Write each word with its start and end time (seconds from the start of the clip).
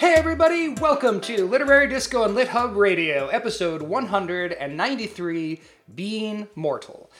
Hey 0.00 0.14
everybody, 0.14 0.70
welcome 0.70 1.20
to 1.20 1.46
Literary 1.46 1.86
Disco 1.86 2.24
and 2.24 2.34
Lit 2.34 2.48
Hub 2.48 2.74
Radio, 2.74 3.26
episode 3.26 3.82
193, 3.82 5.60
Being 5.94 6.48
Mortal. 6.54 7.10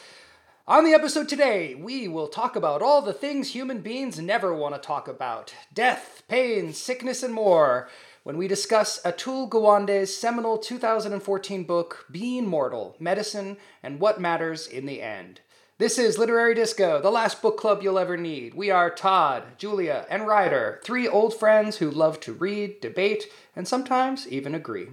On 0.67 0.83
the 0.83 0.95
episode 0.95 1.29
today, 1.29 1.75
we 1.75 2.09
will 2.09 2.27
talk 2.27 2.57
about 2.57 2.81
all 2.81 3.03
the 3.03 3.13
things 3.13 3.51
human 3.51 3.83
beings 3.83 4.19
never 4.19 4.55
want 4.55 4.75
to 4.75 4.81
talk 4.81 5.09
about 5.09 5.53
death, 5.75 6.23
pain, 6.27 6.73
sickness, 6.73 7.23
and 7.23 7.35
more 7.35 7.91
when 8.23 8.39
we 8.39 8.49
discuss 8.49 8.99
Atul 9.03 9.51
Gawande's 9.51 10.17
seminal 10.17 10.57
2014 10.57 11.65
book, 11.65 12.07
Being 12.11 12.47
Mortal 12.47 12.97
Medicine 12.99 13.59
and 13.83 14.01
What 14.01 14.23
Matters 14.23 14.67
in 14.67 14.87
the 14.87 15.03
End. 15.03 15.43
This 15.81 15.99
is 15.99 16.19
Literary 16.19 16.55
Disco, 16.55 17.01
the 17.01 17.11
last 17.11 17.41
book 17.41 17.57
club 17.57 17.83
you'll 17.83 17.99
ever 17.99 18.19
need. 18.19 18.53
We 18.53 18.71
are 18.71 18.91
Todd, 18.91 19.45
Julia, 19.57 20.05
and 20.11 20.27
Rider, 20.27 20.79
three 20.85 21.09
old 21.09 21.33
friends 21.33 21.79
who 21.79 21.91
love 21.91 22.21
to 22.21 22.35
read, 22.35 22.83
debate, 22.83 23.33
and 23.57 23.67
sometimes 23.67 24.29
even 24.29 24.55
agree. 24.55 24.89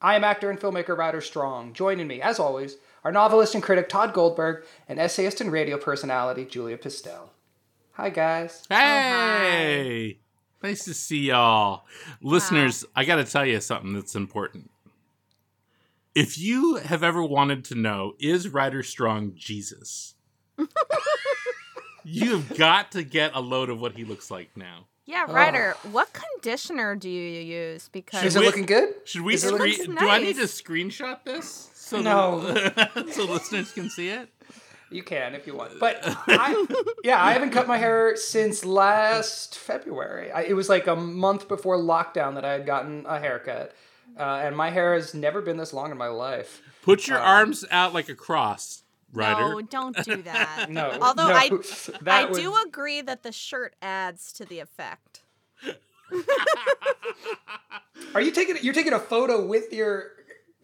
I 0.00 0.14
am 0.14 0.22
actor 0.22 0.48
and 0.48 0.60
filmmaker 0.60 0.96
Rider 0.96 1.20
Strong. 1.20 1.72
Joining 1.72 2.06
me, 2.06 2.22
as 2.22 2.38
always, 2.38 2.76
are 3.02 3.10
novelist 3.10 3.56
and 3.56 3.64
critic 3.64 3.88
Todd 3.88 4.14
Goldberg 4.14 4.64
and 4.88 5.00
essayist 5.00 5.40
and 5.40 5.50
radio 5.50 5.76
personality 5.76 6.44
Julia 6.44 6.78
Pistell. 6.78 7.30
Hi, 7.94 8.08
guys. 8.08 8.64
Hey! 8.68 10.20
Oh, 10.62 10.68
nice 10.68 10.84
to 10.84 10.94
see 10.94 11.30
y'all. 11.30 11.84
Listeners, 12.22 12.84
I 12.94 13.04
got 13.04 13.16
to 13.16 13.24
tell 13.24 13.44
you 13.44 13.60
something 13.60 13.92
that's 13.92 14.14
important. 14.14 14.70
If 16.14 16.38
you 16.38 16.76
have 16.76 17.02
ever 17.02 17.24
wanted 17.24 17.64
to 17.64 17.74
know, 17.74 18.14
is 18.20 18.48
Rider 18.48 18.84
Strong 18.84 19.32
Jesus? 19.34 20.14
You've 22.04 22.56
got 22.56 22.92
to 22.92 23.02
get 23.02 23.32
a 23.34 23.40
load 23.40 23.68
of 23.70 23.80
what 23.80 23.92
he 23.96 24.04
looks 24.04 24.30
like 24.30 24.56
now. 24.56 24.86
Yeah, 25.04 25.24
Rider, 25.30 25.74
what 25.90 26.10
conditioner 26.12 26.94
do 26.94 27.08
you 27.08 27.40
use? 27.40 27.88
Because 27.88 28.24
Is 28.24 28.36
it 28.36 28.40
we- 28.40 28.46
looking 28.46 28.66
good? 28.66 28.94
Should 29.04 29.22
we 29.22 29.34
Is 29.34 29.44
it 29.44 29.54
screen? 29.54 29.78
looks 29.90 30.00
Do 30.02 30.08
I 30.08 30.18
need 30.20 30.36
to 30.36 30.42
screenshot 30.42 31.24
this 31.24 31.70
so 31.74 32.00
No. 32.00 32.40
that- 32.52 33.08
so 33.12 33.24
listeners 33.24 33.72
can 33.72 33.88
see 33.88 34.08
it? 34.10 34.28
You 34.90 35.02
can 35.02 35.34
if 35.34 35.46
you 35.46 35.54
want. 35.54 35.78
But 35.80 35.98
I, 36.04 36.64
yeah, 37.04 37.22
I 37.22 37.32
haven't 37.32 37.50
cut 37.50 37.66
my 37.66 37.76
hair 37.78 38.16
since 38.16 38.64
last 38.64 39.58
February. 39.58 40.30
I, 40.30 40.42
it 40.42 40.54
was 40.54 40.68
like 40.68 40.86
a 40.86 40.96
month 40.96 41.46
before 41.48 41.76
lockdown 41.76 42.34
that 42.34 42.44
I 42.44 42.52
had 42.52 42.64
gotten 42.66 43.04
a 43.06 43.18
haircut. 43.18 43.74
Uh, 44.18 44.22
and 44.42 44.56
my 44.56 44.70
hair 44.70 44.94
has 44.94 45.12
never 45.14 45.40
been 45.42 45.58
this 45.58 45.72
long 45.74 45.90
in 45.90 45.98
my 45.98 46.08
life. 46.08 46.62
Put 46.82 47.06
your 47.06 47.18
arms 47.18 47.64
out 47.70 47.92
like 47.92 48.08
a 48.08 48.14
cross, 48.14 48.82
Rider. 49.12 49.48
no, 49.48 49.60
don't 49.62 49.96
do 50.04 50.22
that. 50.22 50.66
No. 50.70 50.90
Although 51.00 51.28
no, 51.28 51.34
I, 51.34 51.48
that 52.02 52.08
I 52.08 52.24
would- 52.26 52.34
do 52.34 52.54
agree 52.66 53.00
that 53.00 53.22
the 53.22 53.32
shirt 53.32 53.74
adds 53.80 54.32
to 54.34 54.44
the 54.44 54.58
effect. 54.60 55.22
Are 58.14 58.20
you 58.20 58.30
taking 58.30 58.56
you're 58.62 58.74
taking 58.74 58.92
a 58.92 58.98
photo 58.98 59.44
with 59.44 59.72
your 59.72 60.12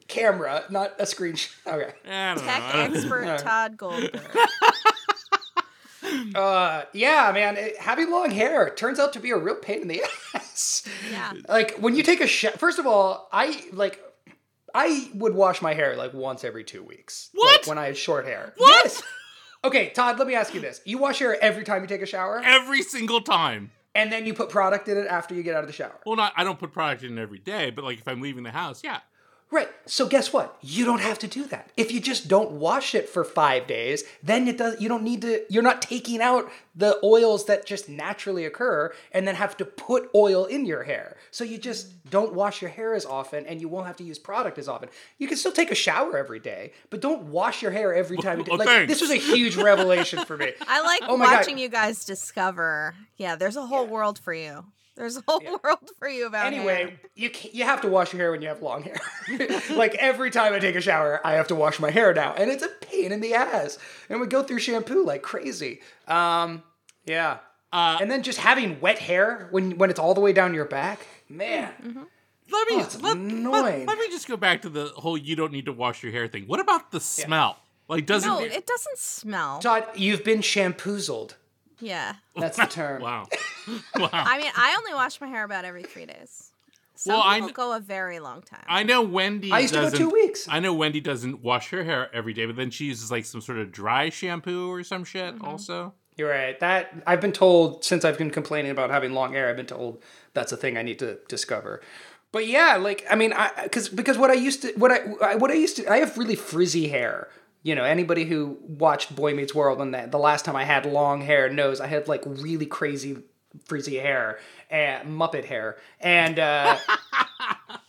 camera, 0.09 0.65
not 0.71 0.93
a 0.99 1.05
screenshot? 1.05 1.51
Okay. 1.67 1.93
Tech 2.05 2.37
know. 2.75 2.81
Expert 2.81 3.39
Todd 3.39 3.77
Goldberg. 3.77 4.21
Uh, 6.35 6.85
yeah, 6.93 7.31
man, 7.33 7.57
it, 7.57 7.79
having 7.79 8.11
long 8.11 8.31
hair 8.31 8.71
turns 8.75 8.99
out 8.99 9.13
to 9.15 9.21
be 9.21 9.31
a 9.31 9.37
real 9.37 9.55
pain 9.57 9.81
in 9.83 9.89
the 9.89 10.03
ass. 10.35 10.87
Yeah. 11.11 11.33
Like 11.49 11.77
when 11.79 11.97
you 11.97 12.03
take 12.03 12.21
a 12.21 12.27
shower. 12.27 12.53
First 12.53 12.79
of 12.79 12.87
all, 12.87 13.29
I 13.33 13.65
like. 13.73 14.01
I 14.75 15.09
would 15.15 15.35
wash 15.35 15.63
my 15.63 15.73
hair 15.75 15.97
like 15.97 16.13
once 16.13 16.43
every 16.45 16.65
two 16.65 16.83
weeks. 16.83 17.31
What? 17.33 17.61
Like, 17.63 17.67
when 17.69 17.79
I 17.79 17.87
had 17.87 17.97
short 17.97 18.27
hair. 18.27 18.53
What? 18.57 18.85
Yes. 18.85 19.03
Okay, 19.63 19.91
Todd. 19.91 20.19
Let 20.19 20.29
me 20.29 20.35
ask 20.35 20.53
you 20.53 20.61
this: 20.61 20.81
You 20.85 20.99
wash 20.99 21.21
your 21.21 21.33
hair 21.33 21.43
every 21.43 21.65
time 21.65 21.81
you 21.83 21.89
take 21.89 22.03
a 22.03 22.07
shower, 22.07 22.43
Every 22.45 22.83
single 22.83 23.21
time. 23.23 23.71
and 23.95 24.13
then 24.13 24.27
you 24.27 24.35
put 24.35 24.51
product 24.51 24.89
in 24.89 24.99
it 24.99 25.07
after 25.07 25.35
you 25.35 25.43
get 25.43 25.55
out 25.55 25.63
of 25.63 25.69
the 25.69 25.73
shower. 25.73 25.99
Well, 26.05 26.17
not 26.17 26.33
I 26.37 26.45
don't 26.45 26.59
put 26.59 26.73
product 26.73 27.03
in 27.05 27.19
every 27.19 27.39
day, 27.39 27.71
but 27.71 27.85
like 27.85 27.99
if 27.99 28.07
I'm 28.09 28.21
leaving 28.21 28.43
the 28.43 28.51
house, 28.51 28.83
yeah. 28.85 28.99
Right. 29.55 29.69
So 29.87 30.09
guess 30.09 30.33
what? 30.33 30.59
You 30.63 30.85
don't 30.85 31.01
have 31.01 31.21
to 31.21 31.29
do 31.29 31.45
that. 31.45 31.71
If 31.77 31.93
you 31.93 32.01
just 32.01 32.27
don't 32.27 32.51
wash 32.51 32.93
it 32.93 33.09
for 33.09 33.23
five 33.23 33.69
days, 33.69 34.03
then 34.21 34.49
it 34.49 34.59
does. 34.59 34.81
You 34.81 34.89
don't 34.89 35.05
need 35.05 35.23
to. 35.23 35.45
You're 35.49 35.63
not 35.63 35.81
taking 35.81 36.21
out 36.21 36.51
the 36.75 36.99
oils 37.05 37.47
that 37.47 37.65
just 37.65 37.89
naturally 37.89 38.45
occur, 38.47 38.93
and 39.13 39.29
then 39.29 39.37
have 39.37 39.57
to 39.59 39.65
put 39.65 40.11
oil 40.13 40.45
in 40.45 40.67
your 40.67 40.83
hair. 40.83 41.17
So 41.31 41.45
you 41.45 41.57
just 41.57 42.11
don't 42.11 42.35
wash 42.35 42.63
your 42.63 42.71
hair 42.73 42.95
as 42.95 43.07
often, 43.07 43.47
and 43.47 43.61
you 43.61 43.69
won't 43.69 43.87
have 43.87 43.97
to 43.99 44.05
use 44.05 44.19
product 44.19 44.59
as 44.59 44.67
often. 44.67 44.89
You 45.19 45.29
can 45.29 45.37
still 45.37 45.53
take 45.53 45.71
a 45.71 45.77
shower 45.77 46.19
every 46.19 46.41
day, 46.41 46.73
but 46.91 47.01
don't 47.01 47.27
wash 47.27 47.63
your 47.63 47.71
hair 47.71 47.95
every 47.95 48.17
time. 48.17 48.41
You 48.41 48.45
do. 48.47 48.57
Like 48.57 48.67
thanks. 48.67 48.93
this 48.93 49.01
was 49.01 49.13
a 49.13 49.21
huge 49.21 49.55
revelation 49.55 50.25
for 50.25 50.37
me. 50.37 50.53
I 50.67 50.83
like 50.83 51.03
Oh 51.05 51.17
my 51.17 51.27
God. 51.27 51.35
watching 51.37 51.59
you 51.59 51.69
guys 51.69 52.05
discover. 52.05 52.97
Yeah, 53.19 53.37
there's 53.37 53.57
a 53.57 53.67
whole 53.67 53.87
world 53.87 54.19
for 54.19 54.35
you. 54.35 54.65
There's 54.97 55.17
a 55.17 55.23
whole 55.27 55.41
world 55.65 55.91
for 55.99 56.09
you 56.09 56.27
about 56.27 56.45
hair. 56.45 56.53
Anyway, 56.53 56.99
you 57.15 57.31
ca 57.31 57.51
you 57.53 57.65
have 57.65 57.81
to 57.81 57.89
wash 57.89 58.13
your 58.13 58.21
hair 58.23 58.31
when 58.31 58.43
you 58.43 58.49
have 58.49 58.63
long 58.63 58.83
hair. 58.85 59.01
like 59.77 59.95
every 59.97 60.31
time 60.31 60.53
I 60.53 60.59
take 60.61 60.77
a 60.77 60.81
shower, 60.81 61.21
I 61.25 61.33
have 61.33 61.49
to 61.49 61.55
wash 61.55 61.81
my 61.81 61.91
hair 61.91 62.15
now, 62.15 62.33
and 62.35 62.51
it's 62.51 62.63
a 62.63 62.69
pain 62.69 63.11
in 63.13 63.21
the 63.21 63.35
ass. 63.35 63.79
And 64.09 64.21
we 64.21 64.27
go 64.29 64.43
through 64.43 64.61
shampoo 64.61 65.05
like 65.05 65.23
crazy. 65.23 65.81
Um, 66.07 66.63
yeah. 67.07 67.39
Uh, 67.73 67.99
and 68.01 68.09
then 68.09 68.23
just 68.23 68.39
having 68.39 68.81
wet 68.81 69.01
hair 69.01 69.49
when 69.51 69.79
when 69.79 69.91
it's 69.91 69.99
all 69.99 70.15
the 70.15 70.21
way 70.21 70.33
down 70.33 70.55
your 70.55 70.65
back, 70.65 71.05
man. 71.29 71.73
let 71.83 72.69
me 72.69 72.77
Oh, 72.77 72.89
let, 73.03 73.19
let- 73.19 73.87
let 73.89 73.99
me 73.99 74.07
just 74.11 74.29
go 74.29 74.37
back 74.37 74.63
to 74.63 74.69
the 74.69 74.87
whole 74.95 75.19
you 75.19 75.35
don't 75.35 75.51
need 75.53 75.65
to 75.65 75.73
wash 75.73 76.05
your 76.05 76.13
hair 76.13 76.29
thing. 76.29 76.45
What 76.45 76.61
about 76.61 76.93
the 76.93 77.01
smell? 77.01 77.57
Like 77.89 78.07
doesn't 78.07 78.29
no, 78.31 78.41
it- 78.41 78.53
it 78.53 78.67
doesn't 78.67 78.99
smell. 78.99 79.59
Todd, 79.59 79.87
you've 79.97 80.23
been 80.23 80.39
shampoozled. 80.39 81.35
Yeah. 81.85 82.15
That's 82.37 82.57
the 82.57 82.67
term. 82.81 83.03
Wow. 83.03 83.27
wow. 83.97 84.09
I 84.13 84.39
mean, 84.39 84.51
I 84.57 84.75
only 84.79 84.95
wash 84.95 85.21
my 85.21 85.27
hair 85.29 85.45
about 85.45 85.65
every 85.65 85.83
three 85.83 86.07
days. 86.07 86.51
Some 86.97 87.15
Well, 87.15 87.23
I 87.25 87.35
people 87.41 87.49
kn- 87.49 87.55
go 87.55 87.77
a 87.77 87.81
very 87.81 88.21
long 88.21 88.43
time. 88.43 88.65
I 88.69 88.83
know 88.85 89.03
Wendy 89.03 89.51
I 89.53 89.59
used 89.61 89.75
to 89.75 89.81
go 89.81 89.91
two 89.91 90.09
weeks. 90.11 90.47
I 90.49 90.61
know 90.61 90.73
Wendy 90.73 91.01
doesn't 91.01 91.43
wash 91.43 91.71
her 91.71 91.83
hair 91.85 92.09
every 92.15 92.33
day, 92.33 92.47
but 92.47 92.57
then 92.57 92.71
she 92.71 92.85
uses 92.87 93.11
like 93.11 93.25
some 93.25 93.41
sort 93.41 93.59
of 93.59 93.73
dry 93.73 94.11
shampoo 94.11 94.71
or 94.71 94.83
some 94.85 95.05
shit 95.05 95.35
Mm-hmm. 95.35 95.45
also. 95.45 95.93
You're 96.17 96.31
right. 96.31 96.59
That 96.61 96.95
I've 97.07 97.21
been 97.21 97.33
told 97.33 97.85
since 97.85 98.05
I've 98.05 98.17
been 98.17 98.31
complaining 98.31 98.71
about 98.71 98.91
having 98.91 99.13
long 99.13 99.33
hair. 99.33 99.51
I've 99.51 99.57
been 99.57 99.67
told 99.67 100.01
that's 100.33 100.53
a 100.53 100.57
thing 100.57 100.77
I 100.79 100.83
need 100.83 101.01
to 101.01 101.19
discover. 101.29 101.81
But 102.31 102.47
yeah, 102.47 102.77
like 102.77 103.05
I 103.11 103.17
mean, 103.17 103.33
I 103.33 103.51
because 103.65 103.89
because 103.89 104.17
what 104.17 104.31
I 104.31 104.35
used 104.35 104.63
to 104.63 104.73
what 104.77 104.93
I 104.93 104.99
I- 105.21 105.35
what 105.35 105.51
I 105.51 105.55
used 105.55 105.77
to 105.79 105.91
I 105.93 105.97
have 105.99 106.17
really 106.17 106.37
frizzy 106.37 106.89
hair. 106.89 107.29
You 107.65 107.75
know, 107.75 107.83
anybody 107.83 108.25
who 108.25 108.57
watched 108.61 109.17
Boy 109.17 109.35
Meets 109.35 109.55
World 109.55 109.81
and 109.81 109.93
that 109.95 110.13
the 110.13 110.19
last 110.19 110.45
time 110.45 110.55
I 110.55 110.63
had 110.65 110.87
long 110.87 111.23
hair 111.23 111.49
knows 111.49 111.81
I 111.81 111.89
had 111.89 112.07
like 112.07 112.23
really 112.25 112.67
crazy 112.67 113.17
frizzy 113.67 113.97
hair 113.97 114.39
and 114.71 115.09
Muppet 115.09 115.45
hair 115.47 115.79
and. 116.01 116.39
uh 116.39 116.77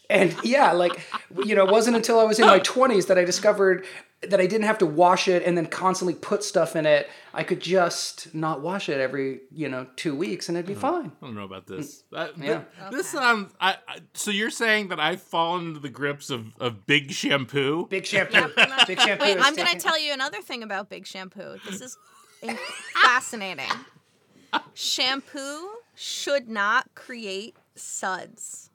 And 0.10 0.36
yeah, 0.44 0.72
like 0.72 1.02
you 1.44 1.56
know, 1.56 1.66
it 1.66 1.72
wasn't 1.72 1.96
until 1.96 2.20
I 2.20 2.24
was 2.24 2.40
in 2.40 2.46
my 2.46 2.60
twenties 2.60 3.08
that 3.08 3.18
I 3.18 3.26
discovered 3.26 3.86
that 4.22 4.40
I 4.40 4.48
didn't 4.48 4.66
have 4.66 4.80
to 4.80 4.86
wash 4.88 5.28
it 5.28 5.44
and 5.44 5.56
then 5.58 5.68
constantly 5.68 6.16
put 6.16 6.44
stuff 6.44 6.76
in 6.76 6.86
it. 6.88 7.08
I 7.34 7.44
could 7.44 7.60
just 7.60 8.34
not 8.34 8.62
wash 8.62 8.90
it 8.90 9.00
every 9.00 9.42
you 9.52 9.70
know 9.70 9.86
two 9.98 10.16
weeks 10.16 10.50
and 10.50 10.58
it'd 10.58 10.68
be 10.68 10.74
fine. 10.74 11.12
I 11.22 11.26
don't 11.26 11.36
know 11.36 11.44
about 11.44 11.68
this. 11.68 12.04
Uh, 12.12 12.28
th- 12.30 12.38
Yeah. 12.40 12.62
This 12.92 13.08
sounds. 13.08 13.54
I, 13.60 13.76
I, 13.88 13.98
so 14.14 14.32
you're 14.32 14.50
saying 14.50 14.88
that 14.88 15.00
I've 15.00 15.22
fallen 15.22 15.68
into 15.68 15.80
the 15.80 15.90
grips 15.90 16.30
of, 16.32 16.48
of 16.60 16.88
big 16.88 17.12
shampoo? 17.12 17.88
Big 17.88 18.06
shampoo. 18.06 18.48
Big 18.88 19.00
shampoo. 19.00 19.24
Wait, 19.26 19.38
I'm 19.40 19.56
going 19.56 19.68
to 19.72 19.80
tell 19.80 20.00
you 20.02 20.12
another 20.14 20.42
thing 20.42 20.64
about 20.64 20.90
Big 20.90 21.06
Shampoo. 21.06 21.58
This 21.70 21.82
is 21.82 21.98
fascinating. 23.02 23.70
Shampoo 24.74 25.68
should 25.96 26.48
not 26.50 26.94
create 26.96 27.56
suds. 27.76 28.70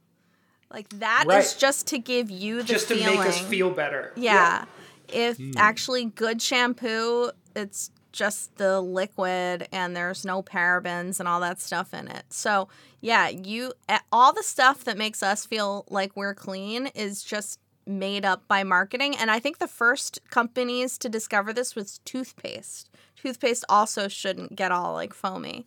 Like 0.72 0.88
that 1.00 1.24
is 1.24 1.28
Right. 1.28 1.56
just 1.58 1.86
to 1.88 1.98
give 1.98 2.30
you 2.30 2.58
the 2.58 2.64
just 2.64 2.88
to 2.88 2.94
make 2.94 3.18
us 3.20 3.40
feel 3.40 3.70
better. 3.70 4.12
Yeah. 4.16 4.64
If 5.12 5.36
hmm. 5.36 5.52
actually 5.56 6.06
good 6.06 6.40
shampoo, 6.40 7.30
it's 7.54 7.90
just 8.12 8.56
the 8.56 8.80
liquid 8.80 9.68
and 9.72 9.94
there's 9.94 10.24
no 10.24 10.42
parabens 10.42 11.20
and 11.20 11.28
all 11.28 11.40
that 11.40 11.60
stuff 11.60 11.94
in 11.94 12.08
it. 12.08 12.24
So, 12.30 12.68
yeah, 13.00 13.28
you 13.28 13.72
all 14.10 14.32
the 14.32 14.42
stuff 14.42 14.84
that 14.84 14.98
makes 14.98 15.22
us 15.22 15.46
feel 15.46 15.84
like 15.88 16.16
we're 16.16 16.34
clean 16.34 16.88
is 16.88 17.22
just 17.22 17.60
made 17.86 18.24
up 18.24 18.46
by 18.46 18.62
marketing 18.62 19.16
and 19.16 19.30
I 19.30 19.38
think 19.40 19.58
the 19.58 19.66
first 19.66 20.20
companies 20.30 20.98
to 20.98 21.08
discover 21.08 21.52
this 21.52 21.74
was 21.74 21.98
toothpaste. 22.04 22.90
Toothpaste 23.16 23.64
also 23.68 24.08
shouldn't 24.08 24.56
get 24.56 24.72
all 24.72 24.94
like 24.94 25.14
foamy. 25.14 25.66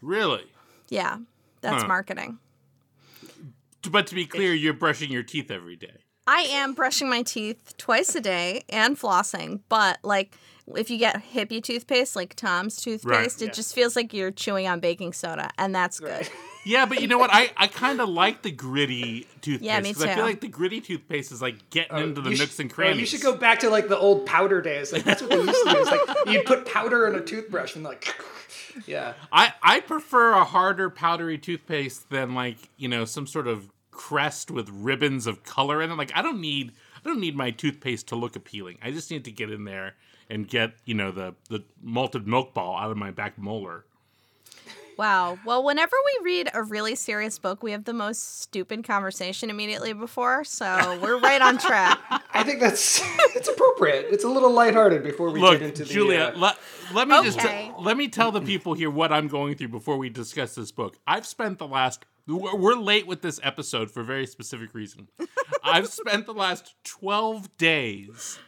Really? 0.00 0.46
Yeah. 0.88 1.18
That's 1.60 1.82
Huh. 1.82 1.88
marketing. 1.88 2.38
But 3.90 4.06
to 4.08 4.14
be 4.14 4.26
clear, 4.26 4.54
you're 4.54 4.74
brushing 4.74 5.10
your 5.10 5.22
teeth 5.22 5.50
every 5.50 5.76
day. 5.76 6.01
I 6.26 6.42
am 6.42 6.74
brushing 6.74 7.08
my 7.08 7.22
teeth 7.22 7.74
twice 7.78 8.14
a 8.14 8.20
day 8.20 8.62
and 8.68 8.98
flossing, 8.98 9.60
but 9.68 9.98
like 10.02 10.32
if 10.76 10.90
you 10.90 10.98
get 10.98 11.22
hippie 11.34 11.62
toothpaste, 11.62 12.14
like 12.14 12.34
Tom's 12.34 12.76
toothpaste, 12.76 13.42
it 13.42 13.46
yeah. 13.46 13.52
just 13.52 13.74
feels 13.74 13.96
like 13.96 14.14
you're 14.14 14.30
chewing 14.30 14.68
on 14.68 14.80
baking 14.80 15.12
soda, 15.12 15.50
and 15.58 15.74
that's 15.74 16.00
good. 16.00 16.28
Yeah, 16.64 16.86
but 16.86 17.00
you 17.00 17.08
know 17.08 17.18
what? 17.18 17.30
I, 17.32 17.50
I 17.56 17.66
kind 17.66 18.00
of 18.00 18.08
like 18.08 18.42
the 18.42 18.52
gritty 18.52 19.26
toothpaste. 19.40 19.62
Yeah, 19.62 19.80
me 19.80 19.92
'cause 19.92 20.04
I 20.04 20.14
feel 20.14 20.24
like 20.24 20.40
the 20.40 20.46
gritty 20.46 20.80
toothpaste 20.80 21.32
is 21.32 21.42
like 21.42 21.70
getting 21.70 21.96
oh, 21.96 22.02
into 22.04 22.20
the 22.20 22.30
You 22.30 22.38
nooks 22.38 22.52
should- 22.52 22.60
and 22.60 22.70
oh, 22.70 22.74
crannies. 22.76 23.00
you 23.00 23.06
should 23.06 23.20
go 23.20 23.34
back 23.34 23.58
to 23.60 23.68
like 23.70 23.88
the 23.88 23.98
old 23.98 24.26
powder 24.26 24.62
days. 24.62 24.92
Like 24.92 25.02
that's 25.02 25.20
what 25.20 25.30
they 25.30 25.38
used 25.38 25.48
to 25.48 25.70
do. 25.70 25.76
It's 25.78 25.90
like 25.90 26.26
you'd 26.28 26.46
put 26.46 26.64
powder 26.66 27.08
in 27.08 27.16
a 27.16 27.20
toothbrush 27.20 27.74
and 27.74 27.82
like, 27.82 28.14
yeah. 28.86 29.14
I, 29.32 29.54
I 29.60 29.80
prefer 29.80 30.34
a 30.34 30.44
harder 30.44 30.88
powdery 30.88 31.36
toothpaste 31.36 32.10
than 32.10 32.32
like 32.36 32.58
you 32.76 32.86
know 32.88 33.06
some 33.06 33.26
sort 33.26 33.48
of 33.48 33.68
crest 33.92 34.50
with 34.50 34.68
ribbons 34.70 35.26
of 35.28 35.44
color 35.44 35.80
in 35.80 35.90
it. 35.90 35.94
Like 35.94 36.10
I 36.14 36.22
don't 36.22 36.40
need 36.40 36.72
I 37.04 37.08
don't 37.08 37.20
need 37.20 37.36
my 37.36 37.52
toothpaste 37.52 38.08
to 38.08 38.16
look 38.16 38.34
appealing. 38.34 38.78
I 38.82 38.90
just 38.90 39.10
need 39.10 39.24
to 39.26 39.30
get 39.30 39.50
in 39.50 39.64
there 39.64 39.94
and 40.28 40.48
get 40.48 40.72
you 40.84 40.94
know 40.94 41.12
the 41.12 41.34
the 41.48 41.62
malted 41.80 42.26
milk 42.26 42.52
ball 42.54 42.76
out 42.76 42.90
of 42.90 42.96
my 42.96 43.12
back 43.12 43.38
molar. 43.38 43.84
Wow. 44.98 45.38
Well, 45.46 45.64
whenever 45.64 45.96
we 46.20 46.24
read 46.24 46.50
a 46.52 46.62
really 46.62 46.94
serious 46.94 47.38
book, 47.38 47.62
we 47.62 47.72
have 47.72 47.84
the 47.84 47.94
most 47.94 48.42
stupid 48.42 48.84
conversation 48.84 49.48
immediately 49.48 49.94
before, 49.94 50.44
so 50.44 50.98
we're 51.02 51.18
right 51.18 51.40
on 51.40 51.56
track. 51.56 51.98
I 52.34 52.44
think 52.44 52.60
that's 52.60 53.00
it's 53.34 53.48
appropriate. 53.48 54.06
It's 54.10 54.24
a 54.24 54.28
little 54.28 54.52
lighthearted 54.52 55.02
before 55.02 55.30
we 55.30 55.40
Look, 55.40 55.60
get 55.60 55.62
into 55.70 55.84
the. 55.84 55.92
Julia, 55.92 56.32
uh, 56.34 56.38
let, 56.38 56.58
let 56.92 57.08
me 57.08 57.22
just 57.24 57.38
Okay. 57.38 57.72
let 57.80 57.96
me 57.96 58.08
tell 58.08 58.32
the 58.32 58.42
people 58.42 58.74
here 58.74 58.90
what 58.90 59.12
I'm 59.12 59.28
going 59.28 59.54
through 59.56 59.68
before 59.68 59.96
we 59.96 60.10
discuss 60.10 60.54
this 60.54 60.70
book. 60.70 60.98
I've 61.06 61.26
spent 61.26 61.58
the 61.58 61.66
last 61.66 62.04
we're 62.26 62.76
late 62.76 63.06
with 63.06 63.22
this 63.22 63.40
episode 63.42 63.90
for 63.90 64.00
a 64.00 64.04
very 64.04 64.26
specific 64.26 64.74
reason. 64.74 65.08
I've 65.62 65.88
spent 65.88 66.26
the 66.26 66.34
last 66.34 66.74
12 66.84 67.56
days 67.56 68.38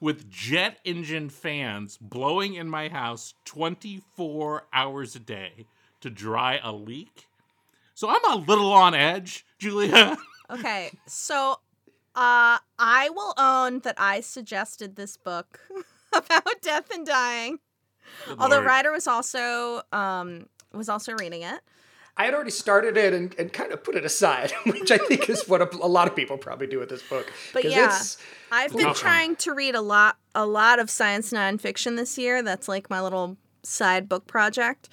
with 0.00 0.30
jet 0.30 0.78
engine 0.84 1.28
fans 1.28 1.98
blowing 1.98 2.54
in 2.54 2.68
my 2.68 2.88
house 2.88 3.34
24 3.44 4.64
hours 4.72 5.14
a 5.14 5.20
day 5.20 5.66
to 6.00 6.10
dry 6.10 6.58
a 6.62 6.72
leak. 6.72 7.26
So 7.94 8.08
I'm 8.08 8.24
a 8.32 8.36
little 8.36 8.72
on 8.72 8.94
edge, 8.94 9.44
Julia. 9.58 10.16
Okay, 10.52 10.90
so 11.06 11.60
uh, 12.16 12.58
I 12.76 13.08
will 13.14 13.34
own 13.38 13.78
that 13.80 13.94
I 13.98 14.20
suggested 14.20 14.96
this 14.96 15.16
book 15.16 15.60
about 16.12 16.60
death 16.60 16.90
and 16.92 17.06
dying. 17.06 17.60
Although. 18.36 18.60
Rider 18.60 18.90
was 18.90 19.06
also 19.06 19.82
um, 19.92 20.46
was 20.72 20.88
also 20.88 21.12
reading 21.12 21.42
it. 21.42 21.60
I 22.20 22.24
had 22.24 22.34
already 22.34 22.50
started 22.50 22.98
it 22.98 23.14
and, 23.14 23.34
and 23.38 23.50
kind 23.50 23.72
of 23.72 23.82
put 23.82 23.94
it 23.94 24.04
aside, 24.04 24.52
which 24.66 24.90
I 24.90 24.98
think 24.98 25.30
is 25.30 25.48
what 25.48 25.62
a, 25.62 25.76
a 25.76 25.88
lot 25.88 26.06
of 26.06 26.14
people 26.14 26.36
probably 26.36 26.66
do 26.66 26.78
with 26.78 26.90
this 26.90 27.02
book. 27.02 27.32
But 27.54 27.64
yeah. 27.64 27.84
it's- 27.84 28.18
I've 28.52 28.76
been 28.76 28.88
Uh-uh. 28.88 28.94
trying 28.94 29.36
to 29.36 29.54
read 29.54 29.74
a 29.74 29.80
lot 29.80 30.18
a 30.34 30.44
lot 30.44 30.78
of 30.80 30.90
science 30.90 31.32
nonfiction 31.32 31.96
this 31.96 32.18
year. 32.18 32.42
That's 32.42 32.68
like 32.68 32.90
my 32.90 33.00
little 33.00 33.38
side 33.62 34.06
book 34.06 34.26
project. 34.26 34.90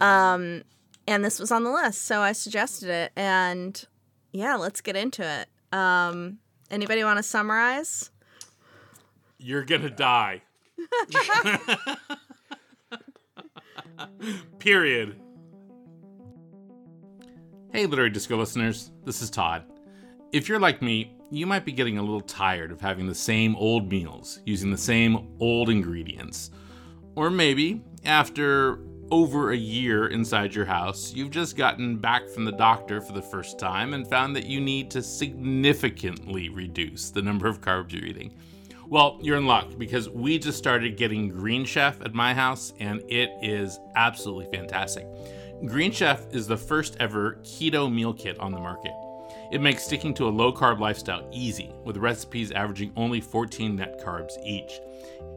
Um, 0.00 0.62
and 1.06 1.22
this 1.22 1.38
was 1.38 1.52
on 1.52 1.64
the 1.64 1.70
list, 1.70 2.02
so 2.06 2.22
I 2.22 2.32
suggested 2.32 2.88
it. 2.88 3.12
And 3.14 3.84
yeah, 4.32 4.54
let's 4.56 4.80
get 4.80 4.96
into 4.96 5.22
it. 5.22 5.48
Um, 5.76 6.38
anybody 6.70 7.04
want 7.04 7.18
to 7.18 7.22
summarize? 7.22 8.10
You're 9.36 9.64
gonna 9.64 9.90
die. 9.90 10.40
Period. 14.58 15.20
Hey, 17.72 17.86
Literary 17.86 18.10
Disco 18.10 18.36
listeners, 18.36 18.90
this 19.04 19.22
is 19.22 19.30
Todd. 19.30 19.62
If 20.32 20.48
you're 20.48 20.58
like 20.58 20.82
me, 20.82 21.16
you 21.30 21.46
might 21.46 21.64
be 21.64 21.70
getting 21.70 21.98
a 21.98 22.02
little 22.02 22.20
tired 22.20 22.72
of 22.72 22.80
having 22.80 23.06
the 23.06 23.14
same 23.14 23.54
old 23.54 23.88
meals, 23.88 24.40
using 24.44 24.72
the 24.72 24.76
same 24.76 25.28
old 25.38 25.70
ingredients. 25.70 26.50
Or 27.14 27.30
maybe, 27.30 27.80
after 28.04 28.80
over 29.12 29.52
a 29.52 29.56
year 29.56 30.08
inside 30.08 30.52
your 30.52 30.64
house, 30.64 31.14
you've 31.14 31.30
just 31.30 31.56
gotten 31.56 31.96
back 31.96 32.28
from 32.28 32.44
the 32.44 32.50
doctor 32.50 33.00
for 33.00 33.12
the 33.12 33.22
first 33.22 33.56
time 33.56 33.94
and 33.94 34.04
found 34.04 34.34
that 34.34 34.46
you 34.46 34.60
need 34.60 34.90
to 34.90 35.00
significantly 35.00 36.48
reduce 36.48 37.10
the 37.10 37.22
number 37.22 37.46
of 37.46 37.60
carbs 37.60 37.92
you're 37.92 38.04
eating. 38.04 38.34
Well, 38.88 39.20
you're 39.22 39.36
in 39.36 39.46
luck 39.46 39.78
because 39.78 40.08
we 40.08 40.40
just 40.40 40.58
started 40.58 40.96
getting 40.96 41.28
Green 41.28 41.64
Chef 41.64 42.00
at 42.00 42.14
my 42.14 42.34
house 42.34 42.72
and 42.80 43.00
it 43.08 43.30
is 43.40 43.78
absolutely 43.94 44.48
fantastic. 44.50 45.06
Green 45.66 45.92
Chef 45.92 46.22
is 46.32 46.46
the 46.46 46.56
first 46.56 46.96
ever 47.00 47.34
keto 47.42 47.92
meal 47.92 48.14
kit 48.14 48.38
on 48.40 48.50
the 48.50 48.58
market. 48.58 48.94
It 49.52 49.60
makes 49.60 49.84
sticking 49.84 50.14
to 50.14 50.26
a 50.26 50.30
low 50.30 50.52
carb 50.54 50.80
lifestyle 50.80 51.28
easy, 51.32 51.74
with 51.84 51.98
recipes 51.98 52.50
averaging 52.50 52.92
only 52.96 53.20
14 53.20 53.76
net 53.76 54.00
carbs 54.02 54.32
each. 54.42 54.80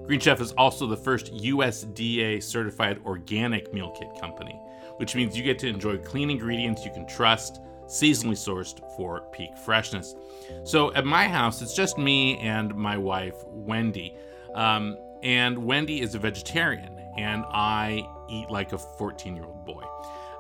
Green 0.06 0.22
Chef 0.22 0.40
is 0.40 0.54
also 0.54 0.88
the 0.88 0.96
first 0.96 1.34
USDA 1.34 2.42
certified 2.42 3.02
organic 3.06 3.74
meal 3.74 3.92
kit 3.92 4.08
company, 4.18 4.58
which 4.96 5.14
means 5.14 5.36
you 5.36 5.44
get 5.44 5.60
to 5.60 5.68
enjoy 5.68 5.98
clean 5.98 6.30
ingredients 6.30 6.86
you 6.86 6.92
can 6.92 7.06
trust, 7.06 7.60
seasonally 7.88 8.38
sourced 8.38 8.80
for 8.96 9.28
peak 9.34 9.58
freshness. 9.58 10.16
So 10.64 10.94
at 10.94 11.06
my 11.06 11.28
house, 11.28 11.62
it's 11.62 11.76
just 11.76 11.98
me 11.98 12.38
and 12.38 12.74
my 12.76 12.98
wife, 12.98 13.36
Wendy. 13.48 14.16
Um, 14.56 14.98
and 15.22 15.58
Wendy 15.58 16.02
is 16.02 16.16
a 16.16 16.20
vegetarian, 16.20 16.98
and 17.18 17.44
I 17.50 18.08
eat 18.30 18.50
like 18.50 18.74
a 18.74 18.78
14 18.78 19.36
year 19.36 19.46
old 19.46 19.66
boy. 19.66 19.84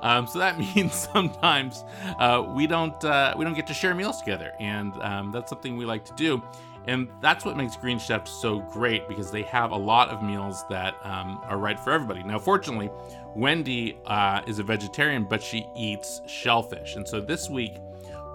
Um, 0.01 0.27
so 0.27 0.37
that 0.39 0.59
means 0.75 0.93
sometimes 0.93 1.83
uh, 2.19 2.45
we 2.55 2.67
don't 2.67 3.03
uh, 3.03 3.33
we 3.37 3.43
don't 3.43 3.55
get 3.55 3.67
to 3.67 3.73
share 3.73 3.95
meals 3.95 4.19
together, 4.19 4.53
and 4.59 4.93
um, 5.01 5.31
that's 5.31 5.49
something 5.49 5.77
we 5.77 5.85
like 5.85 6.05
to 6.05 6.13
do. 6.15 6.43
And 6.85 7.07
that's 7.21 7.45
what 7.45 7.55
makes 7.55 7.77
Green 7.77 7.97
Chef 7.97 8.27
so 8.27 8.59
great 8.59 9.07
because 9.07 9.31
they 9.31 9.43
have 9.43 9.71
a 9.71 9.77
lot 9.77 10.09
of 10.09 10.21
meals 10.21 10.65
that 10.69 10.95
um, 11.03 11.39
are 11.45 11.57
right 11.57 11.79
for 11.79 11.93
everybody. 11.93 12.23
Now, 12.23 12.39
fortunately, 12.39 12.89
Wendy 13.37 13.97
uh, 14.05 14.41
is 14.45 14.59
a 14.59 14.63
vegetarian, 14.63 15.23
but 15.23 15.41
she 15.41 15.65
eats 15.77 16.21
shellfish, 16.27 16.97
and 16.97 17.07
so 17.07 17.21
this 17.21 17.49
week 17.49 17.77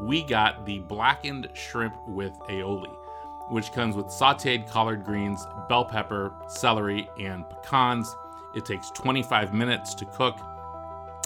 we 0.00 0.22
got 0.24 0.64
the 0.64 0.78
blackened 0.80 1.48
shrimp 1.52 1.94
with 2.08 2.32
aioli, 2.48 2.94
which 3.50 3.72
comes 3.72 3.96
with 3.96 4.06
sauteed 4.06 4.68
collard 4.68 5.04
greens, 5.04 5.44
bell 5.68 5.84
pepper, 5.84 6.32
celery, 6.48 7.08
and 7.20 7.44
pecans. 7.50 8.14
It 8.54 8.64
takes 8.64 8.90
25 8.90 9.54
minutes 9.54 9.94
to 9.94 10.04
cook 10.06 10.38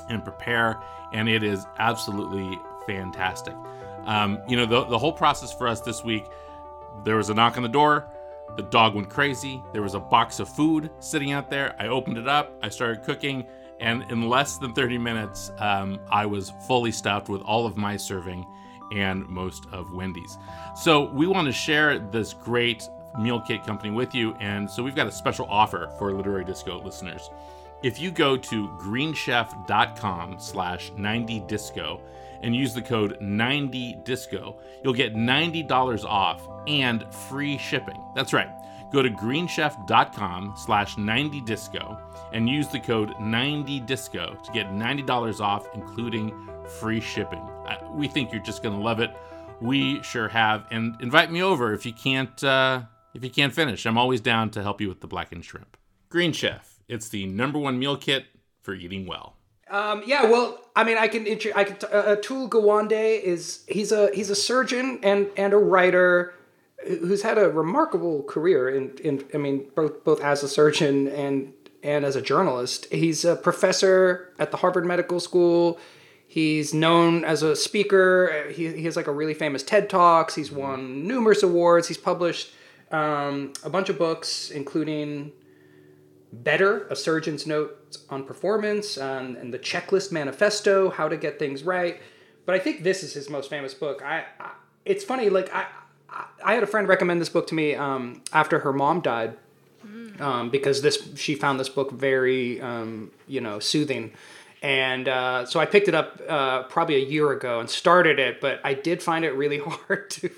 and 0.09 0.25
prepare, 0.25 0.81
and 1.13 1.29
it 1.29 1.43
is 1.43 1.67
absolutely 1.79 2.59
fantastic. 2.87 3.55
Um, 4.05 4.39
you 4.49 4.57
know, 4.57 4.67
the, 4.67 4.85
the 4.85 4.99
whole 4.99 5.13
process 5.13 5.53
for 5.53 5.69
us 5.69 5.81
this 5.81 6.03
week, 6.03 6.25
there 7.05 7.17
was 7.17 7.31
a 7.31 7.35
knock 7.35 7.57
on 7.57 7.63
the 7.63 7.69
door, 7.69 8.09
the 8.57 8.63
dog 8.65 8.95
went 8.95 9.09
crazy, 9.09 9.63
there 9.73 9.83
was 9.83 9.95
a 9.95 10.01
box 10.01 10.41
of 10.41 10.49
food 10.49 10.91
sitting 10.99 11.33
out 11.33 11.49
there. 11.49 11.75
I 11.79 11.87
opened 11.87 12.19
it 12.19 12.29
up, 12.29 12.53
I 12.63 12.69
started 12.69 13.03
cooking, 13.03 13.47
and 13.81 14.03
in 14.11 14.29
less 14.29 14.59
than 14.59 14.75
30 14.75 14.99
minutes, 14.99 15.51
um, 15.59 15.99
I 16.11 16.27
was 16.27 16.53
fully 16.67 16.93
stuffed 16.93 17.29
with 17.29 17.43
all 17.43 17.67
of 17.67 17.77
my 17.77 17.97
serving 17.97 18.47
and 18.93 19.27
most 19.27 19.67
of 19.73 19.93
Wendy's. 19.95 20.37
So 20.77 21.11
we 21.13 21.27
want 21.27 21.47
to 21.47 21.53
share 21.53 21.99
this 21.99 22.35
great 22.35 22.89
meal 23.19 23.41
kit 23.41 23.65
company 23.65 23.91
with 23.91 24.15
you, 24.15 24.35
and 24.41 24.71
so 24.71 24.83
we've 24.83 24.95
got 24.95 25.07
a 25.07 25.13
special 25.13 25.47
offer 25.49 25.91
for 25.99 26.13
Literary 26.13 26.45
Disco 26.45 26.81
listeners. 26.83 27.31
If 27.83 27.99
you 27.99 28.11
go 28.13 28.37
to 28.37 28.69
greenchef.com 28.81 30.39
slash 30.39 30.93
90disco 30.93 32.01
and 32.43 32.55
use 32.55 32.75
the 32.75 32.83
code 32.83 33.19
90disco, 33.21 34.57
you'll 34.83 34.93
get 34.93 35.15
$90 35.15 36.05
off 36.05 36.49
and 36.67 37.05
free 37.29 37.59
shipping. 37.59 38.01
That's 38.15 38.33
right. 38.33 38.51
Go 38.93 39.03
to 39.03 39.11
greenchef.com 39.11 40.55
slash 40.57 40.97
90disco 40.97 41.99
and 42.33 42.49
use 42.49 42.69
the 42.69 42.79
code 42.79 43.11
90disco 43.15 44.43
to 44.43 44.53
get 44.53 44.67
$90 44.69 45.41
off, 45.41 45.67
including 45.75 46.49
free 46.79 47.01
shipping. 47.01 47.43
We 47.91 48.07
think 48.07 48.33
you're 48.33 48.43
just 48.43 48.63
going 48.63 48.77
to 48.77 48.83
love 48.83 49.01
it. 49.01 49.11
We 49.61 50.03
sure 50.03 50.29
have. 50.29 50.67
And 50.71 51.01
invite 51.01 51.31
me 51.31 51.43
over 51.43 51.73
if 51.73 51.87
you 51.87 51.93
can't 51.93 52.43
uh, 52.45 52.83
if 53.15 53.25
you 53.25 53.31
can't 53.31 53.53
finish. 53.53 53.87
I'm 53.87 53.99
always 53.99 54.21
down 54.21 54.51
to 54.51 54.63
help 54.63 54.81
you 54.81 54.89
with 54.89 55.01
the 55.01 55.07
blackened 55.07 55.45
shrimp. 55.45 55.77
Green 56.09 56.33
Chef. 56.33 56.81
It's 56.89 57.09
the 57.09 57.27
number 57.27 57.59
one 57.59 57.79
meal 57.79 57.97
kit 57.97 58.27
for 58.61 58.75
eating 58.75 59.07
well. 59.07 59.37
Um, 59.71 60.03
yeah, 60.07 60.25
well, 60.25 60.59
I 60.77 60.85
mean, 60.85 60.99
I 60.99 61.09
can. 61.09 61.27
I 61.55 61.65
can. 61.65 61.77
Uh, 61.91 62.17
Atul 62.17 62.49
Gawande 62.49 63.21
is 63.23 63.65
he's 63.69 63.91
a 63.91 64.11
he's 64.15 64.29
a 64.29 64.35
surgeon 64.35 65.01
and 65.03 65.29
and 65.37 65.55
a 65.55 65.59
writer 65.59 66.35
who's 66.87 67.23
had 67.23 67.39
a 67.39 67.49
remarkable 67.49 68.23
career 68.25 68.69
in 68.69 68.91
in. 68.99 69.25
I 69.33 69.39
mean, 69.39 69.71
both 69.75 70.05
both 70.05 70.21
as 70.21 70.43
a 70.43 70.49
surgeon 70.49 71.09
and 71.09 71.55
and 71.83 72.05
as 72.05 72.17
a 72.17 72.23
journalist. 72.23 72.87
He's 72.93 73.25
a 73.25 73.35
professor 73.35 74.33
at 74.39 74.51
the 74.51 74.59
Harvard 74.59 74.85
Medical 74.85 75.21
School. 75.21 75.79
He's 76.27 76.73
known 76.73 77.25
as 77.25 77.43
a 77.43 77.55
speaker. 77.55 78.47
He, 78.51 78.73
he 78.73 78.85
has 78.85 78.97
like 78.97 79.07
a 79.07 79.13
really 79.13 79.35
famous 79.35 79.63
TED 79.63 79.91
Talks. 79.91 80.35
He's 80.35 80.51
won 80.51 81.07
numerous 81.07 81.43
awards. 81.43 81.89
He's 81.89 81.99
published 81.99 82.53
um, 82.93 83.53
a 83.65 83.71
bunch 83.71 83.89
of 83.89 83.99
books, 83.99 84.51
including 84.51 85.33
Better, 86.33 86.87
a 86.89 86.97
surgeon's 86.97 87.47
note 87.47 87.99
on 88.09 88.25
performance, 88.25 88.97
and, 88.97 89.37
and 89.37 89.53
the 89.53 89.59
checklist 89.59 90.11
manifesto, 90.13 90.89
how 90.89 91.07
to 91.07 91.17
get 91.19 91.39
things 91.39 91.63
right. 91.63 92.01
But 92.47 92.55
I 92.55 92.59
think 92.59 92.85
this 92.85 93.03
is 93.03 93.13
his 93.13 93.29
most 93.29 93.51
famous 93.51 93.75
book. 93.75 94.03
I, 94.03 94.25
I 94.41 94.53
it's 94.87 95.05
funny, 95.05 95.29
like 95.29 95.55
I, 95.55 95.67
I, 96.09 96.25
I 96.43 96.55
had 96.55 96.63
a 96.63 96.67
friend 96.67 96.89
recommend 96.89 97.21
this 97.21 97.29
book 97.29 97.47
to 97.49 97.55
me 97.55 97.75
um, 97.75 98.23
after 98.33 98.61
her 98.61 98.73
mom 98.73 99.03
died, 99.03 99.37
um, 100.21 100.49
because 100.49 100.81
this 100.81 101.07
she 101.17 101.35
found 101.35 101.61
this 101.61 101.69
book 101.69 101.93
very 101.93 102.63
um, 102.63 103.11
you 103.29 103.43
know 103.43 103.59
soothing. 103.59 104.13
And 104.63 105.09
uh, 105.09 105.45
so 105.45 105.59
I 105.59 105.67
picked 105.67 105.89
it 105.89 105.95
up 105.95 106.21
uh, 106.29 106.63
probably 106.65 106.95
a 106.97 107.05
year 107.05 107.33
ago 107.33 107.59
and 107.59 107.69
started 107.69 108.21
it, 108.21 108.41
but 108.41 108.61
I 108.63 108.75
did 108.75 109.03
find 109.03 109.25
it 109.25 109.33
really 109.35 109.59
hard 109.67 110.09
to. 110.11 110.31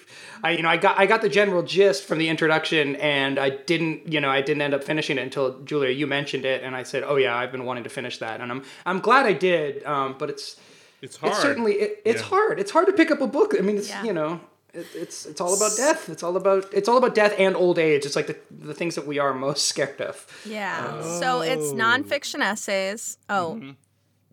I 0.42 0.52
you 0.52 0.62
know 0.62 0.68
I 0.70 0.78
got 0.78 0.98
I 0.98 1.04
got 1.06 1.20
the 1.20 1.28
general 1.28 1.62
gist 1.62 2.04
from 2.04 2.16
the 2.18 2.28
introduction, 2.30 2.96
and 2.96 3.38
I 3.38 3.50
didn't 3.50 4.10
you 4.10 4.20
know 4.20 4.30
I 4.30 4.40
didn't 4.40 4.62
end 4.62 4.72
up 4.74 4.82
finishing 4.82 5.18
it 5.18 5.22
until 5.22 5.60
Julia 5.60 5.90
you 5.90 6.06
mentioned 6.06 6.44
it, 6.46 6.62
and 6.62 6.74
I 6.74 6.84
said 6.84 7.02
oh 7.06 7.16
yeah 7.16 7.36
I've 7.36 7.52
been 7.52 7.64
wanting 7.66 7.84
to 7.84 7.90
finish 7.90 8.18
that, 8.18 8.40
and 8.40 8.50
I'm 8.50 8.62
I'm 8.86 9.00
glad 9.00 9.26
I 9.26 9.34
did, 9.34 9.84
um, 9.84 10.16
but 10.18 10.30
it's 10.30 10.56
It's 11.02 11.16
hard. 11.18 11.32
It's 11.32 11.42
certainly 11.42 11.72
it, 11.74 12.00
it's 12.06 12.22
Yeah. 12.22 12.28
hard. 12.28 12.58
It's 12.60 12.70
hard 12.70 12.86
to 12.86 12.92
pick 12.94 13.10
up 13.10 13.20
a 13.20 13.26
book. 13.26 13.54
I 13.58 13.60
mean, 13.60 13.76
it's 13.76 13.90
Yeah. 13.90 14.04
you 14.04 14.12
know, 14.14 14.40
it, 14.72 14.86
it's 14.94 15.26
it's 15.26 15.40
all 15.40 15.54
about 15.54 15.76
death. 15.76 16.08
It's 16.08 16.22
all 16.22 16.36
about 16.36 16.64
it's 16.72 16.88
all 16.88 16.96
about 16.96 17.14
death 17.14 17.34
and 17.38 17.54
old 17.56 17.78
age. 17.78 18.06
It's 18.06 18.16
like 18.16 18.26
the 18.26 18.36
the 18.50 18.74
things 18.74 18.94
that 18.94 19.06
we 19.06 19.18
are 19.18 19.34
most 19.34 19.62
scared 19.72 20.00
of. 20.00 20.26
Yeah. 20.46 21.02
So 21.20 21.42
it's 21.42 21.68
Oh. 21.72 21.74
nonfiction 21.74 22.40
essays. 22.42 23.18
Oh, 23.28 23.56
Mm-hmm. 23.60 23.70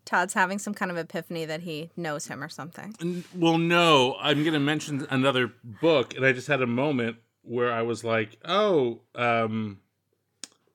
Todd's 0.05 0.33
having 0.33 0.59
some 0.59 0.73
kind 0.73 0.91
of 0.91 0.97
epiphany 0.97 1.45
that 1.45 1.61
he 1.61 1.89
knows 1.95 2.27
him 2.27 2.43
or 2.43 2.49
something. 2.49 3.23
Well, 3.35 3.57
no, 3.57 4.15
I'm 4.19 4.41
going 4.41 4.53
to 4.53 4.59
mention 4.59 5.05
another 5.09 5.51
book, 5.63 6.15
and 6.15 6.25
I 6.25 6.31
just 6.31 6.47
had 6.47 6.61
a 6.61 6.67
moment 6.67 7.17
where 7.43 7.71
I 7.71 7.81
was 7.83 8.03
like, 8.03 8.37
"Oh, 8.45 9.01
um, 9.15 9.79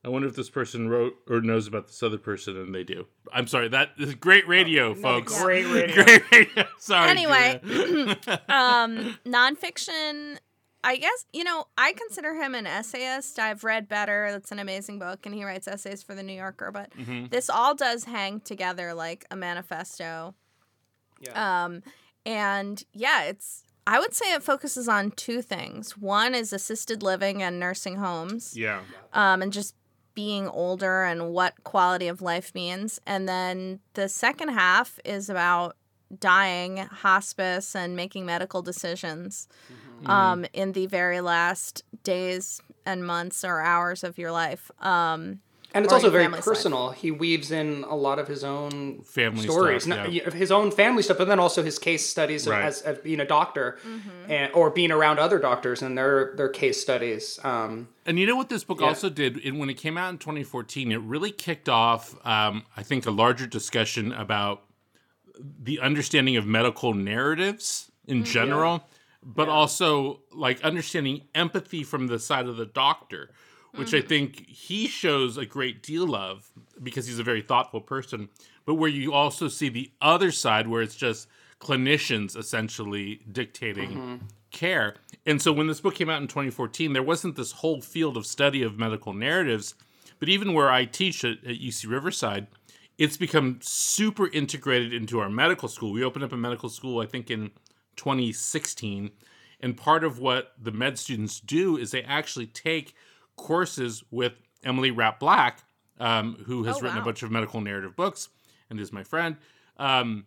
I 0.05 0.09
wonder 0.09 0.29
if 0.29 0.37
this 0.37 0.51
person 0.51 0.89
wrote 0.89 1.15
or 1.29 1.41
knows 1.41 1.67
about 1.67 1.89
this 1.89 2.03
other 2.03 2.19
person," 2.19 2.57
and 2.57 2.75
they 2.75 2.85
do. 2.85 3.07
I'm 3.33 3.47
sorry, 3.47 3.69
that 3.69 3.91
is 3.99 4.15
great 4.15 4.47
radio, 4.47 4.95
folks. 4.95 5.41
Great 5.43 5.67
radio. 5.73 6.05
Great 6.05 6.31
radio. 6.33 6.65
Sorry. 6.79 7.11
Anyway. 7.11 7.61
Um, 8.49 9.19
nonfiction. 9.27 10.39
I 10.85 10.97
guess 10.97 11.25
you 11.33 11.43
know 11.45 11.67
I 11.77 11.93
consider 11.93 12.35
him 12.35 12.55
an 12.55 12.67
essayist. 12.67 13.39
I've 13.39 13.65
read 13.65 13.89
Better. 13.89 14.29
That's 14.31 14.53
an 14.53 14.59
amazing 14.59 14.99
book, 14.99 15.27
and 15.27 15.35
he 15.35 15.45
writes 15.45 15.67
essays 15.67 16.03
for 16.03 16.15
the 16.15 16.23
New 16.23 16.35
Yorker. 16.35 16.71
But 16.73 16.91
Mm-hmm. 16.97 17.27
this 17.29 17.51
all 17.51 17.75
does 17.75 18.05
hang 18.05 18.41
together 18.41 18.95
like 18.95 19.25
a 19.31 19.37
manifesto. 19.37 20.35
Yeah. 21.21 21.65
Um, 21.65 21.83
and 22.25 22.83
yeah, 22.93 23.25
it's. 23.25 23.65
I 23.89 24.01
would 24.01 24.15
say 24.15 24.33
it 24.35 24.43
focuses 24.43 24.89
on 24.89 25.13
two 25.13 25.41
things. 25.43 25.97
One 25.97 26.35
is 26.35 26.53
assisted 26.53 27.03
living 27.05 27.41
and 27.43 27.61
nursing 27.61 27.97
homes. 27.97 28.55
yeah. 28.57 28.81
um, 29.13 29.43
and 29.43 29.53
just 29.53 29.77
being 30.15 30.49
older 30.49 31.05
and 31.05 31.31
what 31.31 31.63
quality 31.63 32.09
of 32.09 32.21
life 32.21 32.53
means. 32.55 33.01
And 33.07 33.29
then 33.29 33.79
the 33.95 34.09
second 34.09 34.49
half 34.49 34.99
is 35.05 35.31
about 35.31 35.77
dying, 36.19 36.79
hospice, 36.79 37.77
and 37.77 37.95
making 37.95 38.27
medical 38.27 38.61
decisions 38.63 39.47
um, 40.05 40.45
in 40.53 40.73
the 40.73 40.87
very 40.87 41.21
last 41.21 41.83
days 42.03 42.61
and 42.85 43.05
months 43.07 43.45
or 43.45 43.61
hours 43.61 44.05
of 44.05 44.19
your 44.19 44.31
life. 44.33 44.71
Um, 44.81 45.41
and 45.75 45.85
it's 45.85 45.93
also 45.93 46.09
very 46.09 46.25
family's 46.25 46.39
life. 46.47 46.55
personal. 46.57 46.91
He 46.91 47.11
weaves 47.11 47.51
in 47.51 47.85
a 47.87 47.95
lot 47.97 48.19
of 48.19 48.29
his 48.29 48.43
own 48.45 49.03
Family 49.03 49.43
stories, 49.43 49.83
stuff, 49.83 50.09
yeah. 50.09 50.31
his 50.31 50.51
own 50.51 50.71
family 50.71 51.03
stuff, 51.03 51.19
but 51.19 51.27
then 51.29 51.39
also 51.39 51.63
his 51.63 51.79
case 51.79 52.09
studies 52.09 52.47
of- 52.47 52.53
Right. 52.53 52.65
as, 52.65 52.81
as 52.83 52.97
being 52.99 53.21
a 53.21 53.27
doctor, 53.27 53.77
Mm-hmm. 53.87 54.31
and 54.33 54.53
or 54.55 54.71
being 54.71 54.91
around 54.91 55.19
other 55.19 55.39
doctors 55.39 55.83
and 55.83 55.99
their 55.99 56.33
their 56.37 56.49
case 56.49 56.81
studies. 56.81 57.39
Um, 57.45 57.89
And 58.07 58.19
you 58.19 58.27
know 58.27 58.37
what 58.37 58.49
this 58.49 58.65
book 58.65 58.81
Yeah. 58.81 58.87
also 58.87 59.11
did? 59.11 59.39
It, 59.45 59.55
when 59.55 59.69
it 59.69 59.75
came 59.75 59.99
out 59.99 60.11
in 60.11 60.19
2014, 60.19 60.93
it 60.93 61.01
really 61.01 61.33
kicked 61.33 61.69
off, 61.69 62.15
um, 62.25 62.63
I 62.75 62.83
think, 62.83 63.05
a 63.05 63.11
larger 63.11 63.47
discussion 63.47 64.13
about 64.13 64.63
the 65.63 65.81
understanding 65.81 66.37
of 66.39 66.47
medical 66.47 66.95
narratives 66.95 67.91
in 68.07 68.25
general, 68.25 68.85
but 69.27 69.49
also 69.49 70.21
like 70.33 70.63
understanding 70.63 71.23
empathy 71.35 71.83
from 71.83 72.07
the 72.07 72.19
side 72.19 72.47
of 72.47 72.57
the 72.57 72.67
doctor, 72.67 73.31
which 73.75 73.93
I 73.93 73.99
mm. 73.99 74.09
think 74.09 74.49
he 74.49 74.87
shows 74.87 75.37
a 75.37 75.45
great 75.45 75.83
deal 75.83 76.15
of 76.15 76.49
because 76.81 77.09
he's 77.09 77.19
a 77.19 77.25
very 77.25 77.43
thoughtful 77.43 77.81
person, 77.81 78.29
but 78.65 78.75
where 78.75 78.89
you 78.89 79.13
also 79.13 79.49
see 79.49 79.69
the 79.69 79.91
other 80.01 80.31
side 80.31 80.69
where 80.69 80.81
it's 80.81 80.95
just 80.95 81.27
clinicians 81.61 82.37
essentially 82.37 83.21
dictating 83.31 83.91
mm-hmm. 83.91 84.17
care. 84.53 84.95
And 85.25 85.43
so 85.43 85.53
when 85.53 85.67
this 85.67 85.81
book 85.81 85.97
came 85.97 86.09
out 86.09 86.23
in 86.23 86.29
2014, 86.29 86.93
there 86.93 87.03
wasn't 87.03 87.35
this 87.35 87.53
whole 87.53 87.81
field 87.81 88.17
of 88.17 88.27
study 88.27 88.63
of 88.63 88.79
medical 88.79 89.13
narratives. 89.13 89.75
But 90.21 90.29
even 90.29 90.55
where 90.55 90.71
I 90.71 90.85
teach 90.85 91.25
at, 91.25 91.39
at 91.45 91.61
UC 91.61 91.91
Riverside, 91.91 92.47
it's 92.97 93.17
become 93.17 93.59
super 93.61 94.29
integrated 94.29 94.95
into 94.95 95.19
our 95.19 95.29
medical 95.29 95.69
school. 95.69 95.93
We 95.93 96.05
opened 96.05 96.25
up 96.25 96.33
a 96.33 96.37
medical 96.37 96.69
school, 96.69 97.01
I 97.01 97.07
think, 97.07 97.31
in 97.31 97.51
2016. 97.97 99.11
And 99.61 99.77
part 99.77 100.05
of 100.05 100.19
what 100.19 100.53
the 100.61 100.73
med 100.73 100.99
students 100.99 101.41
do 101.41 101.77
is 101.77 101.91
they 101.91 102.03
actually 102.03 102.47
take 102.47 102.95
courses 103.37 104.05
with 104.11 104.35
Emily 104.65 104.91
Rapp 104.91 105.21
Black, 105.21 105.65
um, 105.99 106.37
who 106.47 106.65
has 106.65 106.77
Oh, 106.77 106.81
written 106.81 106.99
a 106.99 107.05
bunch 107.05 107.23
of 107.23 107.31
medical 107.31 107.61
narrative 107.61 107.97
books 107.97 108.29
and 108.69 108.79
is 108.81 108.93
my 108.93 109.03
friend. 109.03 109.37
Um, 109.79 110.27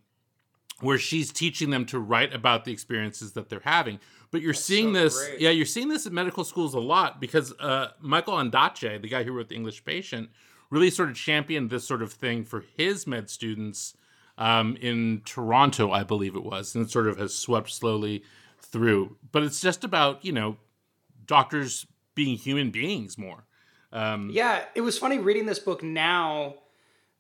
where 0.82 0.98
she's 0.98 1.32
teaching 1.32 1.72
them 1.72 1.86
to 1.86 2.00
write 2.00 2.34
about 2.34 2.64
the 2.64 2.72
experiences 2.72 3.34
that 3.34 3.50
they're 3.50 3.62
having. 3.66 4.00
But 4.32 4.42
you're 4.42 4.54
seeing 4.54 4.94
so 4.94 5.02
this, 5.02 5.28
great. 5.28 5.42
yeah, 5.42 5.50
you're 5.50 5.66
seeing 5.66 5.90
this 5.90 6.06
at 6.06 6.14
medical 6.14 6.44
schools 6.44 6.74
a 6.74 6.80
lot 6.80 7.20
because 7.20 7.54
uh, 7.60 7.90
Michael 8.00 8.36
Ondaatje, 8.36 9.02
the 9.02 9.10
guy 9.10 9.24
who 9.24 9.34
wrote 9.34 9.50
The 9.50 9.56
English 9.56 9.84
Patient, 9.84 10.30
really 10.70 10.90
sort 10.90 11.10
of 11.10 11.16
championed 11.16 11.70
this 11.70 11.86
sort 11.86 12.02
of 12.02 12.14
thing 12.14 12.46
for 12.46 12.64
his 12.78 13.08
med 13.08 13.30
students 13.30 13.96
um, 14.39 14.77
in 14.77 15.22
Toronto, 15.25 15.91
I 15.91 16.03
believe 16.03 16.36
it 16.36 16.43
was, 16.43 16.74
and 16.74 16.86
it 16.86 16.89
sort 16.89 17.08
of 17.08 17.17
has 17.17 17.36
swept 17.36 17.69
slowly 17.69 18.24
through. 18.60 19.17
But 19.31 19.43
it's 19.43 19.62
just 19.62 19.84
about 19.84 20.25
you 20.25 20.31
know 20.31 20.58
doctors 21.25 21.86
being 22.15 22.38
human 22.38 22.72
beings 22.72 23.17
more. 23.17 23.43
Um, 23.91 24.29
Yeah, 24.31 24.63
it 24.74 24.81
was 24.81 24.98
funny 24.98 25.19
reading 25.19 25.46
this 25.46 25.60
book 25.60 25.84
now 25.84 26.55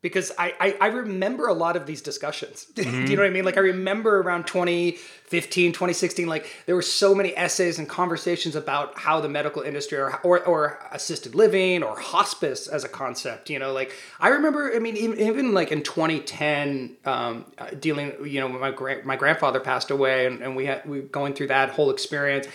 because 0.01 0.31
I, 0.37 0.53
I, 0.59 0.77
I 0.79 0.87
remember 0.87 1.47
a 1.47 1.53
lot 1.53 1.75
of 1.75 1.85
these 1.85 2.01
discussions. 2.01 2.65
Do 2.75 2.83
you 2.83 3.15
know 3.17 3.21
what 3.21 3.29
I 3.29 3.33
mean? 3.33 3.43
Like 3.43 3.57
I 3.57 3.61
remember 3.61 4.21
around 4.21 4.47
2015, 4.47 5.73
2016, 5.73 6.27
like 6.27 6.47
there 6.65 6.75
were 6.75 6.81
so 6.81 7.13
many 7.13 7.35
essays 7.35 7.79
and 7.79 7.89
conversations 7.89 8.55
about 8.55 8.97
how 8.97 9.19
the 9.19 9.27
medical 9.27 9.61
industry 9.61 9.97
or, 9.97 10.17
or, 10.23 10.43
or 10.45 10.79
assisted 10.91 11.35
living 11.35 11.83
or 11.83 11.99
hospice 11.99 12.67
as 12.67 12.85
a 12.85 12.89
concept, 12.89 13.49
you 13.49 13.59
know, 13.59 13.73
like 13.73 13.91
I 14.21 14.29
remember, 14.29 14.73
I 14.73 14.79
mean, 14.79 14.95
even, 14.95 15.19
even 15.19 15.53
like 15.53 15.71
in 15.71 15.83
2010, 15.83 16.95
um, 17.05 17.45
uh, 17.57 17.71
dealing, 17.71 18.13
you 18.25 18.39
know, 18.39 18.47
my, 18.47 18.71
gra- 18.71 19.03
my 19.03 19.17
grandfather 19.17 19.59
passed 19.59 19.91
away 19.91 20.27
and, 20.27 20.41
and 20.41 20.55
we 20.55 20.65
had, 20.65 20.87
we 20.87 21.01
were 21.01 21.07
going 21.07 21.33
through 21.33 21.47
that 21.47 21.71
whole 21.71 21.89
experience. 21.89 22.47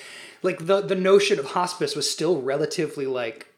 Like 0.43 0.65
the, 0.67 0.81
the 0.81 0.95
notion 0.95 1.39
of 1.39 1.47
hospice 1.47 1.95
was 1.95 2.11
still 2.11 2.41
relatively 2.41 3.07
like 3.07 3.54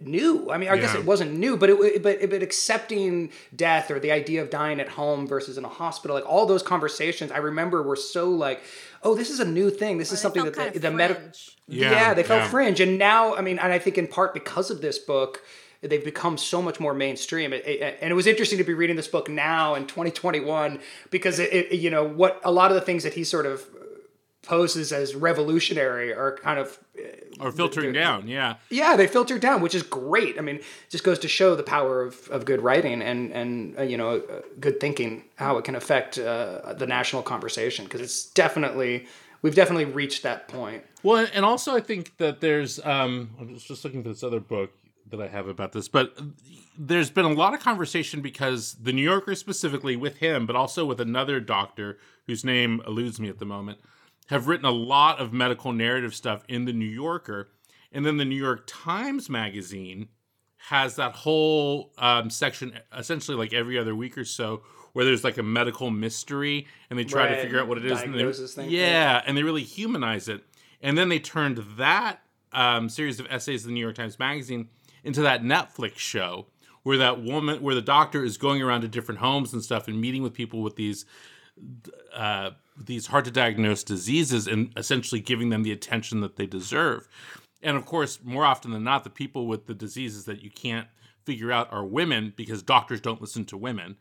new. 0.00 0.50
I 0.50 0.58
mean, 0.58 0.68
I 0.70 0.76
guess 0.76 0.94
it 0.94 1.04
wasn't 1.04 1.32
new, 1.32 1.56
but 1.56 1.70
it 1.70 2.02
but 2.02 2.18
but 2.30 2.42
accepting 2.42 3.30
death 3.54 3.90
or 3.90 3.98
the 4.00 4.10
idea 4.12 4.42
of 4.42 4.50
dying 4.50 4.80
at 4.80 4.88
home 4.88 5.26
versus 5.26 5.58
in 5.58 5.64
a 5.64 5.68
hospital, 5.68 6.14
like 6.16 6.26
all 6.26 6.46
those 6.46 6.62
conversations, 6.62 7.30
I 7.32 7.38
remember 7.38 7.82
were 7.82 7.96
so 7.96 8.30
like, 8.30 8.62
oh, 9.02 9.14
this 9.14 9.30
is 9.30 9.40
a 9.40 9.44
new 9.44 9.70
thing. 9.70 9.98
This 9.98 10.12
is 10.12 10.20
something 10.20 10.44
that 10.44 10.74
the, 10.74 10.78
the 10.80 10.90
medical 10.90 11.22
yeah, 11.66 11.90
Yeah, 11.90 12.14
they 12.14 12.22
felt 12.22 12.42
yeah. 12.42 12.48
fringe, 12.48 12.80
and 12.80 12.98
now 12.98 13.34
I 13.34 13.40
mean, 13.40 13.58
and 13.58 13.72
I 13.72 13.78
think 13.78 13.98
in 13.98 14.06
part 14.06 14.34
because 14.34 14.70
of 14.70 14.80
this 14.80 14.98
book. 14.98 15.42
They've 15.86 16.02
become 16.02 16.38
so 16.38 16.62
much 16.62 16.80
more 16.80 16.94
mainstream, 16.94 17.52
It- 17.52 17.66
it- 17.66 17.98
and 18.00 18.10
it 18.10 18.14
was 18.14 18.26
interesting 18.26 18.56
to 18.56 18.64
be 18.64 18.72
reading 18.72 18.96
this 18.96 19.06
book 19.06 19.28
now 19.28 19.74
in 19.74 19.86
2021 19.86 20.80
because 21.10 21.38
it, 21.38 21.52
it, 21.52 21.72
you 21.78 21.90
know, 21.90 22.02
what 22.02 22.40
a 22.42 22.50
lot 22.50 22.70
of 22.70 22.74
the 22.74 22.80
things 22.80 23.02
that 23.02 23.12
he 23.12 23.22
sort 23.22 23.44
of 23.44 23.62
poses 24.46 24.92
as 24.92 25.14
revolutionary 25.14 26.12
are 26.12 26.36
kind 26.36 26.58
of 26.58 26.78
or 27.40 27.50
filtering 27.50 27.92
down, 27.92 28.28
yeah. 28.28 28.56
yeah, 28.70 28.96
they 28.96 29.06
filter 29.06 29.38
down, 29.38 29.60
which 29.60 29.74
is 29.74 29.82
great. 29.82 30.38
I 30.38 30.42
mean, 30.42 30.60
just 30.88 31.04
goes 31.04 31.18
to 31.20 31.28
show 31.28 31.54
the 31.54 31.62
power 31.62 32.02
of, 32.02 32.28
of 32.28 32.44
good 32.44 32.60
writing 32.60 33.02
and 33.02 33.32
and 33.32 33.78
uh, 33.78 33.82
you 33.82 33.96
know 33.96 34.18
uh, 34.18 34.42
good 34.60 34.80
thinking, 34.80 35.24
how 35.36 35.56
it 35.58 35.64
can 35.64 35.74
affect 35.74 36.18
uh, 36.18 36.74
the 36.74 36.86
national 36.86 37.22
conversation. 37.22 37.84
Because 37.84 38.00
it's 38.00 38.26
definitely 38.26 39.06
we've 39.42 39.54
definitely 39.54 39.86
reached 39.86 40.22
that 40.22 40.48
point. 40.48 40.84
Well, 41.02 41.26
and 41.34 41.44
also 41.44 41.74
I 41.74 41.80
think 41.80 42.16
that 42.18 42.40
there's 42.40 42.84
um 42.84 43.30
I 43.40 43.44
was 43.44 43.64
just 43.64 43.84
looking 43.84 44.02
for 44.02 44.10
this 44.10 44.22
other 44.22 44.40
book 44.40 44.70
that 45.10 45.20
I 45.20 45.28
have 45.28 45.48
about 45.48 45.72
this, 45.72 45.88
but 45.88 46.16
there's 46.78 47.10
been 47.10 47.24
a 47.24 47.32
lot 47.32 47.54
of 47.54 47.60
conversation 47.60 48.20
because 48.20 48.74
the 48.74 48.92
New 48.92 49.02
Yorker 49.02 49.34
specifically 49.34 49.96
with 49.96 50.16
him, 50.16 50.46
but 50.46 50.56
also 50.56 50.84
with 50.84 51.00
another 51.00 51.40
doctor 51.40 51.98
whose 52.26 52.44
name 52.44 52.82
eludes 52.86 53.20
me 53.20 53.28
at 53.28 53.38
the 53.38 53.44
moment, 53.44 53.78
have 54.26 54.46
written 54.48 54.66
a 54.66 54.70
lot 54.70 55.18
of 55.20 55.32
medical 55.32 55.72
narrative 55.72 56.14
stuff 56.14 56.44
in 56.48 56.64
the 56.64 56.72
New 56.72 56.86
Yorker, 56.88 57.50
and 57.92 58.04
then 58.06 58.16
the 58.16 58.24
New 58.24 58.36
York 58.40 58.64
Times 58.66 59.28
magazine 59.28 60.08
has 60.68 60.96
that 60.96 61.14
whole 61.14 61.92
um, 61.98 62.30
section 62.30 62.78
essentially 62.96 63.36
like 63.36 63.52
every 63.52 63.78
other 63.78 63.94
week 63.94 64.16
or 64.16 64.24
so 64.24 64.62
where 64.94 65.04
there's 65.04 65.22
like 65.24 65.36
a 65.36 65.42
medical 65.42 65.90
mystery 65.90 66.66
and 66.88 66.98
they 66.98 67.04
try 67.04 67.28
to 67.28 67.34
figure 67.42 67.60
out 67.60 67.68
what 67.68 67.76
it 67.76 67.84
is 67.84 67.92
and 68.04 68.14
they- 68.14 68.24
yeah 68.70 69.22
and 69.26 69.36
they 69.36 69.42
really 69.42 69.62
humanize 69.62 70.26
it. 70.28 70.42
And 70.80 70.96
then 70.96 71.08
they 71.10 71.18
turned 71.18 71.58
that 71.76 72.20
um, 72.52 72.88
series 72.88 73.20
of 73.20 73.26
essays 73.28 73.64
in 73.64 73.70
the 73.70 73.74
new 73.74 73.80
york 73.80 73.94
times 73.96 74.18
magazine 74.18 74.68
into 75.02 75.20
that 75.22 75.42
netflix 75.42 75.98
show 75.98 76.46
where 76.84 76.96
that 76.98 77.20
woman 77.22 77.60
where 77.60 77.74
the 77.74 77.82
doctor 77.82 78.24
is 78.24 78.36
going 78.38 78.62
around 78.62 78.82
to 78.82 78.88
different 78.88 79.20
homes 79.20 79.52
and 79.52 79.62
stuff 79.62 79.86
and 79.88 80.00
meeting 80.00 80.22
with 80.22 80.32
people 80.32 80.62
with 80.62 80.76
these 80.76 81.04
uh, 82.14 82.50
these 82.76 83.06
hard 83.06 83.24
to 83.26 83.30
diagnose 83.30 83.84
diseases 83.84 84.46
and 84.46 84.72
essentially 84.76 85.20
giving 85.20 85.50
them 85.50 85.62
the 85.62 85.72
attention 85.72 86.20
that 86.20 86.36
they 86.36 86.46
deserve. 86.46 87.08
And 87.62 87.76
of 87.76 87.86
course, 87.86 88.18
more 88.22 88.44
often 88.44 88.72
than 88.72 88.84
not, 88.84 89.04
the 89.04 89.10
people 89.10 89.46
with 89.46 89.66
the 89.66 89.74
diseases 89.74 90.24
that 90.26 90.42
you 90.42 90.50
can't 90.50 90.88
figure 91.24 91.50
out 91.50 91.72
are 91.72 91.84
women 91.84 92.32
because 92.36 92.62
doctors 92.62 93.00
don't 93.00 93.20
listen 93.20 93.44
to 93.46 93.56
women. 93.56 93.96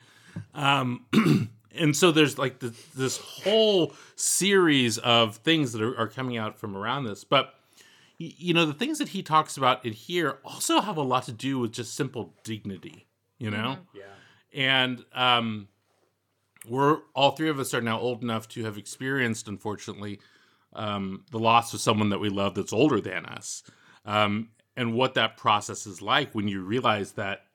Um, 0.53 1.05
and 1.75 1.95
so 1.95 2.11
there's 2.11 2.37
like 2.37 2.59
this, 2.59 2.85
this 2.95 3.17
whole 3.17 3.93
series 4.15 4.97
of 4.97 5.37
things 5.37 5.71
that 5.73 5.81
are, 5.81 5.97
are 5.97 6.07
coming 6.07 6.37
out 6.37 6.59
from 6.59 6.75
around 6.75 7.05
this. 7.05 7.23
But 7.23 7.53
you 8.17 8.53
know, 8.53 8.65
the 8.65 8.73
things 8.73 8.99
that 8.99 9.09
he 9.09 9.23
talks 9.23 9.57
about 9.57 9.85
in 9.85 9.93
here 9.93 10.39
also 10.45 10.79
have 10.79 10.97
a 10.97 11.01
lot 11.01 11.23
to 11.23 11.31
do 11.31 11.59
with 11.59 11.71
just 11.71 11.95
simple 11.95 12.33
dignity, 12.43 13.07
you 13.37 13.49
know? 13.49 13.77
Yeah. 13.93 14.03
And 14.53 15.03
um, 15.13 15.67
we're 16.67 16.99
all 17.15 17.31
three 17.31 17.49
of 17.49 17.59
us 17.59 17.73
are 17.73 17.81
now 17.81 17.99
old 17.99 18.23
enough 18.23 18.47
to 18.49 18.63
have 18.63 18.77
experienced, 18.77 19.47
unfortunately, 19.47 20.19
um, 20.73 21.25
the 21.31 21.39
loss 21.39 21.73
of 21.73 21.81
someone 21.81 22.09
that 22.09 22.19
we 22.19 22.29
love 22.29 22.55
that's 22.55 22.73
older 22.73 22.99
than 22.99 23.25
us, 23.25 23.63
um, 24.05 24.49
and 24.75 24.93
what 24.93 25.13
that 25.13 25.37
process 25.37 25.85
is 25.85 26.01
like 26.01 26.33
when 26.33 26.47
you 26.47 26.61
realize 26.61 27.13
that 27.13 27.45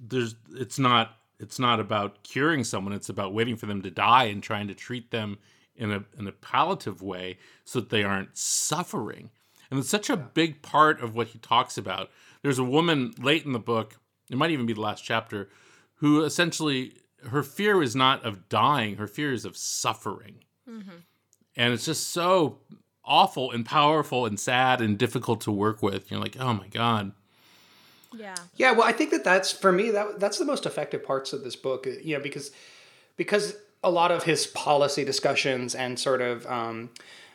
there's 0.00 0.34
it's 0.52 0.78
not 0.78 1.16
it's 1.38 1.58
not 1.58 1.80
about 1.80 2.22
curing 2.22 2.64
someone; 2.64 2.92
it's 2.92 3.08
about 3.08 3.34
waiting 3.34 3.56
for 3.56 3.66
them 3.66 3.82
to 3.82 3.90
die 3.90 4.24
and 4.24 4.42
trying 4.42 4.68
to 4.68 4.74
treat 4.74 5.10
them 5.10 5.38
in 5.76 5.92
a 5.92 6.04
in 6.18 6.26
a 6.26 6.32
palliative 6.32 7.02
way 7.02 7.38
so 7.64 7.80
that 7.80 7.90
they 7.90 8.02
aren't 8.02 8.36
suffering. 8.36 9.30
And 9.70 9.80
it's 9.80 9.88
such 9.88 10.10
a 10.10 10.16
big 10.16 10.62
part 10.62 11.00
of 11.00 11.14
what 11.14 11.28
he 11.28 11.38
talks 11.38 11.78
about. 11.78 12.10
There's 12.42 12.58
a 12.58 12.64
woman 12.64 13.14
late 13.18 13.44
in 13.44 13.52
the 13.52 13.58
book, 13.58 13.96
it 14.30 14.36
might 14.36 14.50
even 14.50 14.66
be 14.66 14.74
the 14.74 14.80
last 14.80 15.04
chapter, 15.04 15.48
who 15.96 16.22
essentially 16.22 16.92
her 17.28 17.42
fear 17.42 17.82
is 17.82 17.94
not 17.94 18.24
of 18.24 18.48
dying, 18.48 18.96
her 18.96 19.06
fear 19.06 19.32
is 19.32 19.44
of 19.44 19.56
suffering. 19.56 20.44
And 21.56 21.72
it's 21.72 21.84
just 21.84 22.10
so 22.10 22.58
awful 23.04 23.50
and 23.50 23.64
powerful 23.64 24.26
and 24.26 24.38
sad 24.40 24.80
and 24.80 24.98
difficult 24.98 25.40
to 25.42 25.52
work 25.52 25.82
with. 25.82 26.10
You're 26.10 26.20
like, 26.20 26.36
oh 26.38 26.54
my 26.54 26.68
God. 26.68 27.12
Yeah. 28.16 28.34
Yeah, 28.56 28.72
well, 28.72 28.86
I 28.86 28.92
think 28.92 29.10
that 29.10 29.24
that's 29.24 29.52
for 29.52 29.72
me 29.72 29.90
that 29.90 30.20
that's 30.20 30.38
the 30.38 30.44
most 30.44 30.66
effective 30.66 31.04
parts 31.04 31.32
of 31.32 31.44
this 31.44 31.56
book. 31.56 31.86
You 32.02 32.16
know, 32.16 32.22
because 32.22 32.50
because 33.16 33.56
a 33.82 33.90
lot 33.90 34.10
of 34.10 34.24
his 34.24 34.46
policy 34.46 35.04
discussions 35.04 35.74
and 35.74 35.98
sort 35.98 36.22
of 36.22 36.46
um, 36.46 36.90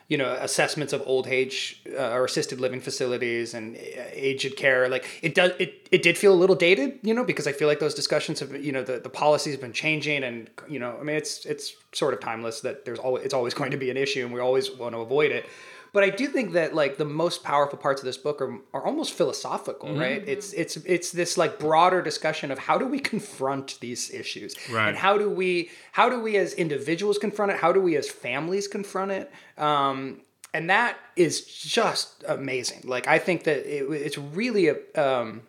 you 0.09 0.17
know 0.17 0.33
assessments 0.41 0.91
of 0.91 1.03
old 1.05 1.27
age 1.27 1.81
uh, 1.97 2.09
or 2.09 2.25
assisted 2.25 2.59
living 2.59 2.81
facilities 2.81 3.53
and 3.53 3.77
uh, 3.77 4.01
aged 4.11 4.57
care, 4.57 4.89
like 4.89 5.05
it 5.21 5.35
does 5.35 5.51
it 5.59 5.87
it 5.91 6.01
did 6.01 6.17
feel 6.17 6.33
a 6.33 6.39
little 6.43 6.55
dated, 6.55 6.99
you 7.03 7.13
know, 7.13 7.23
because 7.23 7.47
I 7.47 7.51
feel 7.51 7.67
like 7.67 7.79
those 7.79 7.93
discussions 7.93 8.39
have 8.39 8.51
you 8.61 8.71
know 8.71 8.83
the 8.83 8.99
the 8.99 9.09
policies 9.09 9.53
have 9.53 9.61
been 9.61 9.71
changing 9.71 10.23
and 10.23 10.49
you 10.67 10.79
know 10.79 10.97
I 10.99 11.03
mean 11.03 11.15
it's 11.15 11.45
it's 11.45 11.73
sort 11.93 12.13
of 12.15 12.19
timeless 12.19 12.61
that 12.61 12.85
there's 12.85 12.99
always 12.99 13.23
it's 13.23 13.35
always 13.35 13.53
going 13.53 13.71
to 13.71 13.77
be 13.77 13.91
an 13.91 13.97
issue 13.97 14.25
and 14.25 14.33
we 14.33 14.39
always 14.39 14.71
want 14.71 14.95
to 14.95 14.99
avoid 14.99 15.31
it. 15.31 15.45
But 15.91 16.03
I 16.03 16.09
do 16.11 16.27
think 16.27 16.53
that 16.53 16.75
like 16.75 16.97
the 16.97 17.05
most 17.05 17.43
powerful 17.43 17.77
parts 17.79 18.01
of 18.01 18.05
this 18.05 18.17
book 18.17 18.41
are, 18.41 18.59
are 18.73 18.85
almost 18.85 19.13
philosophical, 19.13 19.95
right? 19.95 20.23
It's 20.27 20.53
it's 20.53 20.77
it's 20.77 21.11
this 21.11 21.37
like 21.37 21.57
broader 21.59 22.01
discussion 22.01 22.51
of 22.51 22.59
how 22.59 22.77
do 22.77 22.85
we 22.85 22.99
confront 22.99 23.79
these 23.79 24.11
issues, 24.11 24.55
Right. 24.71 24.89
and 24.89 24.97
how 24.97 25.17
do 25.17 25.29
we 25.29 25.71
how 25.91 26.09
do 26.09 26.19
we 26.19 26.37
as 26.37 26.53
individuals 26.53 27.17
confront 27.17 27.51
it? 27.51 27.57
How 27.57 27.71
do 27.71 27.81
we 27.81 27.95
as 27.97 28.09
families 28.09 28.67
confront 28.67 29.11
it? 29.11 29.31
Um, 29.57 30.21
and 30.53 30.69
that 30.69 30.97
is 31.15 31.41
just 31.45 32.23
amazing. 32.27 32.81
Like 32.83 33.07
I 33.07 33.19
think 33.19 33.43
that 33.45 33.57
it, 33.65 33.83
it's 33.91 34.17
really 34.17 34.67
a. 34.69 34.75
Um, 34.95 35.41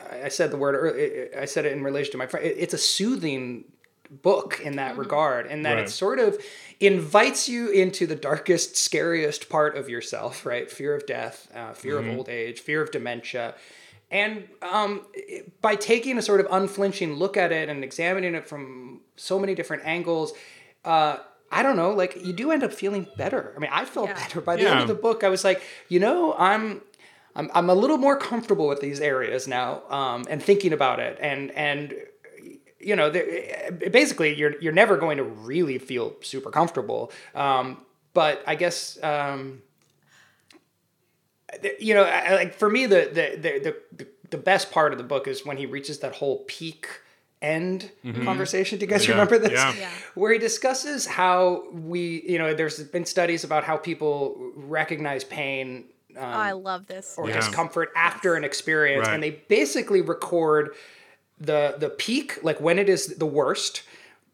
I 0.00 0.24
I 0.24 0.28
said 0.28 0.50
the 0.50 0.56
word. 0.56 0.74
earlier- 0.74 1.30
I 1.40 1.46
said 1.46 1.64
it 1.66 1.72
in 1.72 1.82
relation 1.82 2.12
to 2.12 2.18
my 2.18 2.26
friend. 2.26 2.44
It's 2.46 2.74
a 2.74 2.78
soothing 2.78 3.64
book 4.10 4.60
in 4.62 4.76
that 4.76 4.96
regard, 4.98 5.46
and 5.46 5.64
that 5.66 5.74
Right. 5.76 5.84
it 5.84 5.90
sort 5.90 6.18
of 6.18 6.38
invites 6.80 7.48
you 7.48 7.70
into 7.70 8.06
the 8.06 8.14
darkest, 8.16 8.76
scariest 8.76 9.48
part 9.48 9.76
of 9.76 9.88
yourself. 9.88 10.44
Right, 10.46 10.70
fear 10.70 10.94
of 10.94 11.06
death, 11.06 11.48
uh, 11.54 11.72
fear 11.72 11.98
of 11.98 12.08
old 12.08 12.28
age, 12.28 12.60
fear 12.60 12.82
of 12.82 12.90
dementia. 12.90 13.54
And 14.10 14.46
um, 14.62 15.06
by 15.60 15.74
taking 15.76 16.18
a 16.18 16.22
sort 16.22 16.40
of 16.40 16.46
unflinching 16.50 17.14
look 17.14 17.36
at 17.36 17.50
it 17.50 17.68
and 17.68 17.82
examining 17.82 18.34
it 18.34 18.46
from 18.46 19.00
so 19.16 19.38
many 19.38 19.54
different 19.54 19.84
angles, 19.86 20.32
uh, 20.84 21.16
I 21.50 21.62
don't 21.62 21.76
know, 21.76 21.92
like 21.92 22.24
you 22.24 22.32
do 22.32 22.50
end 22.50 22.62
up 22.62 22.72
feeling 22.72 23.06
better. 23.16 23.52
I 23.56 23.58
mean, 23.58 23.70
I 23.72 23.84
felt 23.84 24.08
Yeah. 24.10 24.14
better 24.14 24.40
by 24.40 24.56
the 24.56 24.66
end 24.68 24.80
of 24.82 24.88
the 24.88 24.94
book. 24.94 25.24
I 25.24 25.28
was 25.28 25.42
like, 25.44 25.62
you 25.88 25.98
know, 26.00 26.34
I'm 26.38 26.82
I'm, 27.36 27.50
I'm 27.54 27.68
a 27.70 27.74
little 27.74 27.96
more 27.98 28.16
comfortable 28.16 28.68
with 28.68 28.80
these 28.80 29.00
areas 29.00 29.48
now 29.48 29.82
um, 29.90 30.24
and 30.28 30.40
thinking 30.40 30.72
about 30.72 31.00
it 31.00 31.18
and 31.20 31.50
and 31.52 31.94
you 32.84 32.94
know 32.96 33.10
there- 33.10 33.70
basically 33.90 34.34
you're 34.34 34.54
you're 34.60 34.72
never 34.72 34.96
going 34.96 35.16
to 35.18 35.24
really 35.24 35.78
feel 35.78 36.14
super 36.22 36.50
comfortable 36.50 37.10
um, 37.34 37.78
but 38.12 38.42
I 38.46 38.54
guess 38.54 39.02
um, 39.02 39.62
th- 41.62 41.76
you 41.80 41.94
know 41.94 42.02
I, 42.04 42.18
I- 42.18 42.34
like 42.34 42.54
for 42.54 42.68
me 42.68 42.86
the 42.86 43.08
the, 43.12 43.36
the 43.40 43.76
the 43.98 44.06
the 44.30 44.38
best 44.38 44.70
part 44.72 44.92
of 44.92 44.98
the 44.98 45.04
book 45.04 45.28
is 45.28 45.44
when 45.46 45.56
he 45.56 45.66
reaches 45.66 45.98
that 46.00 46.14
whole 46.16 46.44
peak 46.46 46.88
end 47.42 47.90
conversation. 48.24 48.78
Do 48.78 48.86
you 48.86 48.90
guys 48.90 49.02
Mm-hmm. 49.02 49.10
Yeah, 49.10 49.16
remember 49.18 49.38
this? 49.38 49.52
yeah. 49.52 49.74
Yeah. 49.78 49.90
Where 50.14 50.32
he 50.32 50.38
discusses 50.38 51.06
how 51.06 51.70
we, 51.72 52.22
you 52.26 52.38
know, 52.38 52.54
there's 52.54 52.82
been 52.84 53.04
studies 53.04 53.44
about 53.44 53.64
how 53.64 53.76
people 53.76 54.52
recognize 54.56 55.24
pain 55.24 55.84
Oh, 56.16 56.20
I 56.22 56.52
love 56.52 56.86
this. 56.86 57.16
or 57.18 57.28
Yeah. 57.28 57.36
discomfort 57.36 57.90
after 57.94 58.34
an 58.34 58.44
experience, 58.44 59.06
Right. 59.08 59.14
and 59.14 59.22
they 59.22 59.30
basically 59.30 60.00
record 60.00 60.74
the 61.44 61.76
the 61.78 61.90
peak, 61.90 62.38
like 62.42 62.60
when 62.60 62.78
it 62.78 62.88
is 62.88 63.16
the 63.18 63.26
worst, 63.26 63.82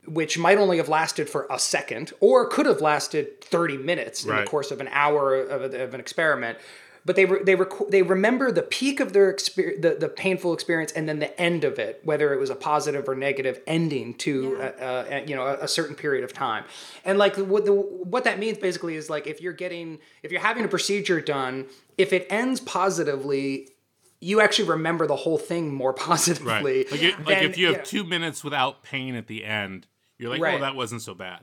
which 0.06 0.38
might 0.38 0.58
only 0.58 0.76
have 0.78 0.88
lasted 0.88 1.28
for 1.28 1.46
a 1.50 1.58
second, 1.58 2.12
or 2.20 2.46
could 2.48 2.66
have 2.66 2.80
lasted 2.80 3.40
thirty 3.40 3.76
minutes 3.76 4.24
in 4.24 4.30
Right. 4.30 4.44
the 4.44 4.50
course 4.50 4.70
of 4.70 4.80
an 4.80 4.88
hour 4.90 5.34
of, 5.34 5.60
a, 5.74 5.82
of 5.84 5.94
an 5.94 6.00
experiment. 6.00 6.58
But 7.02 7.16
they 7.16 7.24
re- 7.24 7.42
they 7.42 7.54
rec- 7.54 7.88
they 7.88 8.02
remember 8.02 8.52
the 8.52 8.60
peak 8.62 9.00
of 9.00 9.14
their 9.14 9.30
experience, 9.30 9.80
the, 9.80 9.94
the 9.94 10.08
painful 10.08 10.52
experience, 10.52 10.92
and 10.92 11.08
then 11.08 11.18
the 11.18 11.32
end 11.40 11.64
of 11.64 11.78
it, 11.78 12.00
whether 12.04 12.34
it 12.34 12.38
was 12.38 12.50
a 12.50 12.54
positive 12.54 13.08
or 13.08 13.14
negative 13.14 13.58
ending 13.66 14.12
to 14.18 14.56
Yeah. 14.58 14.64
uh, 14.64 14.84
uh, 15.14 15.20
you 15.26 15.34
know 15.34 15.46
a, 15.46 15.54
a 15.64 15.68
certain 15.68 15.96
period 15.96 16.24
of 16.24 16.34
time. 16.34 16.64
And 17.06 17.16
like 17.16 17.36
what 17.36 17.64
the, 17.64 17.72
what 17.72 18.24
that 18.24 18.38
means 18.38 18.58
basically 18.58 18.96
is 18.96 19.08
like 19.08 19.26
if 19.26 19.40
you're 19.40 19.54
getting 19.64 19.98
if 20.22 20.30
you're 20.30 20.42
having 20.42 20.64
a 20.64 20.68
procedure 20.68 21.22
done, 21.22 21.66
if 21.96 22.12
it 22.12 22.26
ends 22.28 22.60
positively, 22.60 23.68
you 24.20 24.40
actually 24.40 24.68
remember 24.68 25.06
the 25.06 25.16
whole 25.16 25.38
thing 25.38 25.74
more 25.74 25.90
Right. 25.96 25.98
positively. 26.00 26.84
Like, 26.90 27.02
it, 27.02 27.26
like 27.26 27.42
if 27.42 27.56
you 27.58 27.66
have 27.68 27.76
yeah. 27.76 27.82
two 27.82 28.04
minutes 28.04 28.44
without 28.44 28.82
pain 28.82 29.14
at 29.14 29.26
the 29.26 29.44
end, 29.44 29.86
you're 30.18 30.30
like, 30.30 30.40
Right. 30.42 30.54
oh, 30.56 30.60
that 30.60 30.74
wasn't 30.74 31.02
so 31.02 31.14
bad. 31.14 31.40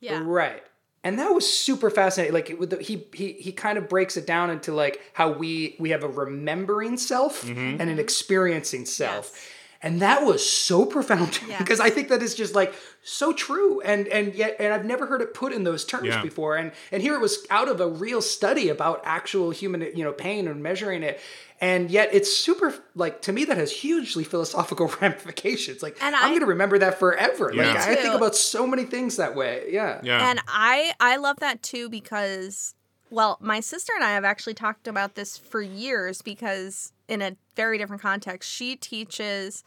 Yeah. 0.00 0.22
Right. 0.24 0.62
And 1.02 1.18
that 1.18 1.30
was 1.30 1.50
super 1.50 1.88
fascinating. 1.90 2.34
Like 2.34 2.54
with 2.58 2.70
the, 2.70 2.76
he 2.82 3.06
he 3.14 3.32
he 3.32 3.52
kind 3.52 3.78
of 3.78 3.88
breaks 3.88 4.16
it 4.18 4.26
down 4.26 4.50
into 4.50 4.72
like 4.72 5.00
how 5.14 5.30
we 5.32 5.74
we 5.78 5.90
have 5.90 6.04
a 6.04 6.08
remembering 6.08 6.96
self 6.98 7.42
Mm-hmm. 7.44 7.80
and 7.80 7.88
an 7.90 7.98
experiencing 7.98 8.84
self. 8.84 9.30
Yes. 9.34 9.46
And 9.82 10.02
that 10.02 10.26
was 10.26 10.48
so 10.48 10.84
profound 10.84 11.40
Yeah. 11.48 11.56
because 11.58 11.80
I 11.80 11.88
think 11.90 12.08
that 12.08 12.22
is 12.22 12.34
just 12.34 12.54
like 12.54 12.74
so 13.02 13.32
true 13.32 13.80
and 13.80 14.06
and 14.08 14.34
yet 14.34 14.56
and 14.60 14.74
I've 14.74 14.84
never 14.84 15.06
heard 15.06 15.22
it 15.22 15.32
put 15.32 15.52
in 15.52 15.64
those 15.64 15.84
terms 15.86 16.08
Yeah. 16.08 16.22
before 16.22 16.56
and 16.56 16.72
and 16.92 17.02
here 17.02 17.14
it 17.14 17.20
was 17.20 17.46
out 17.48 17.68
of 17.68 17.80
a 17.80 17.88
real 17.88 18.20
study 18.20 18.68
about 18.68 19.00
actual 19.04 19.50
human 19.50 19.80
you 19.96 20.04
know 20.04 20.12
pain 20.12 20.46
and 20.48 20.62
measuring 20.62 21.02
it 21.02 21.18
and 21.62 21.90
yet 21.90 22.10
it's 22.12 22.30
super 22.34 22.74
like 22.94 23.22
to 23.22 23.32
me 23.32 23.44
that 23.46 23.56
has 23.56 23.72
hugely 23.72 24.22
philosophical 24.24 24.88
ramifications 25.00 25.82
like 25.82 25.96
And 26.02 26.14
I'm 26.14 26.28
going 26.30 26.40
to 26.40 26.46
remember 26.46 26.78
that 26.78 26.98
forever 26.98 27.50
Yeah. 27.54 27.68
like 27.68 27.76
I 27.78 27.94
think 27.94 28.14
about 28.14 28.36
so 28.36 28.66
many 28.66 28.84
things 28.84 29.16
that 29.16 29.34
way 29.34 29.64
yeah 29.70 30.00
Yeah. 30.02 30.28
And 30.30 30.40
I 30.46 30.92
I 31.00 31.16
love 31.16 31.38
that 31.40 31.62
too 31.62 31.88
because 31.88 32.74
well, 33.10 33.38
my 33.40 33.60
sister 33.60 33.92
and 33.94 34.04
I 34.04 34.12
have 34.12 34.24
actually 34.24 34.54
talked 34.54 34.86
about 34.86 35.14
this 35.14 35.36
for 35.36 35.60
years 35.60 36.22
because 36.22 36.92
in 37.08 37.22
a 37.22 37.36
very 37.56 37.76
different 37.76 38.02
context, 38.02 38.50
she 38.50 38.76
teaches 38.76 39.64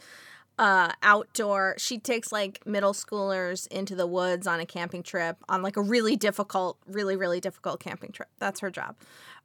uh 0.59 0.91
outdoor 1.01 1.73
she 1.79 1.97
takes 1.97 2.31
like 2.31 2.63
middle 2.63 2.93
schoolers 2.93 3.65
into 3.69 3.95
the 3.95 4.05
woods 4.05 4.45
on 4.45 4.59
a 4.59 4.67
camping 4.67 5.01
trip 5.01 5.35
on 5.49 5.63
like 5.63 5.77
a 5.77 5.81
really 5.81 6.15
difficult 6.15 6.77
really 6.85 7.15
really 7.15 7.39
difficult 7.39 7.79
camping 7.79 8.11
trip. 8.11 8.29
That's 8.37 8.59
her 8.59 8.69
job. 8.69 8.95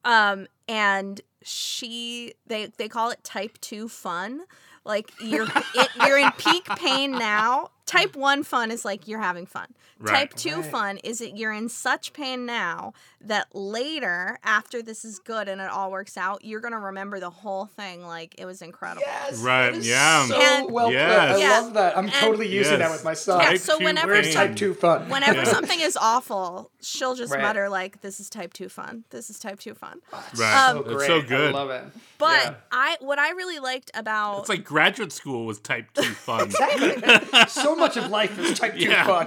Um 0.04 0.46
and 0.68 1.18
she 1.42 2.34
they 2.46 2.66
they 2.76 2.88
call 2.88 3.08
it 3.10 3.24
type 3.24 3.56
2 3.62 3.88
fun. 3.88 4.42
Like 4.84 5.10
you're 5.18 5.46
it, 5.74 5.88
you're 6.06 6.18
in 6.18 6.30
peak 6.32 6.66
pain 6.76 7.12
now 7.12 7.70
type 7.88 8.14
1 8.14 8.42
fun 8.42 8.70
is 8.70 8.84
like 8.84 9.08
you're 9.08 9.18
having 9.20 9.46
fun 9.46 9.66
Right. 10.00 10.30
type 10.30 10.34
2 10.34 10.62
fun 10.62 10.98
is 10.98 11.18
that 11.18 11.36
you're 11.36 11.52
in 11.52 11.68
such 11.68 12.12
pain 12.12 12.46
now 12.46 12.92
that 13.20 13.48
later 13.52 14.38
after 14.44 14.80
this 14.80 15.04
is 15.04 15.18
good 15.18 15.48
and 15.48 15.60
it 15.60 15.68
all 15.70 15.90
works 15.90 16.16
out 16.16 16.44
you're 16.44 16.60
going 16.60 16.72
to 16.72 16.78
remember 16.78 17.18
the 17.18 17.30
whole 17.30 17.66
thing 17.66 18.06
like 18.06 18.34
it 18.38 18.44
was 18.44 18.62
incredible 18.62 19.02
Yes. 19.04 19.40
Right, 19.40 19.70
that 19.72 19.74
is 19.78 19.88
yeah. 19.88 20.26
So 20.26 20.36
And- 20.40 20.70
well 20.70 20.92
Yes. 20.92 21.32
put. 21.32 21.36
I 21.36 21.38
Yeah. 21.40 21.60
love 21.60 21.74
that. 21.74 21.98
I'm 21.98 22.08
totally 22.10 22.46
using 22.48 22.78
that 22.78 22.90
with 22.92 23.02
my 23.04 23.14
son. 23.14 23.40
Yeah, 23.40 23.46
Type 23.50 23.58
so 23.60 23.78
two 23.78 23.84
whenever 23.86 24.08
brain. 24.12 24.24
It's 24.24 24.34
some- 24.34 24.48
type 24.48 24.56
two 24.56 24.74
fun. 24.74 25.08
whenever 25.08 25.38
Yeah. 25.38 25.44
something 25.44 25.80
is 25.80 25.96
awful 25.96 26.70
she'll 26.80 27.14
just 27.16 27.32
Right. 27.32 27.42
mutter 27.42 27.68
like 27.68 28.00
this 28.02 28.20
is 28.20 28.28
type 28.30 28.52
2 28.52 28.68
fun 28.68 29.04
this 29.10 29.30
is 29.30 29.38
type 29.40 29.58
2 29.58 29.74
fun 29.74 30.00
Right. 30.36 30.68
Um, 30.68 30.76
so 30.76 30.82
It's 30.84 30.94
great. 30.94 31.06
so 31.08 31.22
good. 31.22 31.54
I 31.54 31.58
love 31.58 31.70
it. 31.70 31.84
but 32.18 32.40
Yeah. 32.44 32.54
i 32.70 32.96
what 33.00 33.18
i 33.18 33.30
really 33.30 33.58
liked 33.58 33.90
about 33.94 34.40
It's 34.40 34.48
like 34.48 34.64
graduate 34.64 35.12
school 35.12 35.44
was 35.46 35.58
type 35.58 35.86
two 35.94 36.02
fun. 36.02 36.42
Exactly. 36.46 37.02
so 37.48 37.74
much 37.78 37.96
of 37.96 38.10
life 38.10 38.38
is 38.38 38.58
type 38.58 38.74
two 38.78 38.88
Yeah. 38.90 39.06
fun. 39.06 39.26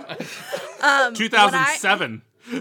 um, 0.81 1.13
what 1.13 1.21
I- 1.21 1.77
2007. 1.77 2.21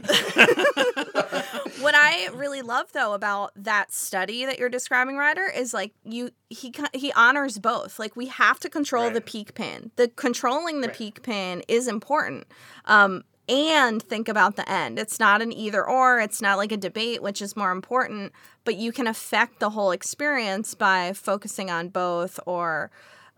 what 1.81 1.94
I 1.96 2.29
really 2.35 2.62
love 2.62 2.92
though 2.92 3.14
about 3.14 3.53
that 3.57 3.92
study 3.92 4.44
that 4.44 4.59
you're 4.59 4.68
describing, 4.68 5.16
Rider, 5.16 5.46
is 5.55 5.72
like 5.72 5.92
you 6.05 6.31
he 6.48 6.70
ki- 6.70 6.85
he 6.92 7.12
honors 7.12 7.59
both. 7.59 7.98
Like 7.98 8.14
we 8.16 8.26
have 8.26 8.61
to 8.61 8.68
control 8.68 9.11
the 9.11 9.20
peak 9.20 9.59
end. 9.59 9.90
The 9.96 10.09
controlling 10.09 10.81
the 10.81 10.88
Right. 10.88 10.96
peak 10.96 11.20
end 11.29 11.64
is 11.68 11.88
important. 11.88 12.46
Um, 12.85 13.24
and 13.48 14.00
think 14.03 14.29
about 14.29 14.55
the 14.57 14.70
end. 14.70 14.98
It's 14.98 15.18
not 15.18 15.42
an 15.42 15.53
either 15.53 15.85
or. 15.85 16.20
It's 16.20 16.40
not 16.40 16.57
like 16.57 16.70
a 16.72 16.76
debate, 16.76 17.20
which 17.22 17.42
is 17.42 17.57
more 17.57 17.72
important. 17.72 18.33
But 18.64 18.76
you 18.76 18.92
can 18.92 19.07
affect 19.09 19.59
the 19.59 19.70
whole 19.70 19.90
experience 19.90 20.74
by 20.74 21.12
focusing 21.14 21.68
on 21.70 21.88
both 21.88 22.38
or 22.46 22.90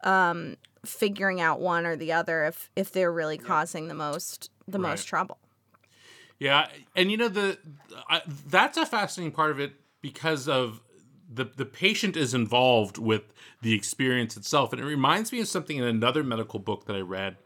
um, 0.05 0.57
figuring 0.85 1.41
out 1.41 1.61
one 1.61 1.87
or 1.87 1.97
the 1.97 2.13
other 2.13 2.45
if 2.45 2.71
if 2.77 2.91
they're 2.93 3.13
really 3.13 3.39
causing 3.39 3.89
the 3.89 3.95
most 3.95 4.51
the 4.67 4.79
Right. 4.79 4.91
most 4.91 5.05
trouble. 5.05 5.39
Yeah, 6.39 6.69
and 6.97 7.11
you 7.11 7.17
know 7.17 7.29
the 7.29 7.59
I, 8.09 8.23
that's 8.49 8.77
a 8.77 8.85
fascinating 8.87 9.33
part 9.33 9.51
of 9.53 9.61
it 9.61 9.75
because 10.01 10.49
of 10.49 10.81
the 11.33 11.45
the 11.45 11.65
patient 11.65 12.17
is 12.17 12.35
involved 12.35 12.99
with 12.99 13.33
the 13.63 13.75
experience 13.75 14.37
itself, 14.37 14.73
and 14.73 14.83
it 14.83 14.85
reminds 14.85 15.31
me 15.31 15.41
of 15.41 15.49
something 15.49 15.77
in 15.77 15.85
another 15.85 16.25
medical 16.25 16.59
book 16.59 16.87
that 16.87 16.97
I 16.97 17.01
read 17.01 17.37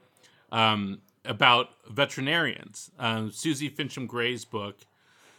um, 0.50 1.02
about 1.24 1.68
veterinarians. 1.90 2.90
Um, 2.98 3.30
Suzy 3.30 3.68
Fincham 3.68 4.06
Gray's 4.06 4.46
book 4.46 4.78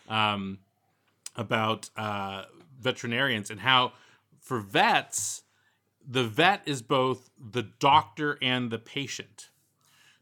um, 0.08 0.60
about 1.36 1.90
uh, 1.98 2.44
veterinarians 2.80 3.50
and 3.50 3.62
how 3.62 3.94
for 4.40 4.60
vets 4.60 5.42
the 6.08 6.24
vet 6.24 6.62
is 6.66 6.82
both 6.82 7.30
the 7.38 7.64
doctor 7.64 8.38
and 8.42 8.72
the 8.72 8.80
patient. 8.80 9.50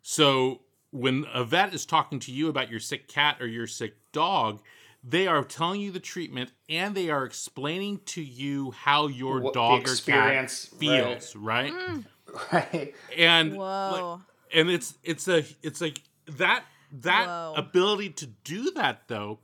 So 0.01 0.61
when 0.91 1.25
a 1.33 1.43
vet 1.43 1.73
is 1.73 1.85
talking 1.85 2.19
to 2.19 2.31
you 2.31 2.49
about 2.49 2.71
your 2.71 2.79
sick 2.79 3.07
cat 3.07 3.37
or 3.39 3.47
your 3.47 3.67
sick 3.67 3.93
dog, 4.11 4.61
they 5.03 5.27
are 5.27 5.43
telling 5.43 5.81
you 5.81 5.91
the 5.91 5.99
treatment 5.99 6.51
and 6.67 6.95
they 6.95 7.09
are 7.09 7.23
explaining 7.23 7.99
to 8.05 8.21
you 8.23 8.71
how 8.71 9.07
your 9.07 9.41
What 9.41 9.53
dog 9.53 9.81
or 9.81 9.83
cat 9.83 9.91
experience, 9.91 10.69
right. 10.71 10.79
feels, 10.79 11.35
right? 11.35 11.73
right. 12.51 12.71
Mm. 12.73 12.93
And 13.17 13.51
like, 13.51 13.59
Whoa. 13.59 14.21
and 14.53 14.69
it's 14.69 14.95
it's 15.03 15.27
a 15.27 15.45
it's 15.61 15.79
like 15.79 16.01
that 16.37 16.63
that 16.91 17.27
Whoa. 17.27 17.53
ability 17.57 18.09
to 18.09 18.25
do 18.25 18.71
that 18.71 19.03
though 19.07 19.39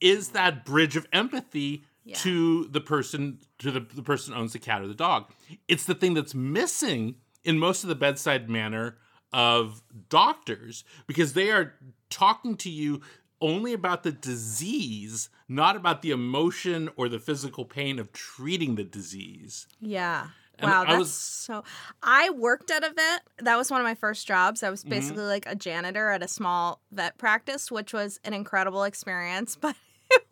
is 0.00 0.30
that 0.30 0.64
bridge 0.64 0.96
of 0.96 1.06
empathy 1.12 1.84
Yeah. 2.04 2.16
to 2.16 2.64
the 2.66 2.80
person 2.80 3.38
to 3.58 3.70
the, 3.70 3.80
the 3.80 4.02
person 4.02 4.34
who 4.34 4.40
owns 4.40 4.52
the 4.52 4.58
cat 4.58 4.82
or 4.82 4.88
the 4.88 4.94
dog 4.94 5.30
it's 5.68 5.84
the 5.84 5.94
thing 5.94 6.14
that's 6.14 6.34
missing 6.34 7.14
in 7.44 7.58
most 7.58 7.84
of 7.84 7.88
the 7.88 7.94
bedside 7.94 8.50
manner 8.50 8.96
of 9.32 9.82
doctors 10.08 10.84
because 11.06 11.32
they 11.34 11.50
are 11.50 11.74
talking 12.10 12.56
to 12.56 12.70
you 12.70 13.00
only 13.40 13.72
about 13.72 14.02
the 14.02 14.12
disease 14.12 15.28
not 15.48 15.76
about 15.76 16.02
the 16.02 16.10
emotion 16.10 16.88
or 16.96 17.08
the 17.08 17.18
physical 17.18 17.64
pain 17.64 17.98
of 17.98 18.12
treating 18.12 18.74
the 18.74 18.84
disease 18.84 19.66
Yeah. 19.80 20.28
And 20.58 20.70
wow, 20.70 20.82
I 20.82 20.86
that's 20.86 20.98
was- 20.98 21.12
so. 21.14 21.64
I 22.02 22.30
worked 22.30 22.70
at 22.70 22.84
a 22.84 22.92
vet. 22.92 23.22
That 23.38 23.56
was 23.56 23.70
one 23.70 23.80
of 23.80 23.84
my 23.84 23.94
first 23.96 24.26
jobs. 24.28 24.62
I 24.62 24.66
Mm-hmm. 24.66 24.70
was 24.72 24.84
basically 24.84 25.24
like 25.24 25.44
a 25.46 25.56
janitor 25.56 26.10
at 26.10 26.22
a 26.22 26.28
small 26.28 26.80
vet 26.92 27.16
practice, 27.18 27.70
which 27.72 27.92
was 27.92 28.20
an 28.22 28.32
incredible 28.34 28.84
experience, 28.84 29.56
but 29.60 29.74
it 30.10 30.22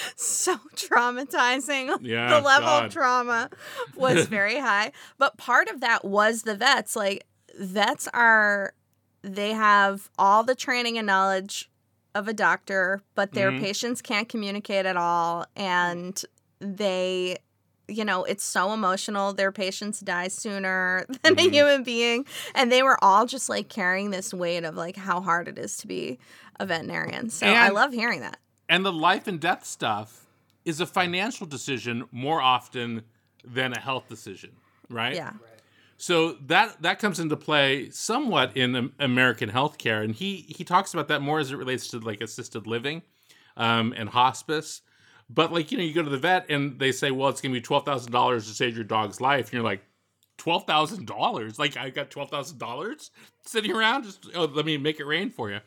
so 0.16 0.56
traumatizing. 0.76 1.96
Yeah, 2.02 2.28
the 2.28 2.40
level 2.40 2.68
God. 2.68 2.86
of 2.86 2.92
trauma 2.92 3.50
was 3.96 4.26
very 4.28 4.58
high. 4.58 4.92
But 5.18 5.36
part 5.36 5.68
of 5.68 5.80
that 5.80 6.04
was 6.04 6.42
the 6.42 6.54
vets. 6.54 6.94
Like, 6.96 7.24
vets 7.58 8.08
are, 8.14 8.74
they 9.22 9.52
have 9.52 10.08
all 10.18 10.42
the 10.44 10.54
training 10.54 10.96
and 10.98 11.06
knowledge 11.06 11.70
of 12.14 12.28
a 12.28 12.32
doctor, 12.32 13.02
but 13.14 13.32
their 13.32 13.50
Mhm. 13.52 13.60
patients 13.60 14.00
can't 14.02 14.28
communicate 14.28 14.86
at 14.86 14.96
all. 14.96 15.44
And 15.56 16.20
they, 16.60 17.36
you 17.86 18.04
know, 18.04 18.24
it's 18.24 18.44
so 18.44 18.72
emotional. 18.72 19.32
Their 19.32 19.52
patients 19.52 20.00
die 20.00 20.28
sooner 20.28 21.04
than 21.22 21.34
a 21.38 21.42
Mhm. 21.42 21.52
human 21.52 21.82
being. 21.82 22.26
And 22.54 22.70
they 22.72 22.82
were 22.82 23.02
all 23.04 23.26
just 23.26 23.48
like 23.48 23.68
carrying 23.68 24.10
this 24.10 24.32
weight 24.32 24.64
of 24.64 24.76
like 24.76 24.96
how 24.96 25.20
hard 25.20 25.48
it 25.48 25.58
is 25.58 25.76
to 25.78 25.86
be 25.86 26.18
a 26.60 26.66
veterinarian. 26.66 27.30
So 27.30 27.46
I 27.46 27.68
love 27.70 27.92
hearing 27.92 28.20
that. 28.20 28.38
And 28.68 28.84
the 28.84 28.92
life 28.92 29.26
and 29.26 29.40
death 29.40 29.64
stuff 29.64 30.26
is 30.64 30.80
a 30.80 30.86
financial 30.86 31.46
decision 31.46 32.04
more 32.12 32.42
often 32.42 33.02
than 33.44 33.72
a 33.72 33.78
health 33.78 34.08
decision, 34.08 34.50
right? 34.90 35.14
Yeah. 35.14 35.32
So 35.96 36.32
that 36.46 36.80
that 36.82 37.00
comes 37.00 37.18
into 37.18 37.36
play 37.36 37.90
somewhat 37.90 38.56
in 38.56 38.76
Am- 38.76 38.92
American 39.00 39.50
healthcare, 39.50 40.04
and 40.04 40.14
he 40.14 40.46
he 40.48 40.62
talks 40.62 40.94
about 40.94 41.08
that 41.08 41.22
more 41.22 41.40
as 41.40 41.50
it 41.50 41.56
relates 41.56 41.88
to 41.88 41.98
like 41.98 42.20
assisted 42.20 42.66
living 42.66 43.02
um, 43.56 43.92
and 43.96 44.08
hospice. 44.08 44.82
But 45.28 45.52
like 45.52 45.72
you 45.72 45.78
know, 45.78 45.84
you 45.84 45.92
go 45.92 46.02
to 46.02 46.10
the 46.10 46.18
vet 46.18 46.48
and 46.48 46.78
they 46.78 46.92
say, 46.92 47.10
well, 47.10 47.28
it's 47.28 47.40
going 47.40 47.52
to 47.52 47.58
be 47.58 47.62
twelve 47.62 47.84
thousand 47.84 48.12
dollars 48.12 48.46
to 48.46 48.54
save 48.54 48.76
your 48.76 48.84
dog's 48.84 49.20
life, 49.20 49.46
and 49.46 49.54
you're 49.54 49.62
like, 49.62 49.82
twelve 50.36 50.66
thousand 50.66 51.06
dollars? 51.06 51.58
Like 51.58 51.76
I 51.76 51.90
got 51.90 52.10
twelve 52.10 52.30
thousand 52.30 52.58
dollars 52.58 53.10
sitting 53.44 53.72
around? 53.72 54.04
Just 54.04 54.28
oh, 54.34 54.44
let 54.44 54.64
me 54.64 54.78
make 54.78 55.00
it 55.00 55.04
rain 55.04 55.30
for 55.30 55.50
you. 55.50 55.58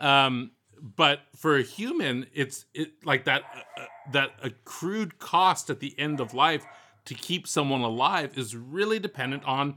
Um, 0.00 0.52
but 0.82 1.20
for 1.36 1.56
a 1.56 1.62
human, 1.62 2.26
it's 2.34 2.64
it 2.74 3.04
like 3.04 3.24
that 3.24 3.42
uh, 3.76 3.84
that 4.12 4.30
accrued 4.42 5.18
cost 5.18 5.70
at 5.70 5.80
the 5.80 5.94
end 5.98 6.20
of 6.20 6.34
life 6.34 6.64
to 7.06 7.14
keep 7.14 7.46
someone 7.46 7.80
alive 7.80 8.36
is 8.36 8.54
really 8.54 8.98
dependent 8.98 9.44
on 9.44 9.76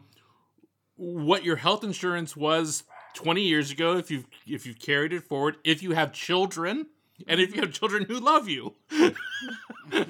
what 0.96 1.44
your 1.44 1.56
health 1.56 1.84
insurance 1.84 2.36
was 2.36 2.84
20 3.16 3.42
years 3.42 3.72
ago 3.72 3.98
if 3.98 4.12
you've 4.12 4.26
if 4.46 4.66
you've 4.66 4.80
carried 4.80 5.14
it 5.14 5.24
forward 5.24 5.56
if 5.64 5.82
you 5.82 5.92
have 5.92 6.14
children 6.14 6.88
and 7.28 7.40
if 7.40 7.56
you 7.56 7.62
have 7.62 7.72
children 7.72 8.06
who 8.06 8.20
love 8.20 8.48
you 8.48 8.74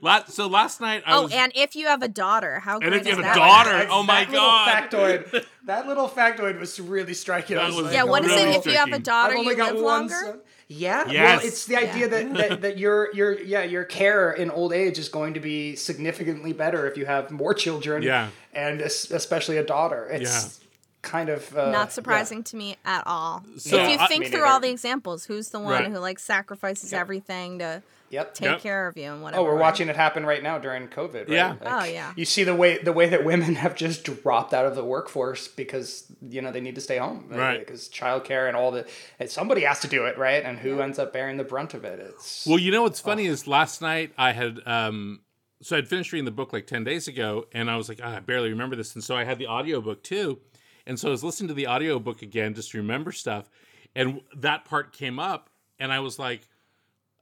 last, 0.00 0.32
so 0.32 0.46
last 0.46 0.80
night 0.80 1.02
i 1.06 1.16
Oh, 1.16 1.22
was 1.22 1.32
and 1.32 1.52
if 1.54 1.74
you 1.76 1.86
have 1.86 2.02
a 2.02 2.08
daughter, 2.08 2.60
how 2.60 2.74
And 2.78 2.84
great 2.90 3.00
if 3.00 3.06
you 3.06 3.12
is 3.12 3.16
have 3.18 3.24
a 3.24 3.28
that? 3.28 3.36
daughter, 3.36 3.70
That- 3.70 3.88
oh 3.90 4.02
my 4.02 4.24
that 4.24 4.30
little 4.30 4.46
God. 4.46 4.90
Factoid. 4.90 5.46
That 5.66 5.86
little 5.86 6.08
factoid 6.08 6.58
was 6.58 6.80
really 6.80 7.14
striking. 7.14 7.56
Was 7.56 7.76
was 7.76 7.84
like, 7.86 7.94
Yeah, 7.94 8.02
what 8.04 8.24
is 8.24 8.30
really 8.30 8.50
it? 8.52 8.56
If 8.56 8.66
you 8.66 8.72
have 8.72 8.92
a 8.92 8.98
daughter, 8.98 9.34
I've 9.34 9.38
only 9.40 9.52
you 9.52 9.56
got 9.56 9.74
live 9.74 9.84
one 9.84 10.00
longer. 10.00 10.14
son. 10.14 10.40
Yeah. 10.68 11.08
Yes. 11.10 11.38
Well, 11.38 11.46
it's 11.46 11.66
the 11.66 11.76
idea 11.76 11.92
Yeah. 12.02 12.06
that, 12.08 12.34
that 12.34 12.60
that 12.62 12.78
your 12.78 13.14
your 13.14 13.38
yeah 13.40 13.62
your 13.62 13.84
care 13.84 14.32
in 14.32 14.50
old 14.50 14.72
age 14.72 14.98
is 14.98 15.08
going 15.08 15.34
to 15.34 15.40
be 15.40 15.76
significantly 15.76 16.52
better 16.52 16.88
if 16.88 16.96
you 16.96 17.06
have 17.06 17.30
more 17.30 17.54
children. 17.54 18.02
Yeah. 18.02 18.30
And 18.52 18.80
especially 18.80 19.58
a 19.58 19.64
daughter. 19.64 20.08
It's 20.10 20.58
kind 21.02 21.28
of 21.28 21.56
uh, 21.56 21.70
Not 21.70 21.92
surprising 21.92 22.42
to 22.44 22.56
me 22.56 22.76
at 22.84 23.06
all. 23.06 23.44
So 23.58 23.76
if 23.80 23.90
you 23.90 23.96
I- 23.98 24.06
think 24.08 24.26
through 24.26 24.44
all 24.46 24.60
the 24.60 24.70
examples, 24.70 25.26
who's 25.26 25.50
the 25.50 25.60
one 25.60 25.72
Right. 25.84 25.90
who 25.92 25.98
like 25.98 26.18
sacrifices 26.18 26.92
everything 26.92 27.58
to 27.60 27.64
Yeah. 27.64 27.80
Yep. 28.10 28.34
take 28.34 28.44
Yep. 28.48 28.60
care 28.60 28.88
of 28.88 28.96
you 28.96 29.04
and 29.12 29.22
whatever? 29.22 29.40
Oh, 29.40 29.44
we're 29.44 29.54
way? 29.54 29.60
watching 29.60 29.88
it 29.88 29.96
happen 29.96 30.26
right 30.26 30.42
now 30.42 30.58
during 30.58 30.88
COVID. 30.88 31.14
Right? 31.14 31.28
Yeah. 31.30 31.56
Oh, 31.64 31.84
yeah. 31.84 32.12
You 32.16 32.24
see 32.24 32.42
the 32.44 32.54
way 32.54 32.78
the 32.78 32.92
way 32.92 33.08
that 33.08 33.24
women 33.24 33.54
have 33.64 33.74
just 33.76 34.04
dropped 34.04 34.52
out 34.52 34.66
of 34.66 34.74
the 34.74 34.84
workforce 34.84 35.46
because 35.48 36.12
you 36.20 36.42
know 36.42 36.50
they 36.52 36.60
need 36.60 36.74
to 36.74 36.80
stay 36.80 36.98
home, 36.98 37.26
Right. 37.28 37.60
Because 37.60 37.88
childcare 37.88 38.48
and 38.48 38.56
all 38.56 38.70
the 38.72 38.86
and 39.18 39.30
somebody 39.30 39.62
has 39.62 39.80
to 39.80 39.88
do 39.88 40.04
it, 40.06 40.18
right? 40.18 40.42
And 40.44 40.58
who 40.58 40.80
ends 40.80 40.98
up 40.98 41.12
bearing 41.12 41.36
the 41.36 41.44
brunt 41.44 41.72
of 41.74 41.84
it? 41.84 42.00
It's 42.00 42.46
Well, 42.46 42.58
you 42.58 42.70
know 42.72 42.82
what's 42.82 43.00
funny 43.00 43.26
is 43.26 43.46
last 43.46 43.80
night 43.80 44.12
I 44.18 44.32
had 44.32 44.58
um 44.66 45.20
so 45.62 45.76
I'd 45.76 45.86
finished 45.88 46.12
reading 46.12 46.24
the 46.24 46.30
book 46.30 46.52
like 46.52 46.66
10 46.66 46.84
days 46.84 47.06
ago 47.06 47.46
and 47.52 47.70
I 47.70 47.76
was 47.76 47.88
like, 47.88 48.00
"Ah, 48.02 48.16
I 48.16 48.20
barely 48.20 48.48
remember 48.50 48.76
this. 48.76 48.94
And 48.94 49.04
so 49.04 49.14
I 49.14 49.24
had 49.24 49.38
the 49.38 49.46
audiobook 49.46 50.02
too. 50.02 50.40
And 50.86 50.98
so 50.98 51.08
I 51.08 51.10
was 51.10 51.22
listening 51.22 51.48
to 51.48 51.54
the 51.54 51.66
audiobook 51.68 52.22
again 52.22 52.54
just 52.54 52.70
to 52.72 52.78
remember 52.78 53.12
stuff. 53.12 53.50
And 53.94 54.22
that 54.36 54.64
part 54.64 54.92
came 54.94 55.18
up 55.18 55.50
and 55.78 55.92
I 55.92 56.00
was 56.00 56.18
like 56.18 56.48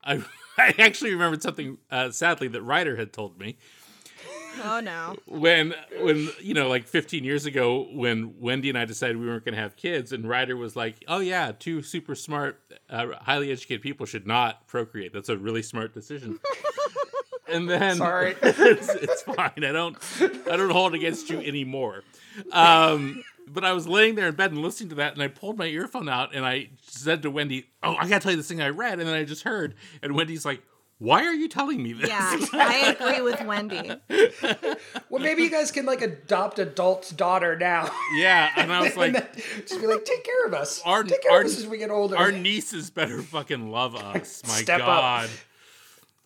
I 0.04 0.22
I 0.60 0.74
actually 0.78 1.12
remembered 1.12 1.42
something 1.42 1.78
uh, 1.90 2.10
sadly 2.10 2.48
that 2.48 2.62
Rider 2.62 2.96
had 2.96 3.12
told 3.12 3.38
me 3.38 3.56
Oh 4.60 4.80
no. 4.80 5.14
when 5.26 5.74
when 6.00 6.28
you 6.40 6.52
know 6.54 6.68
like 6.68 6.86
15 6.88 7.22
years 7.22 7.46
ago 7.46 7.86
when 7.92 8.40
Wendy 8.40 8.68
and 8.68 8.76
I 8.78 8.84
decided 8.86 9.16
we 9.16 9.26
weren't 9.26 9.44
going 9.44 9.54
to 9.54 9.60
have 9.60 9.76
kids 9.76 10.12
and 10.12 10.28
Rider 10.28 10.56
was 10.56 10.74
like, 10.74 11.04
"Oh 11.06 11.20
yeah, 11.20 11.52
two 11.56 11.80
super 11.82 12.14
smart 12.16 12.60
uh, 12.90 13.06
highly 13.20 13.52
educated 13.52 13.82
people 13.82 14.04
should 14.06 14.26
not 14.26 14.66
procreate. 14.66 15.12
That's 15.12 15.28
a 15.28 15.38
really 15.38 15.62
smart 15.62 15.94
decision." 15.94 16.40
and 17.48 17.68
then 17.70 17.96
Sorry. 17.98 18.34
it's, 18.42 18.88
it's 18.88 19.22
fine. 19.22 19.52
I 19.64 19.70
don't 19.72 19.96
I 20.50 20.56
don't 20.56 20.70
hold 20.70 20.94
against 20.94 21.30
you 21.30 21.38
anymore. 21.40 22.02
Um 22.52 23.22
but 23.52 23.64
I 23.64 23.72
was 23.72 23.86
laying 23.88 24.14
there 24.14 24.28
in 24.28 24.34
bed 24.34 24.52
and 24.52 24.62
listening 24.62 24.88
to 24.90 24.94
that, 24.96 25.12
and 25.14 25.22
I 25.22 25.28
pulled 25.28 25.58
my 25.58 25.66
earphone 25.66 26.08
out 26.08 26.34
and 26.34 26.44
I 26.46 26.70
said 26.82 27.22
to 27.22 27.30
Wendy, 27.30 27.66
"Oh, 27.82 27.94
I 27.96 28.08
gotta 28.08 28.20
tell 28.20 28.32
you 28.32 28.36
this 28.36 28.48
thing 28.48 28.60
I 28.62 28.68
read." 28.68 28.98
And 28.98 29.08
then 29.08 29.14
I 29.14 29.24
just 29.24 29.42
heard, 29.42 29.74
and 30.02 30.14
Wendy's 30.14 30.44
like, 30.44 30.62
"Why 30.98 31.24
are 31.24 31.32
you 31.34 31.48
telling 31.48 31.82
me 31.82 31.92
this?" 31.92 32.08
Yeah, 32.08 32.36
I 32.52 32.96
agree 32.98 33.20
with 33.20 33.40
Wendy. 33.42 33.92
well, 35.10 35.22
maybe 35.22 35.42
you 35.42 35.50
guys 35.50 35.70
can 35.70 35.86
like 35.86 36.02
adopt 36.02 36.58
adult's 36.58 37.10
daughter 37.10 37.56
now. 37.56 37.90
yeah. 38.16 38.50
And 38.56 38.72
I 38.72 38.82
was 38.82 38.96
like, 38.96 39.12
just 39.66 39.80
be 39.80 39.86
like, 39.86 40.04
take 40.04 40.24
care 40.24 40.46
of 40.46 40.54
us. 40.54 40.80
Our- 40.84 41.04
take 41.04 41.22
care 41.22 41.32
our- 41.32 41.40
of 41.40 41.46
us 41.46 41.58
as 41.58 41.66
we 41.66 41.78
get 41.78 41.90
older. 41.90 42.16
Our 42.16 42.32
nieces 42.32 42.90
better 42.90 43.22
fucking 43.22 43.70
love 43.70 43.94
us. 43.94 44.42
My 44.46 44.54
Step 44.54 44.80
up. 44.80 44.86
God. 44.86 45.30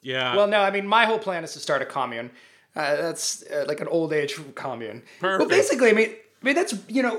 Yeah. 0.03 0.35
well, 0.35 0.49
no, 0.49 0.61
I 0.61 0.71
mean, 0.71 0.87
my 0.87 1.05
whole 1.05 1.19
plan 1.19 1.45
is 1.45 1.53
to 1.53 1.61
start 1.61 1.81
a 1.83 1.87
commune. 1.87 2.31
Uh, 2.75 2.97
that's 2.97 3.43
uh, 3.45 3.65
like 3.69 3.81
an 3.81 3.87
old 3.89 4.13
age 4.13 4.35
commune. 4.55 5.03
Perfect. 5.21 5.39
Well, 5.41 5.49
basically, 5.49 5.91
I 5.91 5.93
mean, 5.93 6.11
I 6.43 6.47
mean 6.47 6.55
that's 6.55 6.75
you 6.89 7.03
know 7.03 7.15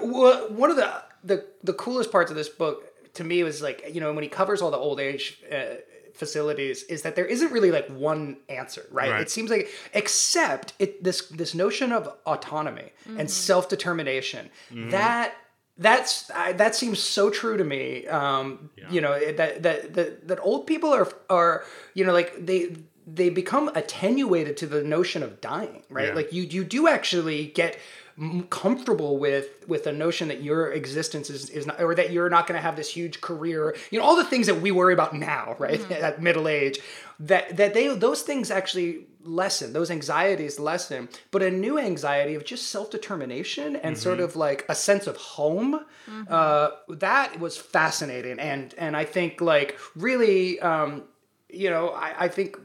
one 0.49 0.69
of 0.69 0.75
the 0.77 1.01
the 1.23 1.45
the 1.63 1.73
coolest 1.73 2.11
parts 2.11 2.29
of 2.31 2.37
this 2.37 2.49
book 2.49 2.83
to 3.13 3.23
me 3.23 3.43
was 3.43 3.61
like 3.61 3.83
you 3.93 4.01
know 4.01 4.11
when 4.13 4.23
he 4.23 4.29
covers 4.29 4.61
all 4.61 4.71
the 4.71 4.77
old 4.77 4.99
age. 4.99 5.41
Uh, 5.51 5.75
facilities 6.15 6.83
is 6.83 7.01
that 7.01 7.15
there 7.15 7.25
isn't 7.25 7.51
really 7.51 7.71
like 7.71 7.87
one 7.87 8.37
answer 8.47 8.85
right, 8.91 9.09
Right. 9.09 9.21
it 9.21 9.31
seems 9.31 9.49
like 9.49 9.67
except 9.95 10.73
it 10.77 11.03
this 11.03 11.25
this 11.29 11.55
notion 11.55 11.91
of 11.91 12.07
autonomy 12.27 12.91
and 13.17 13.31
self-determination 13.31 14.49
that 14.91 15.33
that's 15.77 16.29
I, 16.29 16.53
that 16.53 16.75
seems 16.75 16.99
so 16.99 17.31
true 17.31 17.57
to 17.57 17.63
me 17.63 18.05
um 18.07 18.69
you 18.91 19.01
know 19.01 19.13
that, 19.19 19.63
that 19.63 19.93
that 19.95 20.27
that 20.27 20.39
old 20.41 20.67
people 20.67 20.93
are 20.93 21.07
are 21.31 21.63
you 21.95 22.05
know 22.05 22.13
like 22.13 22.45
they 22.45 22.75
they 23.07 23.29
become 23.29 23.69
attenuated 23.69 24.55
to 24.57 24.67
the 24.67 24.83
notion 24.83 25.23
of 25.23 25.41
dying 25.41 25.81
right 25.89 26.09
Yeah. 26.09 26.13
like 26.13 26.31
you 26.31 26.43
you 26.43 26.63
do 26.63 26.87
actually 26.87 27.47
get 27.47 27.73
m- 27.75 27.79
comfortable 28.51 29.17
with 29.17 29.67
with 29.67 29.85
the 29.85 29.91
notion 29.91 30.27
that 30.27 30.43
your 30.43 30.71
existence 30.71 31.31
is, 31.31 31.49
is 31.49 31.65
not 31.65 31.81
or 31.81 31.95
that 31.95 32.11
you're 32.11 32.29
not 32.29 32.45
going 32.45 32.55
to 32.55 32.61
have 32.61 32.75
this 32.75 32.89
huge 32.89 33.21
career 33.21 33.75
you 33.89 33.97
know 33.97 34.05
all 34.05 34.15
the 34.15 34.23
things 34.23 34.45
that 34.45 34.61
we 34.61 34.69
worry 34.69 34.93
about 34.93 35.15
now 35.15 35.55
right 35.57 35.89
at 35.91 36.21
middle 36.21 36.47
age 36.47 36.79
that 37.19 37.57
that 37.57 37.73
they 37.73 37.87
those 37.95 38.21
things 38.21 38.51
actually 38.51 39.07
lessen 39.23 39.73
those 39.73 39.89
anxieties 39.89 40.59
lessen 40.59 41.09
but 41.31 41.41
a 41.41 41.49
new 41.49 41.79
anxiety 41.79 42.35
of 42.35 42.45
just 42.45 42.67
self-determination 42.67 43.75
and 43.77 43.97
sort 43.97 44.19
of 44.19 44.35
like 44.35 44.63
a 44.69 44.75
sense 44.75 45.07
of 45.07 45.17
home 45.17 45.79
uh, 46.29 46.69
that 46.89 47.39
was 47.39 47.57
fascinating 47.57 48.39
and 48.39 48.75
and 48.77 48.95
i 48.95 49.03
think 49.03 49.41
like 49.41 49.79
really 49.95 50.59
um, 50.59 51.03
you 51.49 51.69
know 51.69 51.89
I, 51.89 52.25
I 52.25 52.27
think 52.27 52.57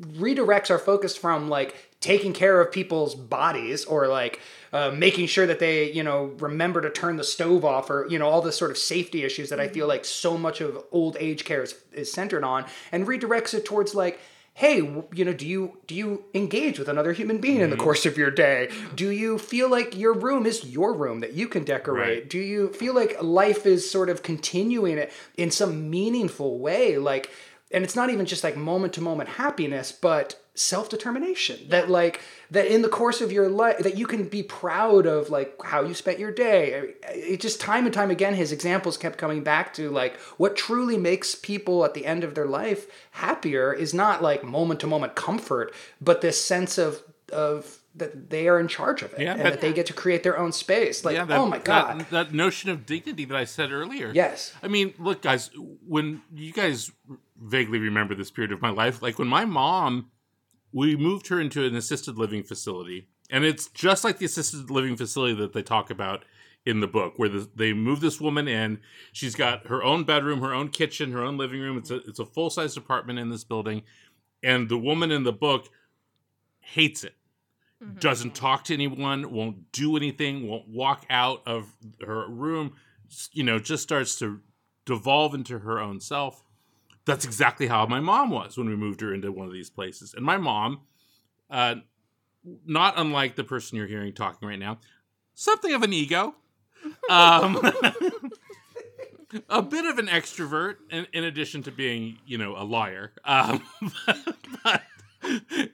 redirects 0.00 0.70
our 0.70 0.78
focus 0.78 1.16
from 1.16 1.48
like 1.48 1.87
taking 2.08 2.32
care 2.32 2.58
of 2.58 2.72
people's 2.72 3.14
bodies 3.14 3.84
or 3.84 4.08
like 4.08 4.40
uh, 4.72 4.90
making 4.90 5.26
sure 5.26 5.46
that 5.46 5.58
they 5.58 5.92
you 5.92 6.02
know 6.02 6.34
remember 6.38 6.80
to 6.80 6.88
turn 6.88 7.16
the 7.16 7.24
stove 7.24 7.66
off 7.66 7.90
or 7.90 8.06
you 8.08 8.18
know 8.18 8.26
all 8.26 8.40
the 8.40 8.50
sort 8.50 8.70
of 8.70 8.78
safety 8.78 9.24
issues 9.24 9.50
that 9.50 9.60
i 9.60 9.68
feel 9.68 9.86
like 9.86 10.06
so 10.06 10.38
much 10.38 10.62
of 10.62 10.82
old 10.90 11.18
age 11.20 11.44
care 11.44 11.62
is, 11.62 11.74
is 11.92 12.10
centered 12.10 12.42
on 12.42 12.64
and 12.92 13.06
redirects 13.06 13.52
it 13.52 13.66
towards 13.66 13.94
like 13.94 14.18
hey 14.54 14.76
you 15.12 15.22
know 15.22 15.34
do 15.34 15.46
you 15.46 15.76
do 15.86 15.94
you 15.94 16.24
engage 16.32 16.78
with 16.78 16.88
another 16.88 17.12
human 17.12 17.42
being 17.42 17.60
in 17.60 17.68
the 17.68 17.76
course 17.76 18.06
of 18.06 18.16
your 18.16 18.30
day? 18.30 18.70
Do 18.94 19.10
you 19.10 19.38
feel 19.38 19.70
like 19.70 19.94
your 19.94 20.14
room 20.14 20.46
is 20.46 20.64
your 20.64 20.94
room 20.94 21.20
that 21.20 21.34
you 21.34 21.46
can 21.46 21.62
decorate? 21.62 22.20
Right. 22.20 22.28
do 22.28 22.38
you 22.38 22.72
feel 22.72 22.94
like 22.94 23.22
life 23.22 23.66
is 23.66 23.88
sort 23.88 24.08
of 24.08 24.22
continuing 24.22 24.96
it 24.96 25.12
in 25.36 25.50
some 25.50 25.90
meaningful 25.90 26.58
way? 26.58 26.96
Like 26.96 27.30
and 27.70 27.84
it's 27.84 27.96
not 27.96 28.10
even 28.10 28.26
just 28.26 28.44
like 28.44 28.56
moment 28.56 28.92
to 28.94 29.00
moment 29.00 29.28
happiness 29.30 29.92
but 29.92 30.40
self-determination. 30.58 31.68
That 31.68 31.88
like 31.88 32.20
that 32.50 32.66
in 32.66 32.82
the 32.82 32.88
course 32.88 33.20
of 33.20 33.30
your 33.30 33.48
life 33.48 33.78
that 33.78 33.96
you 33.96 34.06
can 34.06 34.24
be 34.24 34.42
proud 34.42 35.06
of 35.06 35.30
like 35.30 35.54
how 35.64 35.84
you 35.84 35.94
spent 35.94 36.18
your 36.18 36.32
day. 36.32 36.94
It 37.08 37.40
just 37.40 37.60
time 37.60 37.84
and 37.84 37.94
time 37.94 38.10
again 38.10 38.34
his 38.34 38.52
examples 38.52 38.96
kept 38.96 39.18
coming 39.18 39.42
back 39.42 39.72
to 39.74 39.90
like 39.90 40.16
what 40.36 40.56
truly 40.56 40.98
makes 40.98 41.34
people 41.34 41.84
at 41.84 41.94
the 41.94 42.06
end 42.06 42.24
of 42.24 42.34
their 42.34 42.46
life 42.46 42.86
happier 43.12 43.72
is 43.72 43.94
not 43.94 44.22
like 44.22 44.42
moment 44.42 44.80
to 44.80 44.86
moment 44.86 45.14
comfort 45.14 45.72
but 46.00 46.20
this 46.20 46.40
sense 46.44 46.78
of 46.78 47.02
of 47.32 47.77
that 47.98 48.30
they 48.30 48.48
are 48.48 48.58
in 48.60 48.68
charge 48.68 49.02
of 49.02 49.12
it 49.14 49.20
Yeah, 49.20 49.32
and 49.32 49.40
that- 49.40 49.50
that 49.52 49.60
they 49.60 49.72
get 49.72 49.86
to 49.86 49.92
create 49.92 50.22
their 50.22 50.38
own 50.38 50.52
space 50.52 51.04
like 51.04 51.14
yeah, 51.16 51.24
that, 51.24 51.38
oh 51.38 51.46
my 51.46 51.58
god 51.58 52.00
That, 52.00 52.10
that 52.10 52.34
notion 52.34 52.70
of 52.70 52.86
dignity 52.86 53.24
that 53.26 53.36
I 53.36 53.44
said 53.44 53.72
earlier. 53.72 54.12
yes 54.14 54.52
I 54.62 54.68
mean, 54.68 54.94
look, 54.98 55.22
guys, 55.22 55.50
when 55.86 56.22
you 56.34 56.52
guys 56.52 56.90
vaguely 57.40 57.78
remember 57.78 58.14
this 58.14 58.30
period 58.30 58.52
of 58.52 58.60
my 58.62 58.70
life, 58.70 59.02
like 59.02 59.18
when 59.18 59.28
my 59.28 59.44
mom, 59.44 60.10
we 60.72 60.96
moved 60.96 61.28
her 61.28 61.40
into 61.40 61.64
an 61.64 61.74
assisted 61.74 62.16
living 62.18 62.42
facility, 62.42 63.08
and 63.30 63.44
it's 63.44 63.68
just 63.68 64.04
like 64.04 64.18
the 64.18 64.24
assisted 64.26 64.70
living 64.70 64.96
facility 64.96 65.34
that 65.34 65.52
they 65.52 65.62
talk 65.62 65.90
about 65.90 66.24
in 66.66 66.80
the 66.80 66.86
book, 66.86 67.14
where 67.16 67.28
the, 67.30 67.48
they 67.54 67.72
move 67.72 68.00
this 68.00 68.20
woman 68.20 68.46
in. 68.48 68.78
She's 69.12 69.34
got 69.34 69.66
her 69.68 69.82
own 69.82 70.04
bedroom, 70.04 70.40
her 70.42 70.52
own 70.52 70.68
kitchen, 70.68 71.12
her 71.12 71.22
own 71.22 71.38
living 71.38 71.60
room. 71.60 71.78
It's 71.78 71.90
a 71.90 71.96
it's 72.08 72.18
a 72.18 72.26
full 72.26 72.50
size 72.50 72.76
apartment 72.76 73.18
in 73.18 73.30
this 73.30 73.44
building, 73.44 73.82
and 74.42 74.68
the 74.68 74.76
woman 74.78 75.10
in 75.10 75.22
the 75.22 75.32
book 75.32 75.68
hates 76.60 77.04
it 77.04 77.14
doesn't 77.98 78.34
talk 78.34 78.64
to 78.64 78.74
anyone, 78.74 79.30
won't 79.30 79.70
do 79.72 79.96
anything, 79.96 80.48
won't 80.48 80.68
walk 80.68 81.04
out 81.10 81.42
of 81.46 81.72
her 82.04 82.28
room, 82.28 82.74
you 83.32 83.44
know, 83.44 83.58
just 83.58 83.82
starts 83.82 84.18
to 84.18 84.40
devolve 84.84 85.34
into 85.34 85.60
her 85.60 85.78
own 85.78 86.00
self. 86.00 86.42
That's 87.04 87.24
exactly 87.24 87.68
how 87.68 87.86
my 87.86 88.00
mom 88.00 88.30
was 88.30 88.58
when 88.58 88.68
we 88.68 88.76
moved 88.76 89.00
her 89.00 89.14
into 89.14 89.32
one 89.32 89.46
of 89.46 89.52
these 89.52 89.70
places. 89.70 90.14
And 90.14 90.24
my 90.24 90.36
mom, 90.36 90.80
uh, 91.50 91.76
not 92.66 92.94
unlike 92.96 93.36
the 93.36 93.44
person 93.44 93.78
you're 93.78 93.86
hearing 93.86 94.12
talking 94.12 94.48
right 94.48 94.58
now, 94.58 94.78
something 95.34 95.72
of 95.72 95.82
an 95.82 95.92
ego, 95.92 96.34
um, 97.10 97.60
a 99.48 99.62
bit 99.62 99.84
of 99.84 99.98
an 99.98 100.06
extrovert, 100.06 100.76
in, 100.90 101.06
in 101.12 101.24
addition 101.24 101.62
to 101.62 101.70
being, 101.70 102.18
you 102.26 102.38
know, 102.38 102.56
a 102.56 102.64
liar. 102.64 103.12
Um, 103.24 103.62
but, 104.64 104.82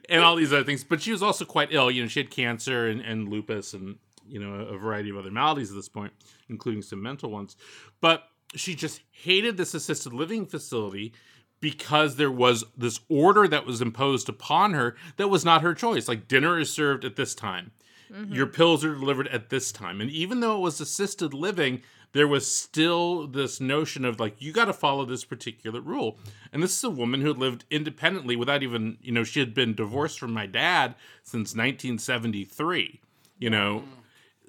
and 0.09 0.23
all 0.23 0.35
these 0.35 0.53
other 0.53 0.63
things. 0.63 0.83
But 0.83 1.01
she 1.01 1.11
was 1.11 1.23
also 1.23 1.45
quite 1.45 1.69
ill. 1.71 1.89
You 1.91 2.03
know, 2.03 2.07
she 2.07 2.19
had 2.19 2.31
cancer 2.31 2.87
and, 2.87 3.01
and 3.01 3.27
lupus 3.29 3.73
and, 3.73 3.97
you 4.27 4.39
know, 4.39 4.53
a 4.53 4.77
variety 4.77 5.09
of 5.09 5.17
other 5.17 5.31
maladies 5.31 5.71
at 5.71 5.75
this 5.75 5.89
point, 5.89 6.13
including 6.49 6.81
some 6.81 7.01
mental 7.01 7.29
ones. 7.29 7.55
But 8.01 8.23
she 8.55 8.75
just 8.75 9.01
hated 9.11 9.57
this 9.57 9.73
assisted 9.73 10.13
living 10.13 10.45
facility 10.45 11.13
because 11.59 12.17
there 12.17 12.31
was 12.31 12.63
this 12.77 12.99
order 13.09 13.47
that 13.47 13.65
was 13.65 13.81
imposed 13.81 14.29
upon 14.29 14.73
her 14.73 14.95
that 15.17 15.29
was 15.29 15.43
not 15.43 15.61
her 15.61 15.73
choice. 15.73 16.07
Like 16.07 16.27
dinner 16.27 16.59
is 16.59 16.71
served 16.71 17.05
at 17.05 17.15
this 17.15 17.33
time. 17.33 17.71
Mm-hmm. 18.13 18.33
Your 18.33 18.47
pills 18.47 18.83
are 18.85 18.93
delivered 18.93 19.27
at 19.29 19.49
this 19.49 19.71
time. 19.71 20.01
And 20.01 20.09
even 20.09 20.39
though 20.39 20.57
it 20.57 20.61
was 20.61 20.79
assisted 20.79 21.33
living, 21.33 21.81
there 22.13 22.27
was 22.27 22.49
still 22.49 23.27
this 23.27 23.59
notion 23.59 24.05
of 24.05 24.19
like, 24.19 24.41
you 24.41 24.53
got 24.53 24.65
to 24.65 24.73
follow 24.73 25.03
this 25.03 25.25
particular 25.25 25.81
rule. 25.81 26.17
And 26.53 26.63
this 26.63 26.77
is 26.77 26.83
a 26.83 26.89
woman 26.89 27.19
who 27.21 27.27
had 27.27 27.37
lived 27.37 27.65
independently 27.69 28.37
without 28.37 28.63
even, 28.63 28.97
you 29.01 29.11
know, 29.11 29.25
she 29.25 29.41
had 29.41 29.53
been 29.53 29.75
divorced 29.75 30.17
from 30.17 30.31
my 30.31 30.45
dad 30.45 30.95
since 31.23 31.53
1973, 31.53 33.01
you 33.37 33.49
know, 33.49 33.83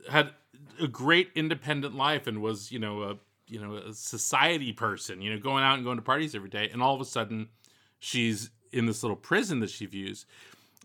had 0.08 0.30
a 0.80 0.86
great 0.86 1.30
independent 1.34 1.96
life 1.96 2.28
and 2.28 2.40
was, 2.40 2.70
you 2.70 2.78
know, 2.78 3.02
a, 3.02 3.16
you 3.48 3.60
know, 3.60 3.74
a 3.74 3.92
society 3.94 4.72
person, 4.72 5.20
you 5.20 5.32
know, 5.32 5.40
going 5.40 5.64
out 5.64 5.74
and 5.74 5.84
going 5.84 5.96
to 5.96 6.02
parties 6.02 6.36
every 6.36 6.50
day. 6.50 6.68
And 6.72 6.80
all 6.80 6.94
of 6.94 7.00
a 7.00 7.04
sudden 7.04 7.48
she's 7.98 8.50
in 8.70 8.86
this 8.86 9.02
little 9.02 9.16
prison 9.16 9.58
that 9.60 9.70
she 9.70 9.86
views. 9.86 10.24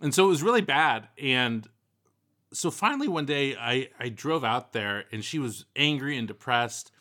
And 0.01 0.15
so 0.15 0.25
it 0.25 0.29
was 0.29 0.41
really 0.41 0.61
bad. 0.61 1.09
And 1.21 1.67
so 2.53 2.69
finally 2.71 3.07
one 3.07 3.25
day 3.25 3.55
I, 3.55 3.89
I 3.99 4.09
drove 4.09 4.43
out 4.43 4.73
there 4.73 5.05
and 5.11 5.23
she 5.23 5.39
was 5.39 5.65
angry 5.75 6.17
and 6.17 6.27
depressed. 6.27 6.91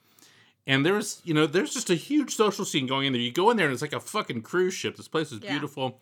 And 0.67 0.85
there 0.87 0.95
was 0.95 1.21
you 1.25 1.35
know 1.35 1.47
there's 1.47 1.73
just 1.75 1.91
a 1.91 1.95
huge 1.95 2.35
social 2.37 2.65
scene 2.65 2.87
going 2.87 3.07
in 3.07 3.13
there. 3.13 3.23
You 3.23 3.33
go 3.33 3.51
in 3.51 3.57
there 3.57 3.67
and 3.67 3.73
it's 3.73 3.83
like 3.83 3.93
a 3.93 4.01
fucking 4.01 4.43
cruise 4.43 4.75
ship. 4.75 4.97
This 4.97 5.09
place 5.09 5.31
was 5.31 5.41
Yeah. 5.43 5.51
beautiful. 5.51 6.01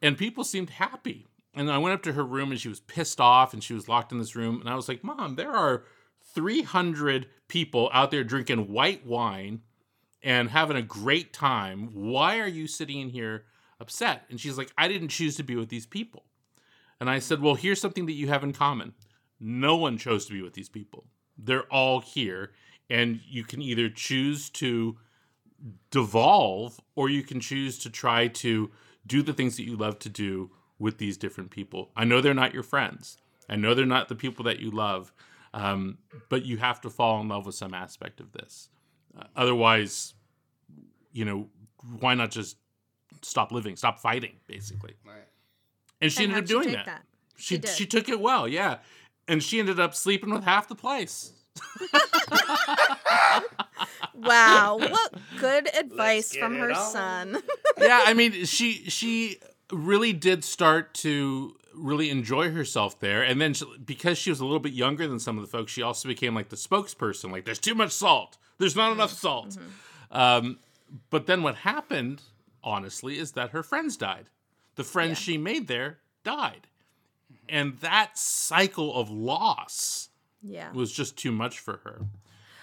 And 0.00 0.16
people 0.18 0.44
seemed 0.44 0.70
happy. 0.70 1.26
And 1.54 1.70
i 1.70 1.78
went 1.78 1.94
up 1.94 2.02
to 2.04 2.12
her 2.12 2.24
room 2.24 2.50
and 2.50 2.60
she 2.60 2.68
was 2.68 2.80
pissed 2.80 3.20
off 3.20 3.52
and 3.52 3.62
she 3.62 3.74
was 3.74 3.88
locked 3.88 4.12
in 4.12 4.18
this 4.18 4.36
room. 4.36 4.60
And 4.60 4.68
i 4.68 4.74
was 4.74 4.88
like 4.88 5.02
mom 5.02 5.34
there 5.36 5.52
are 5.52 5.84
300 6.34 7.26
people 7.48 7.90
out 7.92 8.10
there 8.10 8.24
drinking 8.24 8.72
white 8.72 9.04
wine 9.04 9.60
and 10.22 10.50
having 10.50 10.76
a 10.76 10.82
great 10.82 11.32
time. 11.32 11.90
Why 11.92 12.38
are 12.38 12.46
you 12.46 12.66
sitting 12.66 13.00
in 13.00 13.08
here 13.10 13.44
upset? 13.80 14.24
And 14.30 14.40
she's 14.40 14.56
like 14.56 14.72
i 14.78 14.86
didn't 14.88 15.08
choose 15.08 15.36
to 15.36 15.42
be 15.42 15.56
with 15.56 15.68
these 15.68 15.86
people 15.86 16.24
and 17.02 17.10
I 17.10 17.18
said, 17.18 17.42
Well, 17.42 17.56
here's 17.56 17.80
something 17.80 18.06
that 18.06 18.12
you 18.12 18.28
have 18.28 18.44
in 18.44 18.52
common. 18.52 18.94
No 19.40 19.74
one 19.74 19.98
chose 19.98 20.24
to 20.26 20.32
be 20.32 20.40
with 20.40 20.52
these 20.52 20.68
people. 20.68 21.02
They're 21.36 21.64
all 21.64 21.98
here. 21.98 22.52
And 22.88 23.18
you 23.28 23.42
can 23.42 23.60
either 23.60 23.88
choose 23.88 24.48
to 24.50 24.96
devolve 25.90 26.80
or 26.94 27.08
you 27.08 27.24
can 27.24 27.40
choose 27.40 27.76
to 27.80 27.90
try 27.90 28.28
to 28.28 28.70
do 29.04 29.20
the 29.20 29.32
things 29.32 29.56
that 29.56 29.64
you 29.64 29.74
love 29.76 29.98
to 29.98 30.08
do 30.08 30.52
with 30.78 30.98
these 30.98 31.16
different 31.16 31.50
people. 31.50 31.90
I 31.96 32.04
know 32.04 32.20
they're 32.20 32.34
not 32.34 32.54
your 32.54 32.62
friends, 32.62 33.18
I 33.48 33.56
know 33.56 33.74
they're 33.74 33.84
not 33.84 34.08
the 34.08 34.14
people 34.14 34.44
that 34.44 34.60
you 34.60 34.70
love, 34.70 35.12
um, 35.54 35.98
but 36.28 36.44
you 36.44 36.58
have 36.58 36.80
to 36.82 36.90
fall 36.90 37.20
in 37.20 37.26
love 37.26 37.46
with 37.46 37.56
some 37.56 37.74
aspect 37.74 38.20
of 38.20 38.30
this. 38.30 38.68
Uh, 39.18 39.24
otherwise, 39.34 40.14
you 41.12 41.24
know, 41.24 41.48
why 41.98 42.14
not 42.14 42.30
just 42.30 42.58
stop 43.22 43.50
living, 43.50 43.74
stop 43.74 43.98
fighting, 43.98 44.34
basically? 44.46 44.94
Right. 45.04 45.26
And 46.02 46.12
she 46.12 46.24
And 46.24 46.32
ended 46.34 46.50
up 46.50 46.56
how'd 46.56 46.64
she 46.64 46.70
doing 46.70 46.76
that. 46.76 46.86
that? 46.86 47.02
She 47.36 47.56
She 47.60 47.66
she 47.74 47.86
took 47.86 48.08
it 48.08 48.20
well, 48.20 48.46
yeah. 48.46 48.78
And 49.28 49.42
she 49.42 49.58
ended 49.60 49.78
up 49.80 49.94
sleeping 49.94 50.30
with 50.34 50.44
half 50.44 50.68
the 50.68 50.74
place. 50.74 51.32
Wow, 54.14 54.76
what 54.78 55.14
good 55.40 55.68
advice 55.74 56.34
from 56.36 56.56
her 56.56 56.70
on. 56.70 56.76
son. 56.92 57.38
yeah, 57.78 58.02
I 58.06 58.14
mean, 58.14 58.44
she 58.44 58.88
she 58.88 59.38
really 59.72 60.12
did 60.12 60.44
start 60.44 60.94
to 60.94 61.56
really 61.74 62.10
enjoy 62.10 62.50
herself 62.52 63.00
there, 63.00 63.22
and 63.22 63.40
then 63.40 63.54
she, 63.54 63.64
because 63.84 64.18
she 64.18 64.30
was 64.30 64.38
a 64.40 64.44
little 64.44 64.60
bit 64.60 64.74
younger 64.74 65.08
than 65.08 65.18
some 65.18 65.38
of 65.38 65.42
the 65.42 65.48
folks, 65.50 65.72
she 65.72 65.82
also 65.82 66.08
became 66.08 66.34
like 66.34 66.50
the 66.50 66.56
spokesperson. 66.56 67.32
Like, 67.32 67.44
there's 67.46 67.58
too 67.58 67.74
much 67.74 67.90
salt. 67.90 68.36
There's 68.58 68.76
not 68.76 68.92
enough 68.92 69.12
salt. 69.12 69.56
Um, 70.10 70.58
but 71.10 71.26
then 71.26 71.42
what 71.42 71.56
happened, 71.56 72.22
honestly, 72.62 73.18
is 73.18 73.32
that 73.32 73.50
her 73.50 73.62
friends 73.62 73.96
died. 73.96 74.26
The 74.74 74.84
friends 74.84 75.18
she 75.18 75.36
made 75.36 75.68
there 75.68 75.98
died, 76.24 76.66
and 77.48 77.78
that 77.80 78.16
cycle 78.16 78.94
of 78.94 79.10
loss 79.10 80.08
yeah. 80.42 80.72
was 80.72 80.90
just 80.92 81.16
too 81.16 81.32
much 81.32 81.58
for 81.58 81.78
her. 81.84 82.06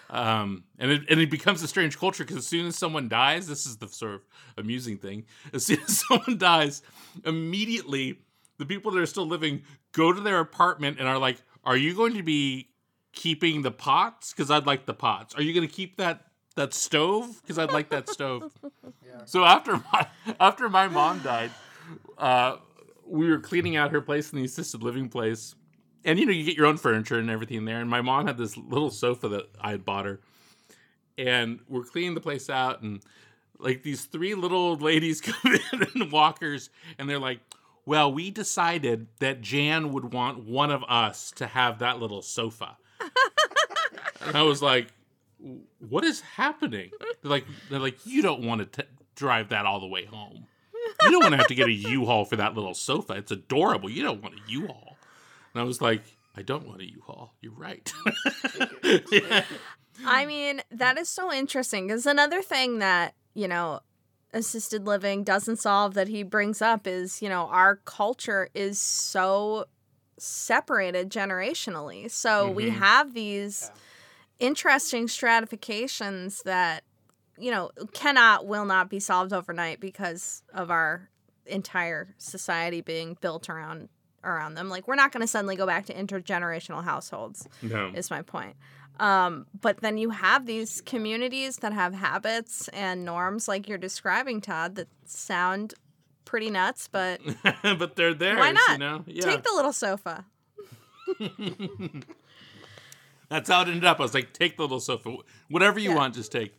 Um, 0.09 0.63
and 0.79 0.89
it 0.89 1.01
and 1.09 1.19
it 1.19 1.29
becomes 1.29 1.61
a 1.61 1.67
strange 1.67 1.99
culture 1.99 2.23
because 2.23 2.37
as 2.37 2.47
soon 2.47 2.65
as 2.65 2.75
someone 2.75 3.07
dies, 3.07 3.47
this 3.47 3.67
is 3.67 3.77
the 3.77 3.87
sort 3.87 4.15
of 4.15 4.21
amusing 4.57 4.97
thing. 4.97 5.25
As 5.53 5.65
soon 5.65 5.79
as 5.81 6.03
someone 6.09 6.37
dies, 6.37 6.81
immediately 7.25 8.19
the 8.57 8.65
people 8.65 8.91
that 8.91 8.99
are 8.99 9.05
still 9.05 9.27
living 9.27 9.61
go 9.91 10.11
to 10.11 10.19
their 10.19 10.39
apartment 10.39 10.97
and 10.99 11.07
are 11.07 11.19
like, 11.19 11.37
"Are 11.63 11.77
you 11.77 11.95
going 11.95 12.15
to 12.15 12.23
be 12.23 12.69
keeping 13.11 13.61
the 13.61 13.71
pots? 13.71 14.33
Because 14.33 14.49
I'd 14.49 14.65
like 14.65 14.87
the 14.87 14.95
pots. 14.95 15.35
Are 15.35 15.43
you 15.43 15.53
going 15.53 15.67
to 15.67 15.73
keep 15.73 15.97
that 15.97 16.25
that 16.55 16.73
stove? 16.73 17.39
Because 17.43 17.59
I'd 17.59 17.71
like 17.71 17.89
that 17.89 18.09
stove." 18.09 18.51
So 19.25 19.43
after 19.43 19.73
my 19.91 20.07
after 20.39 20.69
my 20.69 20.87
mom 20.87 21.19
died, 21.19 21.51
uh, 22.17 22.57
we 23.05 23.29
were 23.29 23.39
cleaning 23.39 23.75
out 23.75 23.91
her 23.91 24.01
place 24.01 24.31
in 24.31 24.39
the 24.39 24.45
assisted 24.45 24.83
living 24.83 25.09
place, 25.09 25.55
and 26.05 26.19
you 26.19 26.25
know 26.25 26.31
you 26.31 26.43
get 26.43 26.55
your 26.55 26.67
own 26.67 26.77
furniture 26.77 27.17
and 27.17 27.29
everything 27.29 27.65
there. 27.65 27.79
And 27.79 27.89
my 27.89 28.01
mom 28.01 28.27
had 28.27 28.37
this 28.37 28.55
little 28.57 28.91
sofa 28.91 29.27
that 29.29 29.49
I 29.59 29.71
had 29.71 29.85
bought 29.85 30.05
her, 30.05 30.19
and 31.17 31.59
we're 31.67 31.83
cleaning 31.83 32.13
the 32.13 32.21
place 32.21 32.49
out, 32.49 32.81
and 32.81 33.01
like 33.57 33.83
these 33.83 34.05
three 34.05 34.35
little 34.35 34.59
old 34.59 34.81
ladies 34.81 35.21
come 35.21 35.53
in 35.73 35.87
in 35.95 36.09
walkers, 36.09 36.69
and 36.97 37.09
they're 37.09 37.19
like, 37.19 37.39
"Well, 37.85 38.11
we 38.11 38.31
decided 38.31 39.07
that 39.19 39.41
Jan 39.41 39.91
would 39.93 40.13
want 40.13 40.45
one 40.45 40.71
of 40.71 40.83
us 40.87 41.31
to 41.31 41.47
have 41.47 41.79
that 41.79 41.99
little 41.99 42.21
sofa," 42.21 42.77
and 44.21 44.35
I 44.35 44.43
was 44.43 44.61
like, 44.61 44.87
"What 45.79 46.03
is 46.03 46.21
happening?" 46.21 46.91
They're 47.21 47.31
like, 47.31 47.45
"They're 47.69 47.79
like, 47.79 48.05
you 48.05 48.21
don't 48.21 48.43
want 48.43 48.73
to 48.73 48.85
drive 49.15 49.49
that 49.49 49.65
all 49.65 49.79
the 49.79 49.87
way 49.87 50.05
home." 50.05 50.45
You 51.01 51.11
don't 51.11 51.23
want 51.23 51.33
to 51.33 51.37
have 51.37 51.47
to 51.47 51.55
get 51.55 51.67
a 51.67 51.71
U-Haul 51.71 52.25
for 52.25 52.35
that 52.35 52.55
little 52.55 52.73
sofa. 52.73 53.13
It's 53.13 53.31
adorable. 53.31 53.89
You 53.89 54.03
don't 54.03 54.21
want 54.21 54.35
a 54.35 54.41
U-Haul. 54.51 54.97
And 55.53 55.61
I 55.61 55.63
was 55.63 55.81
like, 55.81 56.03
I 56.35 56.41
don't 56.41 56.67
want 56.67 56.81
a 56.81 56.89
U-Haul. 56.89 57.33
You're 57.41 57.53
right. 57.53 57.91
yeah. 59.11 59.43
I 60.05 60.25
mean, 60.25 60.61
that 60.71 60.97
is 60.97 61.09
so 61.09 61.33
interesting 61.33 61.87
because 61.87 62.05
another 62.05 62.41
thing 62.41 62.79
that, 62.79 63.15
you 63.33 63.47
know, 63.47 63.81
assisted 64.33 64.85
living 64.85 65.23
doesn't 65.23 65.57
solve 65.57 65.93
that 65.95 66.07
he 66.07 66.23
brings 66.23 66.61
up 66.61 66.85
is, 66.87 67.21
you 67.21 67.27
know, 67.29 67.47
our 67.47 67.77
culture 67.77 68.49
is 68.53 68.79
so 68.79 69.65
separated 70.17 71.09
generationally. 71.09 72.09
So 72.11 72.49
we 72.51 72.65
Mhm. 72.69 72.73
have 72.77 73.13
these 73.13 73.71
interesting 74.39 75.07
stratifications 75.07 76.43
that, 76.43 76.83
you 77.39 77.51
know, 77.51 77.71
cannot, 77.93 78.45
will 78.45 78.65
not 78.65 78.89
be 78.89 78.99
solved 78.99 79.33
overnight 79.33 79.79
because 79.79 80.43
of 80.53 80.69
our 80.69 81.09
entire 81.45 82.13
society 82.17 82.81
being 82.81 83.17
built 83.21 83.49
around 83.49 83.89
around 84.23 84.53
them. 84.55 84.67
Like 84.69 84.87
we're 84.87 84.95
not 84.95 85.11
going 85.13 85.21
to 85.21 85.27
suddenly 85.27 85.55
go 85.55 85.65
back 85.65 85.85
to 85.85 85.93
intergenerational 85.93 86.83
households 86.83 87.47
No. 87.61 87.91
is 87.95 88.11
my 88.11 88.21
point. 88.21 88.55
Um, 88.99 89.47
but 89.61 89.77
then 89.79 89.97
you 89.97 90.09
have 90.09 90.45
these 90.45 90.81
communities 90.81 91.57
that 91.57 91.71
have 91.71 91.93
habits 91.93 92.67
and 92.69 93.05
norms 93.05 93.47
like 93.47 93.69
you're 93.69 93.77
describing, 93.77 94.41
Tod, 94.41 94.75
that 94.75 94.89
sound 95.05 95.73
pretty 96.25 96.49
nuts, 96.49 96.89
but 96.91 97.21
but 97.63 97.95
they're 97.95 98.13
there. 98.13 98.35
why 98.37 98.51
not? 98.51 98.71
You 98.73 98.77
know? 98.77 99.03
Yeah. 99.07 99.23
Take 99.23 99.43
the 99.43 99.53
little 99.55 99.71
sofa. 99.73 100.25
That's 103.29 103.47
how 103.49 103.61
it 103.61 103.67
ended 103.67 103.85
up. 103.85 103.99
I 103.99 104.03
was 104.03 104.13
like, 104.13 104.33
take 104.33 104.57
the 104.57 104.63
little 104.63 104.79
sofa, 104.79 105.15
whatever 105.49 105.79
you 105.79 105.91
Yeah. 105.91 105.95
want, 105.95 106.15
just 106.15 106.31
take. 106.31 106.53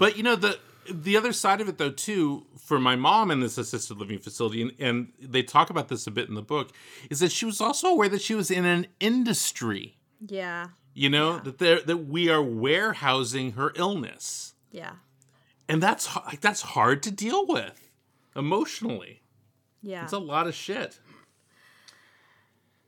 But 0.00 0.16
you 0.16 0.24
know 0.24 0.34
the 0.34 0.58
the 0.90 1.16
other 1.16 1.32
side 1.32 1.60
of 1.60 1.68
it 1.68 1.78
though 1.78 1.90
too, 1.90 2.46
for 2.58 2.80
my 2.80 2.96
mom 2.96 3.30
in 3.30 3.38
this 3.40 3.56
assisted 3.58 3.98
living 3.98 4.18
facility, 4.18 4.62
and, 4.62 4.72
and 4.80 5.12
they 5.20 5.42
talk 5.44 5.70
about 5.70 5.86
this 5.88 6.06
a 6.06 6.10
bit 6.10 6.28
in 6.28 6.34
the 6.34 6.42
book, 6.42 6.72
is 7.10 7.20
that 7.20 7.30
she 7.30 7.44
was 7.46 7.60
also 7.60 7.86
aware 7.88 8.08
that 8.08 8.22
she 8.22 8.34
was 8.34 8.50
in 8.50 8.64
an 8.64 8.86
industry. 8.98 9.98
Yeah. 10.26 10.68
You 10.94 11.08
know 11.10 11.38
that 11.38 11.58
there 11.58 11.80
that 11.82 11.98
we 12.08 12.28
are 12.30 12.42
warehousing 12.42 13.52
her 13.52 13.72
illness, 13.76 14.54
Yeah. 14.72 14.92
and 15.68 15.80
that's 15.82 16.16
like 16.16 16.40
that's 16.40 16.62
hard 16.62 17.02
to 17.04 17.10
deal 17.12 17.46
with 17.46 17.88
emotionally. 18.34 19.22
Yeah. 19.82 20.02
It's 20.04 20.12
a 20.12 20.18
lot 20.18 20.46
of 20.48 20.54
shit. 20.54 20.98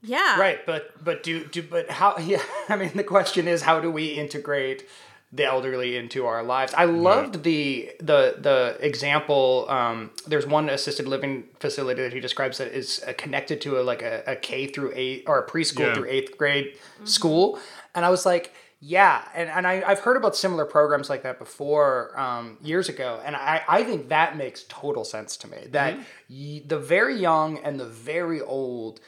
yeah. 0.03 0.39
Right, 0.41 0.65
but 0.67 0.93
but 1.05 1.23
do 1.23 1.45
do 1.47 1.63
but 1.63 1.91
how? 1.91 2.17
Yeah, 2.33 2.43
I 2.69 2.77
mean 2.77 2.91
the 2.95 3.05
question 3.05 3.47
is 3.49 3.63
how 3.63 3.81
do 3.81 3.91
we 3.91 4.07
integrate 4.13 4.85
the 5.33 5.45
elderly 5.45 5.97
into 5.97 6.27
our 6.27 6.43
lives? 6.43 6.75
I 6.75 6.85
loved 6.85 7.43
the 7.43 7.91
the 8.01 8.37
the 8.39 8.77
example. 8.81 9.67
Um, 9.69 10.11
there's 10.27 10.47
one 10.47 10.69
assisted 10.69 11.09
living 11.09 11.45
facility 11.59 12.03
that 12.03 12.13
he 12.13 12.21
describes 12.21 12.59
that 12.59 12.69
is 12.77 13.03
uh, 13.07 13.13
connected 13.17 13.61
to 13.63 13.81
a 13.81 13.83
like 13.83 14.03
a, 14.03 14.23
a 14.27 14.37
K 14.37 14.67
through 14.67 14.93
eight 14.95 15.25
or 15.27 15.39
a 15.39 15.47
preschool 15.47 15.81
Yeah. 15.87 15.95
through 15.95 16.09
eighth 16.09 16.37
grade 16.39 16.77
school, 17.05 17.59
and 17.95 18.05
I 18.05 18.11
was 18.11 18.25
like. 18.27 18.53
Yeah, 18.85 19.23
and, 19.33 19.49
and 19.49 19.65
I, 19.65 19.85
I've 19.87 20.01
heard 20.01 20.17
about 20.17 20.35
similar 20.35 20.65
programs 20.65 21.09
like 21.09 21.23
that 21.23 21.39
before 21.39 22.19
um, 22.19 22.59
years 22.61 22.89
ago, 22.89 23.21
and 23.25 23.37
I, 23.37 23.63
I 23.69 23.85
think 23.85 24.09
that 24.09 24.37
makes 24.37 24.65
total 24.69 25.05
sense 25.05 25.37
to 25.37 25.47
me. 25.49 25.69
That 25.71 25.99
y- 26.29 26.63
the 26.67 26.81
very 26.81 27.15
young 27.15 27.59
and 27.59 27.79
the 27.79 27.85
very 27.87 28.41
old 28.41 28.99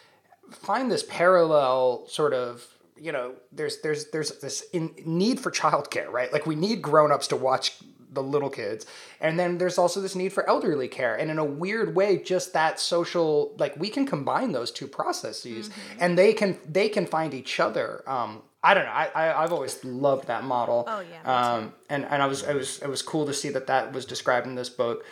find 0.52 0.92
this 0.92 1.02
parallel 1.02 2.06
sort 2.06 2.32
of 2.32 2.64
you 2.96 3.12
know 3.12 3.34
there's 3.52 3.80
there's 3.80 4.10
there's 4.10 4.30
this 4.40 4.64
in 4.72 4.94
need 5.04 5.40
for 5.40 5.50
childcare 5.50 6.10
right 6.10 6.32
like 6.32 6.46
we 6.46 6.54
need 6.54 6.80
grown-ups 6.80 7.28
to 7.28 7.36
watch 7.36 7.78
the 8.12 8.22
little 8.22 8.50
kids 8.50 8.86
and 9.20 9.38
then 9.38 9.58
there's 9.58 9.76
also 9.76 10.00
this 10.00 10.14
need 10.14 10.32
for 10.32 10.48
elderly 10.48 10.86
care 10.86 11.16
and 11.16 11.30
in 11.30 11.38
a 11.38 11.44
weird 11.44 11.96
way 11.96 12.16
just 12.16 12.52
that 12.52 12.78
social 12.78 13.52
like 13.58 13.76
we 13.76 13.88
can 13.88 14.06
combine 14.06 14.52
those 14.52 14.70
two 14.70 14.86
processes 14.86 15.68
and 15.98 16.16
they 16.16 16.32
can 16.32 16.56
they 16.68 16.88
can 16.88 17.06
find 17.06 17.34
each 17.34 17.58
other 17.58 18.02
um 18.06 18.42
I 18.66 18.72
don't 18.72 18.86
know. 18.86 18.92
I, 18.92 19.10
I 19.14 19.42
I've 19.44 19.52
always 19.52 19.84
loved 19.84 20.28
that 20.28 20.42
model. 20.42 20.86
Oh, 20.88 21.00
yeah, 21.00 21.54
Um, 21.56 21.74
and 21.90 22.06
and 22.06 22.22
I 22.22 22.26
was 22.26 22.42
it 22.44 22.54
was 22.54 22.80
it 22.80 22.88
was 22.88 23.02
cool 23.02 23.26
to 23.26 23.34
see 23.34 23.50
that 23.50 23.66
that 23.66 23.92
was 23.92 24.06
described 24.06 24.46
in 24.46 24.54
this 24.54 24.70
book. 24.70 25.04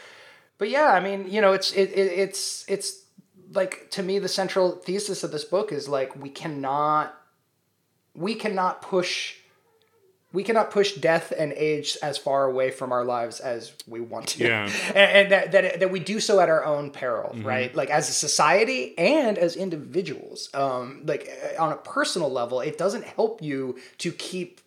But 0.56 0.70
yeah, 0.70 0.86
I 0.86 1.00
mean, 1.00 1.30
you 1.30 1.42
know, 1.42 1.52
it's 1.52 1.70
it, 1.72 1.90
it 1.90 2.18
it's 2.18 2.64
it's 2.66 3.04
like 3.52 3.90
to 3.90 4.02
me 4.02 4.18
the 4.18 4.28
central 4.28 4.76
thesis 4.76 5.22
of 5.22 5.32
this 5.32 5.44
book 5.44 5.70
is 5.70 5.86
like 5.86 6.16
we 6.16 6.30
cannot 6.30 7.14
we 8.14 8.34
cannot 8.34 8.82
push 8.82 9.36
we 10.32 10.42
cannot 10.42 10.70
push 10.70 10.94
death 10.94 11.30
and 11.36 11.52
age 11.52 11.98
as 12.02 12.16
far 12.16 12.46
away 12.46 12.70
from 12.70 12.90
our 12.90 13.04
lives 13.04 13.38
as 13.38 13.74
we 13.86 14.00
want 14.00 14.28
to. 14.28 14.44
Yeah. 14.44 14.64
and, 14.88 14.96
and 14.96 15.32
that, 15.32 15.52
that 15.52 15.80
that 15.80 15.90
we 15.90 16.00
do 16.00 16.20
so 16.20 16.40
at 16.40 16.48
our 16.48 16.64
own 16.64 16.90
peril 16.90 17.36
right? 17.42 17.74
Like 17.74 17.90
as 17.90 18.08
a 18.08 18.12
society 18.12 18.96
and 18.98 19.36
as 19.38 19.56
individuals 19.56 20.48
um 20.54 21.02
like 21.04 21.30
on 21.58 21.72
a 21.72 21.76
personal 21.76 22.30
level 22.30 22.60
it 22.60 22.78
doesn't 22.78 23.04
help 23.04 23.42
you 23.42 23.78
to 23.98 24.12
keep 24.12 24.60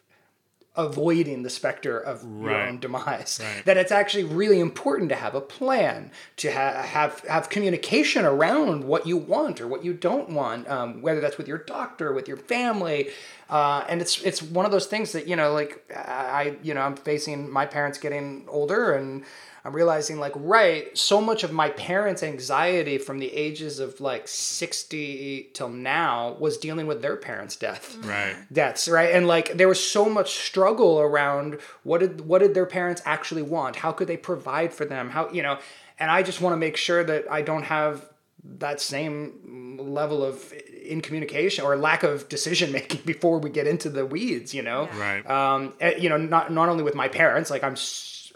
avoiding 0.78 1.44
the 1.44 1.50
specter 1.50 1.98
of 2.00 2.24
your 2.24 2.52
own 2.54 2.80
demise 2.80 3.40
Right. 3.42 3.64
that 3.66 3.78
it's 3.78 3.92
actually 3.92 4.24
really 4.26 4.60
important 4.60 5.10
to 5.10 5.16
have 5.16 5.34
a 5.36 5.42
plan 5.42 6.12
to 6.38 6.52
ha- 6.52 6.82
have 6.84 7.20
have 7.22 7.50
communication 7.50 8.26
around 8.26 8.84
what 8.84 9.08
you 9.08 9.18
want 9.18 9.62
or 9.62 9.68
what 9.68 9.84
you 9.86 9.94
don't 9.94 10.30
want 10.30 10.68
um, 10.70 11.02
whether 11.02 11.22
that's 11.22 11.38
with 11.38 11.48
your 11.48 11.58
doctor 11.60 12.12
with 12.14 12.28
your 12.28 12.38
family 12.38 13.10
uh, 13.50 13.84
and 13.88 14.02
it's 14.02 14.22
it's 14.24 14.42
one 14.42 14.66
of 14.66 14.72
those 14.72 14.88
things 14.88 15.12
that 15.12 15.28
you 15.28 15.36
know 15.36 15.54
like 15.54 15.84
I 15.96 16.58
you 16.64 16.74
know 16.74 16.82
I'm 16.82 16.96
facing 16.96 17.50
my 17.50 17.66
parents 17.66 17.98
getting 17.98 18.46
older 18.48 18.94
and 18.94 19.24
I'm 19.64 19.74
realizing 19.74 20.20
like 20.20 20.34
right 20.36 20.96
so 20.98 21.20
much 21.22 21.44
of 21.44 21.52
my 21.52 21.70
parents 21.70 22.22
anxiety 22.24 22.98
from 22.98 23.20
the 23.20 23.34
ages 23.34 23.80
of 23.80 24.00
like 24.00 24.28
60 24.28 25.50
till 25.54 25.70
now 25.70 26.38
was 26.40 26.58
dealing 26.58 26.86
with 26.88 27.02
their 27.02 27.18
parents 27.18 27.56
death. 27.56 27.98
Right. 28.04 28.36
deaths 28.52 28.88
right? 28.88 29.12
And 29.14 29.28
like 29.28 29.54
there 29.54 29.68
was 29.68 29.84
so 29.84 30.10
much 30.10 30.36
struggle 30.36 31.00
around 31.00 31.60
what 31.84 32.00
did 32.00 32.22
what 32.22 32.40
did 32.40 32.54
their 32.54 32.66
parents 32.66 33.02
actually 33.06 33.44
want? 33.44 33.78
How 33.78 33.92
could 33.92 34.08
they 34.08 34.18
provide 34.18 34.74
for 34.74 34.86
them? 34.86 35.10
How 35.10 35.30
you 35.32 35.44
know 35.44 35.60
and 36.00 36.12
i 36.12 36.22
just 36.22 36.42
want 36.42 36.54
to 36.54 36.58
make 36.58 36.78
sure 36.78 37.04
that 37.04 37.26
i 37.32 37.42
don't 37.42 37.64
have 37.64 38.10
that 38.44 38.80
same 38.80 39.78
level 39.80 40.24
of 40.24 40.54
incommunication 40.86 41.66
or 41.66 41.76
lack 41.76 42.04
of 42.04 42.28
decision 42.30 42.72
making 42.72 43.02
before 43.06 43.40
we 43.40 43.50
get 43.50 43.68
into 43.68 43.90
the 43.90 44.06
weeds 44.06 44.54
you 44.54 44.62
know? 44.62 44.88
Right. 44.98 45.30
um 45.30 45.74
eh, 45.80 45.96
you 45.98 46.10
know 46.10 46.18
not 46.18 46.52
not 46.52 46.70
only 46.70 46.84
with 46.84 46.96
my 46.96 47.08
parents 47.08 47.50
like 47.50 47.64
i'm 47.64 47.76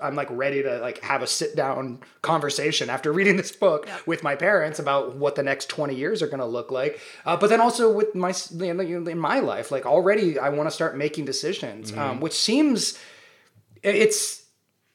i'm 0.01 0.15
like 0.15 0.27
ready 0.31 0.63
to 0.63 0.79
like 0.79 0.99
have 1.01 1.21
a 1.21 1.27
sit 1.27 1.55
down 1.55 1.99
conversation 2.21 2.89
after 2.89 3.11
reading 3.11 3.37
this 3.37 3.51
book 3.51 3.87
with 4.05 4.23
my 4.23 4.35
parents 4.35 4.79
about 4.79 5.15
what 5.15 5.35
the 5.35 5.43
next 5.43 5.69
20 5.69 5.95
years 5.95 6.21
are 6.21 6.27
going 6.27 6.39
to 6.39 6.45
look 6.45 6.71
like. 6.71 6.99
Uh, 7.25 7.35
but 7.37 7.49
then 7.49 7.61
also 7.61 7.91
with 7.91 8.15
my 8.15 8.33
you 8.57 8.73
know, 8.73 9.09
in 9.09 9.19
my 9.19 9.39
life 9.39 9.71
like 9.71 9.85
already 9.85 10.39
i 10.39 10.49
want 10.49 10.67
to 10.67 10.71
start 10.71 10.97
making 10.97 11.25
decisions 11.25 11.91
um, 11.97 12.19
which 12.19 12.33
seems 12.33 12.97
it's 13.83 14.38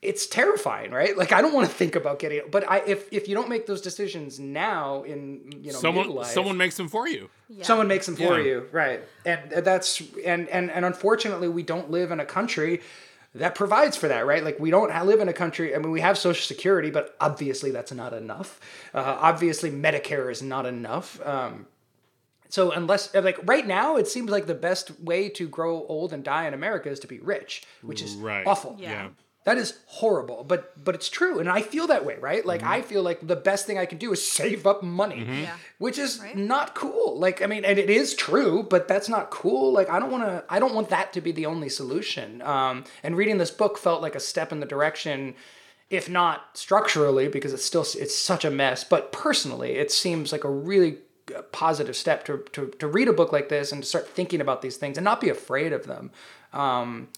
it's 0.04 0.26
terrifying 0.26 0.90
right 0.90 1.16
like 1.16 1.32
i 1.32 1.40
don't 1.42 1.52
want 1.54 1.66
to 1.68 1.74
think 1.74 1.94
about 1.96 2.18
getting 2.18 2.38
it, 2.38 2.50
but 2.50 2.68
i 2.70 2.78
if 2.86 3.12
if 3.12 3.28
you 3.28 3.34
don't 3.34 3.48
make 3.48 3.66
those 3.66 3.80
decisions 3.80 4.38
now 4.38 5.02
in 5.02 5.50
you 5.62 5.72
know 5.72 5.78
Someone 5.78 6.08
midlife, 6.08 6.26
someone 6.26 6.56
makes 6.56 6.76
them 6.76 6.88
for 6.88 7.08
you. 7.08 7.28
Yeah. 7.48 7.64
someone 7.64 7.88
makes 7.88 8.06
them 8.06 8.16
for 8.16 8.38
Yeah. 8.38 8.44
you 8.44 8.68
right 8.72 9.00
and 9.24 9.40
that's 9.64 10.02
and 10.24 10.48
and 10.48 10.70
and 10.70 10.84
unfortunately 10.84 11.48
we 11.48 11.62
don't 11.62 11.90
live 11.90 12.10
in 12.10 12.20
a 12.20 12.24
country 12.26 12.80
that 13.34 13.54
provides 13.56 13.96
for 13.96 14.08
that 14.08 14.26
right 14.26 14.44
like 14.44 14.58
we 14.60 14.70
don't 14.70 14.90
live 15.06 15.20
in 15.20 15.28
a 15.28 15.32
country 15.32 15.74
i 15.74 15.78
mean 15.78 15.90
we 15.90 16.00
have 16.00 16.16
social 16.16 16.44
security 16.46 16.90
but 16.90 17.16
obviously 17.20 17.70
that's 17.70 17.92
not 17.92 18.12
enough 18.12 18.60
uh, 18.94 19.18
obviously 19.20 19.70
medicare 19.70 20.30
is 20.30 20.40
not 20.42 20.66
enough 20.66 21.20
um, 21.26 21.66
so 22.48 22.70
unless 22.70 23.12
like 23.14 23.38
right 23.44 23.66
now 23.66 23.96
it 23.96 24.06
seems 24.06 24.30
like 24.30 24.46
the 24.46 24.54
best 24.54 25.00
way 25.00 25.28
to 25.28 25.48
grow 25.48 25.84
old 25.88 26.12
and 26.12 26.22
die 26.22 26.46
in 26.46 26.54
america 26.54 26.88
is 26.88 27.00
to 27.00 27.08
be 27.08 27.18
rich 27.18 27.64
which 27.82 28.00
is 28.02 28.14
Right. 28.14 28.46
awful 28.46 28.76
Yeah. 28.78 29.08
Yeah. 29.46 29.54
that 29.54 29.60
is 29.60 29.78
horrible, 29.86 30.44
but 30.44 30.72
but 30.82 30.94
it's 30.94 31.08
true, 31.08 31.38
and 31.38 31.48
I 31.48 31.60
feel 31.62 31.86
that 31.88 32.04
way, 32.04 32.16
right? 32.20 32.44
Like 32.46 32.62
I 32.62 32.82
feel 32.82 33.02
like 33.02 33.26
the 33.26 33.36
best 33.36 33.66
thing 33.66 33.78
I 33.78 33.86
can 33.86 33.98
do 33.98 34.12
is 34.12 34.26
save 34.26 34.66
up 34.66 34.82
money, 34.82 35.24
Yeah. 35.42 35.56
which 35.78 35.98
is 35.98 36.18
Right. 36.20 36.36
not 36.36 36.74
cool. 36.74 37.18
Like 37.18 37.42
I 37.42 37.46
mean, 37.46 37.64
and 37.64 37.78
it 37.78 37.90
is 37.90 38.14
true, 38.14 38.62
but 38.62 38.88
that's 38.88 39.08
not 39.08 39.30
cool. 39.30 39.72
Like 39.72 39.88
I 39.90 39.98
don't 40.00 40.10
want 40.10 40.24
to. 40.24 40.44
I 40.48 40.58
don't 40.58 40.74
want 40.74 40.88
that 40.90 41.12
to 41.14 41.20
be 41.20 41.32
the 41.32 41.46
only 41.46 41.68
solution. 41.68 42.40
Um, 42.42 42.84
and 43.02 43.16
reading 43.16 43.38
this 43.38 43.50
book 43.50 43.78
felt 43.78 44.00
like 44.02 44.14
a 44.14 44.20
step 44.20 44.50
in 44.52 44.60
the 44.60 44.66
direction, 44.66 45.34
if 45.90 46.08
not 46.08 46.56
structurally, 46.56 47.28
because 47.28 47.52
it's 47.52 47.64
still 47.64 47.86
it's 48.02 48.18
such 48.18 48.44
a 48.44 48.50
mess. 48.50 48.82
But 48.84 49.12
personally, 49.12 49.72
it 49.72 49.90
seems 49.92 50.32
like 50.32 50.44
a 50.44 50.50
really 50.50 50.98
positive 51.52 51.96
step 51.96 52.24
to, 52.26 52.44
to 52.52 52.66
to 52.78 52.86
read 52.86 53.08
a 53.08 53.12
book 53.12 53.32
like 53.32 53.48
this 53.48 53.72
and 53.72 53.82
to 53.82 53.88
start 53.88 54.08
thinking 54.08 54.40
about 54.40 54.60
these 54.62 54.76
things 54.76 54.96
and 54.98 55.04
not 55.04 55.20
be 55.20 55.28
afraid 55.30 55.72
of 55.72 55.86
them. 55.86 56.10
Um, 56.52 57.08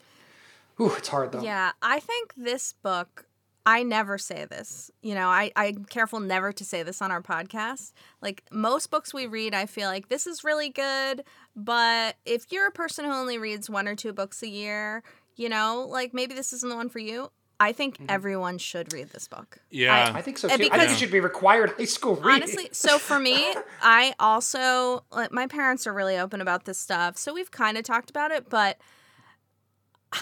ooh, 0.80 0.92
it's 0.94 1.08
hard 1.08 1.32
though. 1.32 1.42
Yeah, 1.42 1.72
I 1.82 2.00
think 2.00 2.34
this 2.36 2.72
book, 2.72 3.26
I 3.64 3.82
never 3.82 4.16
say 4.18 4.44
this. 4.44 4.90
You 5.02 5.14
know, 5.14 5.28
I, 5.28 5.50
I'm 5.56 5.84
careful 5.86 6.20
never 6.20 6.52
to 6.52 6.64
say 6.64 6.82
this 6.82 7.02
on 7.02 7.10
our 7.10 7.22
podcast. 7.22 7.92
Like 8.22 8.44
most 8.52 8.90
books 8.90 9.12
we 9.12 9.26
read, 9.26 9.54
I 9.54 9.66
feel 9.66 9.88
like 9.88 10.08
this 10.08 10.26
is 10.26 10.44
really 10.44 10.68
good. 10.68 11.24
But 11.54 12.16
if 12.24 12.52
you're 12.52 12.66
a 12.68 12.72
person 12.72 13.04
who 13.04 13.10
only 13.12 13.38
reads 13.38 13.68
one 13.70 13.88
or 13.88 13.94
two 13.96 14.12
books 14.12 14.42
a 14.42 14.48
year, 14.48 15.02
you 15.34 15.48
know, 15.48 15.86
like 15.88 16.14
maybe 16.14 16.34
this 16.34 16.52
isn't 16.52 16.68
the 16.68 16.76
one 16.76 16.88
for 16.88 16.98
you. 17.00 17.30
I 17.58 17.72
think 17.72 17.94
Mm-hmm. 17.96 18.10
everyone 18.10 18.58
should 18.58 18.92
read 18.92 19.08
this 19.10 19.26
book. 19.28 19.58
Yeah. 19.70 20.12
I 20.14 20.20
think 20.20 20.36
so 20.36 20.46
And 20.48 20.58
too. 20.58 20.64
I 20.66 20.68
because- 20.68 20.80
think 20.88 20.92
it 20.92 20.98
should 21.00 21.10
be 21.10 21.20
required 21.20 21.72
high 21.78 21.86
school 21.86 22.16
reading. 22.16 22.42
Honestly, 22.42 22.68
so 22.72 22.98
for 22.98 23.18
me, 23.18 23.54
I 23.82 24.12
also 24.20 25.04
like 25.10 25.32
my 25.32 25.46
parents 25.46 25.86
are 25.86 25.94
really 25.94 26.18
open 26.18 26.42
about 26.42 26.66
this 26.66 26.76
stuff, 26.78 27.16
so 27.16 27.32
we've 27.32 27.50
kind 27.50 27.78
of 27.78 27.84
talked 27.84 28.10
about 28.10 28.30
it, 28.30 28.50
but 28.50 28.76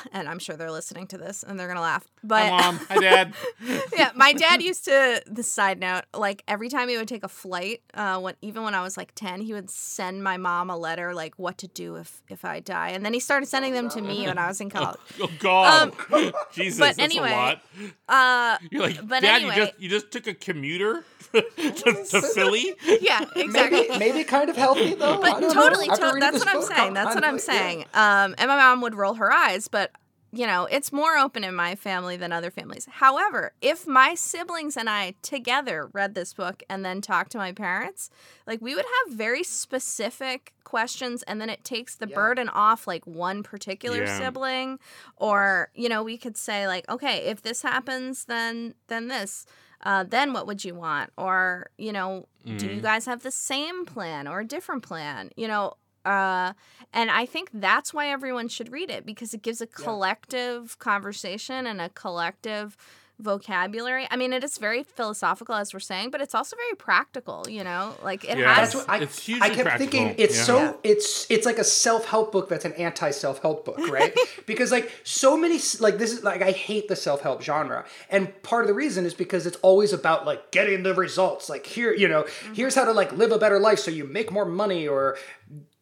and 0.13 0.29
I'm 0.29 0.39
sure 0.39 0.57
they're 0.57 0.71
listening 0.71 1.07
to 1.09 1.19
this 1.19 1.43
and 1.43 1.59
they're 1.59 1.69
gonna 1.69 1.81
laugh. 1.81 2.07
But 2.23 2.43
Hi, 2.45 2.51
mom. 2.51 2.81
Hi, 2.89 2.97
dad. 2.99 3.35
yeah, 3.97 4.11
my 4.15 4.33
dad 4.33 4.63
used 4.63 4.85
to. 4.87 5.23
The 5.27 5.43
side 5.43 5.79
note, 5.81 6.03
like 6.15 6.43
every 6.49 6.69
time 6.69 6.89
he 6.89 6.97
would 6.97 7.09
take 7.09 7.25
a 7.25 7.29
flight, 7.29 7.83
uh, 7.95 8.19
when 8.21 8.35
even 8.43 8.63
when 8.63 8.75
I 8.75 8.83
was 8.83 8.97
like 8.97 9.15
ten, 9.15 9.41
he 9.41 9.53
would 9.53 9.71
send 9.71 10.23
my 10.23 10.37
mom 10.37 10.71
a 10.71 10.77
letter 10.77 11.15
like 11.15 11.35
what 11.37 11.59
to 11.59 11.69
do 11.69 11.97
if 11.97 12.23
if 12.29 12.45
I 12.45 12.61
die, 12.61 12.91
and 12.91 13.05
then 13.05 13.13
he 13.13 13.21
started 13.21 13.47
sending 13.47 13.73
them 13.73 13.89
to 13.91 14.01
me 14.01 14.27
when 14.27 14.39
I 14.39 14.49
was 14.49 14.61
in 14.61 14.71
college. 14.79 15.01
Oh 15.21 15.31
God. 15.39 15.93
Um, 16.13 16.33
Jesus, 16.53 16.79
but 16.79 16.97
that's 16.97 16.99
anyway, 16.99 17.33
a 17.33 17.37
lot. 17.37 17.63
Uh, 18.09 18.59
You're 18.71 18.83
like, 18.83 19.07
but 19.07 19.23
Dad, 19.23 19.43
anyway- 19.43 19.57
you 19.57 19.65
just 19.67 19.81
you 19.81 19.89
just 19.89 20.11
took 20.11 20.27
a 20.27 20.35
commuter 20.35 21.05
to, 21.57 22.05
to 22.11 22.23
Philly. 22.35 22.75
yeah, 23.01 23.25
exactly. 23.37 23.89
maybe 23.89 23.99
maybe 23.99 24.25
kind 24.25 24.49
of 24.51 24.57
healthy 24.57 24.95
though. 24.95 25.21
But 25.21 25.41
don't 25.41 25.53
totally, 25.53 25.87
to- 25.89 26.17
that's 26.21 26.39
what 26.39 26.49
I'm 26.49 26.61
book, 26.61 26.73
saying. 26.73 26.95
That's 26.95 27.15
what 27.15 27.25
I'm 27.25 27.39
kinda 27.39 27.53
yeah. 27.53 27.61
saying. 27.61 27.81
Um, 27.95 28.35
and 28.39 28.49
my 28.49 28.57
mom 28.57 28.81
would 28.83 28.95
roll 28.95 29.15
her 29.15 29.33
eyes, 29.33 29.69
but 29.69 29.91
you 30.35 30.47
know, 30.47 30.65
it's 30.67 30.93
more 30.93 31.17
open 31.17 31.45
in 31.45 31.55
my 31.55 31.75
family 31.75 32.17
than 32.17 32.33
other 32.33 32.51
families. 32.51 32.87
However, 32.91 33.53
if 33.61 33.87
my 33.87 34.15
siblings 34.15 34.77
and 34.77 34.91
I 34.91 35.15
together 35.23 35.89
read 35.93 36.15
this 36.15 36.35
book 36.35 36.63
and 36.69 36.85
then 36.85 37.01
talked 37.01 37.33
to 37.33 37.39
my 37.39 37.53
parents, 37.53 38.11
like 38.47 38.61
we 38.61 38.75
would 38.75 38.85
have 39.07 39.15
very 39.17 39.45
specific 39.45 40.53
questions 40.65 41.23
and 41.25 41.41
then 41.41 41.51
it 41.51 41.63
takes 41.63 41.95
the 41.95 42.07
Yeah. 42.07 42.15
burden 42.15 42.49
off 42.49 42.87
like 42.87 43.07
one 43.07 43.43
particular 43.43 43.99
Yeah. 43.99 44.19
sibling 44.19 44.79
or 45.17 45.71
you 45.75 45.89
know, 45.89 46.03
we 46.03 46.17
could 46.19 46.37
say 46.37 46.67
like, 46.67 46.89
okay, 46.89 47.19
if 47.27 47.43
this 47.43 47.63
happens 47.63 48.25
then 48.25 48.75
then 48.89 49.09
this 49.09 49.47
uh, 49.87 50.03
then 50.03 50.33
what 50.33 50.47
would 50.47 50.65
you 50.65 50.75
want? 50.75 51.11
Or, 51.19 51.69
you 51.77 51.93
know, 51.93 52.27
do 52.57 52.67
you 52.67 52.81
Mhm. 52.81 52.83
guys 52.83 53.05
have 53.05 53.23
the 53.23 53.31
same 53.31 53.85
plan 53.85 54.27
or 54.27 54.41
a 54.41 54.45
different 54.47 54.83
plan? 54.83 55.31
You 55.37 55.47
know, 55.47 55.75
uh, 56.05 56.53
and 56.93 57.11
I 57.11 57.27
think 57.27 57.51
that's 57.53 57.93
why 57.95 58.09
everyone 58.09 58.49
should 58.49 58.71
read 58.73 58.91
it 58.91 59.05
because 59.07 59.35
it 59.35 59.43
gives 59.43 59.61
a 59.61 59.67
collective 59.67 60.79
conversation 60.79 61.67
and 61.67 61.81
a 61.81 61.89
collective 61.89 62.77
vocabulary. 63.21 64.09
I 64.11 64.17
mean, 64.17 64.33
it 64.33 64.43
is 64.43 64.59
very 64.59 64.83
philosophical, 64.83 65.55
as 65.55 65.73
we're 65.73 65.79
saying, 65.81 66.11
but 66.11 66.21
it's 66.21 66.35
also 66.35 66.57
very 66.57 66.75
practical. 66.75 67.47
You 67.49 67.63
know, 67.63 67.95
like 68.03 68.25
it 68.25 68.37
Yeah. 68.39 68.53
has. 68.53 68.73
That's 68.73 68.89
I, 68.89 68.99
It's 68.99 69.25
hugely 69.25 69.47
I 69.47 69.55
kept 69.55 69.63
practical. 69.69 70.01
thinking 70.01 70.15
it's 70.19 70.37
Yeah. 70.37 70.43
so 70.45 70.81
it's 70.83 71.31
it's 71.31 71.47
like 71.47 71.59
a 71.59 71.65
self 71.65 72.07
help 72.07 72.33
book 72.33 72.49
that's 72.49 72.65
an 72.65 72.73
anti 72.73 73.11
self 73.13 73.41
help 73.41 73.65
book, 73.65 73.79
right? 73.89 74.13
because 74.47 74.73
like 74.73 74.91
so 75.05 75.37
many 75.37 75.61
like 75.79 75.99
this 75.99 76.13
is 76.13 76.25
like 76.25 76.43
I 76.43 76.51
hate 76.51 76.89
the 76.89 76.97
self 76.97 77.21
help 77.23 77.41
genre, 77.43 77.85
and 78.11 78.43
part 78.43 78.65
of 78.65 78.69
the 78.69 78.75
reason 78.75 79.07
is 79.07 79.15
because 79.15 79.47
it's 79.47 79.59
always 79.63 79.93
about 79.93 80.27
like 80.27 80.51
getting 80.51 80.83
the 80.83 80.93
results. 80.95 81.49
Like 81.49 81.67
here, 81.67 81.95
you 81.95 82.09
know, 82.09 82.23
Mm-hmm. 82.25 82.55
here's 82.55 82.75
how 82.75 82.85
to 82.85 82.93
like 82.93 83.13
live 83.13 83.31
a 83.33 83.39
better 83.39 83.61
life 83.61 83.79
so 83.79 83.91
you 83.93 84.05
make 84.05 84.33
more 84.33 84.45
money 84.45 84.89
or 84.89 85.17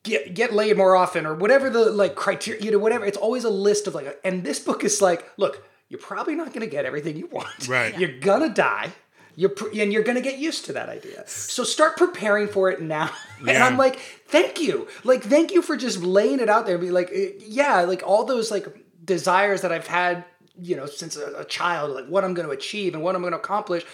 get 0.02 0.34
get 0.34 0.52
laid 0.52 0.76
more 0.76 0.96
often 0.96 1.26
or 1.26 1.34
whatever 1.34 1.70
the 1.70 1.90
like 1.90 2.14
criteria, 2.14 2.62
you 2.62 2.70
know, 2.70 2.78
whatever. 2.78 3.04
It's 3.04 3.18
always 3.18 3.44
a 3.44 3.50
list 3.50 3.86
of 3.86 3.94
like, 3.94 4.18
and 4.24 4.44
this 4.44 4.58
book 4.58 4.84
is 4.84 5.00
like, 5.00 5.30
look, 5.36 5.64
you're 5.88 6.00
probably 6.00 6.34
not 6.34 6.48
going 6.48 6.60
to 6.60 6.66
get 6.66 6.84
everything 6.84 7.16
you 7.16 7.26
want. 7.26 7.48
Right. 7.68 7.96
You're 7.98 8.18
gonna 8.18 8.48
die. 8.48 8.92
You're 9.36 9.50
pr- 9.50 9.68
and 9.78 9.92
you're 9.92 10.02
gonna 10.02 10.20
get 10.20 10.38
used 10.38 10.66
to 10.66 10.72
that 10.74 10.88
idea. 10.88 11.24
So 11.26 11.64
start 11.64 11.96
preparing 11.96 12.48
for 12.48 12.70
it 12.70 12.80
now. 12.82 13.10
And 13.40 13.60
I'm 13.60 13.76
like, 13.76 13.98
thank 14.28 14.60
you. 14.60 14.86
Like, 15.02 15.24
thank 15.24 15.50
you 15.50 15.62
for 15.62 15.76
just 15.76 15.98
laying 16.00 16.38
it 16.38 16.48
out 16.48 16.64
there 16.64 16.76
and 16.76 16.84
be 16.84 16.92
like, 16.92 17.10
eh, 17.12 17.30
yeah, 17.40 17.80
like 17.80 18.02
all 18.06 18.24
those 18.24 18.52
like 18.52 18.66
desires 19.04 19.62
that 19.62 19.72
I've 19.72 19.88
had, 19.88 20.24
you 20.60 20.76
know, 20.76 20.86
since 20.86 21.16
a, 21.16 21.32
a 21.38 21.44
child, 21.44 21.92
like 21.92 22.06
what 22.06 22.24
I'm 22.24 22.34
going 22.34 22.46
to 22.46 22.52
achieve 22.52 22.94
and 22.94 23.02
what 23.02 23.14
I'm 23.14 23.22
going 23.22 23.32
to 23.32 23.38
accomplish. 23.38 23.84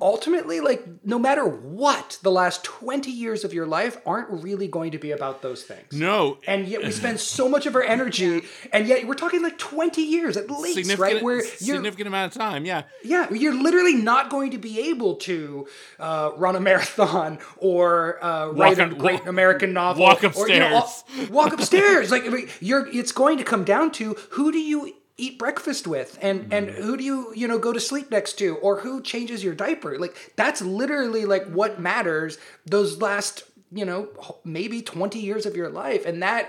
Ultimately, 0.00 0.60
like 0.60 0.84
no 1.04 1.18
matter 1.18 1.44
what, 1.44 2.18
the 2.22 2.30
last 2.30 2.64
20 2.64 3.10
years 3.10 3.44
of 3.44 3.52
your 3.52 3.66
life 3.66 3.96
aren't 4.06 4.28
really 4.42 4.68
going 4.68 4.90
to 4.92 4.98
be 4.98 5.10
about 5.10 5.42
those 5.42 5.62
things. 5.64 5.92
No, 5.92 6.38
And 6.46 6.66
yet 6.68 6.82
we 6.82 6.90
spend 6.90 7.20
so 7.20 7.48
much 7.48 7.66
of 7.66 7.74
our 7.74 7.82
energy, 7.82 8.42
and 8.72 8.86
yet 8.86 9.06
we're 9.06 9.14
talking 9.14 9.42
like 9.42 9.58
20 9.58 10.02
years 10.02 10.36
at 10.36 10.50
least, 10.50 10.74
significant, 10.76 11.00
right? 11.00 11.22
Where 11.22 11.36
you're 11.36 11.44
significant 11.44 12.08
amount 12.08 12.34
of 12.34 12.38
time. 12.40 12.64
Yeah. 12.64 12.82
yeah, 13.04 13.30
you're 13.32 13.54
literally 13.60 13.94
not 13.94 14.30
going 14.30 14.50
to 14.52 14.58
be 14.58 14.88
able 14.90 15.16
to 15.16 15.66
uh, 15.98 16.30
run 16.36 16.56
a 16.56 16.60
marathon 16.60 17.38
or 17.58 18.22
uh, 18.24 18.48
write 18.52 18.78
a 18.78 18.86
great 18.86 19.20
walk- 19.20 19.26
American 19.36 19.72
novel. 19.72 20.02
walk 20.02 20.24
Or, 20.36 20.48
you 20.48 20.58
know, 20.58 20.78
upstairs. 20.78 21.30
walk 21.30 21.52
upstairs. 21.52 22.10
Like 22.10 22.24
you're, 22.60 22.86
it's 22.88 23.12
going 23.12 23.38
to 23.38 23.44
come 23.44 23.64
down 23.64 23.90
to 23.92 24.14
who 24.30 24.50
do 24.52 24.58
you 24.58 24.94
eat 25.18 25.38
breakfast 25.38 25.86
with, 25.86 26.18
and 26.20 26.52
and 26.52 26.68
Mm-hmm. 26.68 26.82
who 26.82 26.96
do 26.96 27.04
you 27.04 27.32
you 27.34 27.48
know 27.48 27.58
go 27.58 27.72
to 27.72 27.80
sleep 27.80 28.10
next 28.10 28.34
to, 28.34 28.56
or 28.56 28.80
who 28.80 29.00
changes 29.02 29.42
your 29.42 29.54
diaper. 29.54 29.98
Like 29.98 30.32
that's 30.36 30.60
literally 30.62 31.24
like 31.24 31.46
what 31.46 31.80
matters. 31.80 32.38
Those 32.66 33.00
last 33.00 33.44
you 33.72 33.84
know 33.84 34.08
maybe 34.44 34.82
20 34.82 35.18
years 35.18 35.46
of 35.46 35.56
your 35.56 35.68
life, 35.70 36.04
and 36.06 36.22
that 36.22 36.48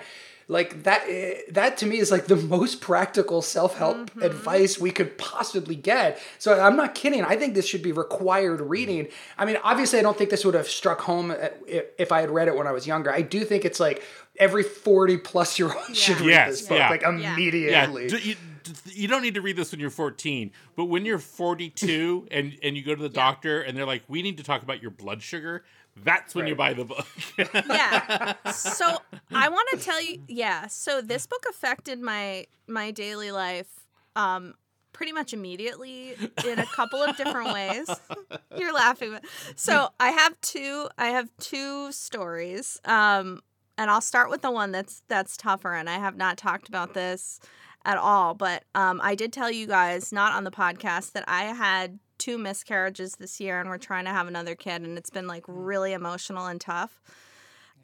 like 0.49 0.84
that 0.84 1.03
eh, 1.09 1.41
that 1.51 1.78
to 1.78 1.86
me 1.86 1.97
is 1.97 2.09
like 2.11 2.26
the 2.28 2.36
most 2.57 2.80
practical 2.80 3.41
self-help 3.41 4.15
advice 4.22 4.80
we 4.80 4.91
could 4.91 5.18
possibly 5.18 5.76
get. 5.76 6.20
So 6.39 6.59
i'm 6.61 6.78
not 6.78 6.95
kidding. 6.95 7.24
I 7.24 7.36
think 7.36 7.53
this 7.53 7.68
should 7.68 7.84
be 7.84 7.91
required 7.91 8.61
reading. 8.61 9.07
I 9.38 9.43
mean 9.45 9.57
obviously 9.63 9.99
i 9.99 10.01
don't 10.01 10.18
think 10.18 10.30
this 10.30 10.45
would 10.45 10.53
have 10.55 10.68
struck 10.70 11.01
home 11.01 11.32
if 11.68 11.86
if 11.97 12.11
i 12.13 12.22
had 12.22 12.30
read 12.30 12.47
it 12.47 12.55
when 12.55 12.65
i 12.68 12.72
was 12.72 12.88
younger. 12.88 13.11
I 13.11 13.22
do 13.24 13.43
think 13.43 13.65
it's 13.65 13.80
like 13.80 14.03
every 14.39 14.63
40 14.63 15.18
plus 15.18 15.57
year 15.59 15.74
old 15.74 15.95
should 16.03 16.20
read 16.22 16.30
Yes, 16.30 16.49
this 16.51 16.68
book 16.70 16.78
yeah. 16.78 16.89
like 16.89 17.01
Yeah. 17.01 17.18
Yeah, 17.18 17.34
immediately. 17.34 18.07
D- 18.07 18.38
you, 18.86 19.07
don't 19.07 19.22
need 19.22 19.36
to 19.36 19.41
read 19.41 19.55
this 19.55 19.72
when 19.72 19.80
you're 19.80 19.89
14, 19.89 20.51
but 20.76 20.86
when 20.86 21.05
you're 21.05 21.20
42 21.20 22.28
and 22.32 22.57
and 22.63 22.78
you 22.78 22.84
go 22.84 22.95
to 22.95 23.01
the 23.01 23.09
doctor 23.09 23.61
and 23.61 23.78
they're 23.78 23.86
like, 23.86 24.03
"We 24.07 24.22
need 24.22 24.38
to 24.38 24.43
talk 24.43 24.63
about 24.63 24.82
your 24.82 24.91
blood 24.91 25.22
sugar," 25.22 25.63
that's 26.03 26.36
when 26.36 26.47
you 26.47 26.55
buy 26.55 26.74
the 26.74 26.86
book. 26.86 27.07
yeah. 27.53 28.34
So 28.51 28.97
I 29.32 29.49
want 29.49 29.68
to 29.72 29.78
tell 29.78 30.01
you, 30.01 30.22
yeah. 30.28 30.68
So 30.68 31.01
this 31.01 31.26
book 31.28 31.45
affected 31.49 31.99
my 31.99 32.45
my 32.68 32.91
daily 32.91 33.32
life, 33.32 33.88
um, 34.15 34.55
pretty 34.93 35.11
much 35.11 35.34
immediately 35.34 36.15
in 36.45 36.59
a 36.59 36.65
couple 36.65 37.01
of 37.01 37.15
different 37.18 37.53
ways. 37.53 37.89
You're 38.57 38.74
laughing, 38.74 39.18
so 39.55 39.89
I 39.99 40.09
have 40.09 40.39
two. 40.41 40.88
I 40.97 41.07
have 41.07 41.30
two 41.39 41.91
stories, 41.91 42.80
um, 42.86 43.41
and 43.78 43.89
I'll 43.89 44.01
start 44.01 44.30
with 44.30 44.41
the 44.41 44.51
one 44.51 44.72
that's 44.72 45.03
that's 45.07 45.38
tougher. 45.38 45.74
And 45.74 45.89
I 45.89 45.99
have 45.99 46.15
not 46.15 46.38
talked 46.38 46.68
about 46.68 46.93
this 46.93 47.39
at 47.88 47.97
all, 47.97 48.33
but 48.35 48.63
um, 48.75 48.99
I 49.03 49.15
did 49.15 49.31
tell 49.33 49.49
you 49.49 49.65
guys 49.65 50.11
not 50.11 50.33
on 50.33 50.43
the 50.43 50.51
podcast 50.51 51.13
that 51.13 51.23
I 51.27 51.45
had 51.45 51.97
two 52.19 52.38
miscarriages 52.38 53.15
this 53.15 53.39
year, 53.39 53.59
and 53.61 53.69
we're 53.69 53.77
trying 53.79 54.05
to 54.05 54.11
have 54.11 54.27
another 54.27 54.53
kid, 54.55 54.81
and 54.83 54.97
it's 54.97 55.09
been 55.09 55.25
like 55.25 55.45
really 55.47 55.93
emotional 55.93 56.45
and 56.47 56.59
tough. 56.61 57.01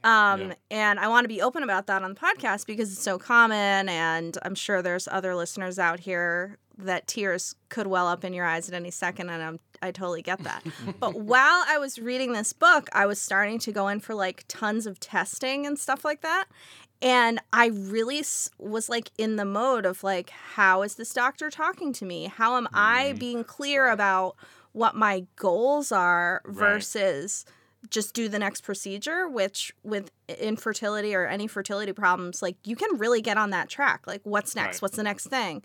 Um, 0.04 0.42
Yeah. 0.50 0.54
and 0.70 1.00
I 1.00 1.08
want 1.08 1.24
to 1.24 1.30
be 1.30 1.42
open 1.42 1.64
about 1.64 1.88
that 1.88 2.04
on 2.04 2.14
the 2.14 2.20
podcast 2.20 2.68
because 2.68 2.92
it's 2.92 3.02
so 3.02 3.18
common, 3.18 3.88
and 3.90 4.38
I'm 4.44 4.56
sure 4.56 4.82
there's 4.82 5.08
other 5.08 5.34
listeners 5.36 5.80
out 5.80 6.02
here 6.02 6.58
that 6.78 7.08
tears 7.08 7.56
could 7.70 7.88
well 7.88 8.08
up 8.08 8.26
in 8.26 8.34
your 8.34 8.46
eyes 8.46 8.68
at 8.68 8.76
any 8.76 8.92
second, 8.92 9.30
and 9.30 9.42
I'm, 9.42 9.60
I 9.82 9.92
totally 9.92 10.22
get 10.24 10.40
that. 10.40 10.64
but 11.00 11.16
while 11.16 11.64
I 11.68 11.78
was 11.78 12.00
reading 12.00 12.34
this 12.34 12.52
book, 12.52 12.90
I 12.92 13.06
was 13.06 13.22
starting 13.22 13.60
to 13.60 13.72
go 13.72 13.88
in 13.88 14.02
for 14.02 14.14
like 14.16 14.44
tons 14.50 14.86
of 14.88 15.00
testing 15.00 15.66
and 15.66 15.80
stuff 15.80 16.04
like 16.04 16.22
that. 16.22 16.46
And 17.04 17.40
I 17.52 17.68
really 17.68 18.24
was 18.58 18.88
like 18.88 19.12
in 19.18 19.36
the 19.36 19.44
mode 19.44 19.86
of 19.86 20.04
like, 20.04 20.30
how 20.30 20.84
is 20.84 20.96
this 20.96 21.14
doctor 21.14 21.50
talking 21.50 21.92
to 21.94 22.06
me? 22.06 22.32
How 22.34 22.56
am 22.56 22.70
I 22.74 23.14
being 23.20 23.44
clear 23.44 23.90
about 23.90 24.38
what 24.72 24.96
my 24.96 25.26
goals 25.36 25.92
are 25.92 26.42
versus 26.46 27.46
just 27.90 28.14
do 28.14 28.30
the 28.30 28.40
next 28.40 28.62
procedure 28.62 29.28
which 29.28 29.74
with 29.84 30.10
infertility 30.40 31.14
or 31.14 31.28
any 31.28 31.48
fertility 31.48 31.92
problems 31.92 32.42
like 32.42 32.56
you 32.64 32.78
can 32.78 32.98
really 32.98 33.22
get 33.22 33.38
on 33.38 33.50
that 33.50 33.68
track. 33.70 34.08
Like 34.08 34.22
what's 34.24 34.56
next? 34.56 34.78
Right. 34.78 34.82
what's 34.84 34.96
the 34.96 35.04
next 35.04 35.28
thing? 35.28 35.64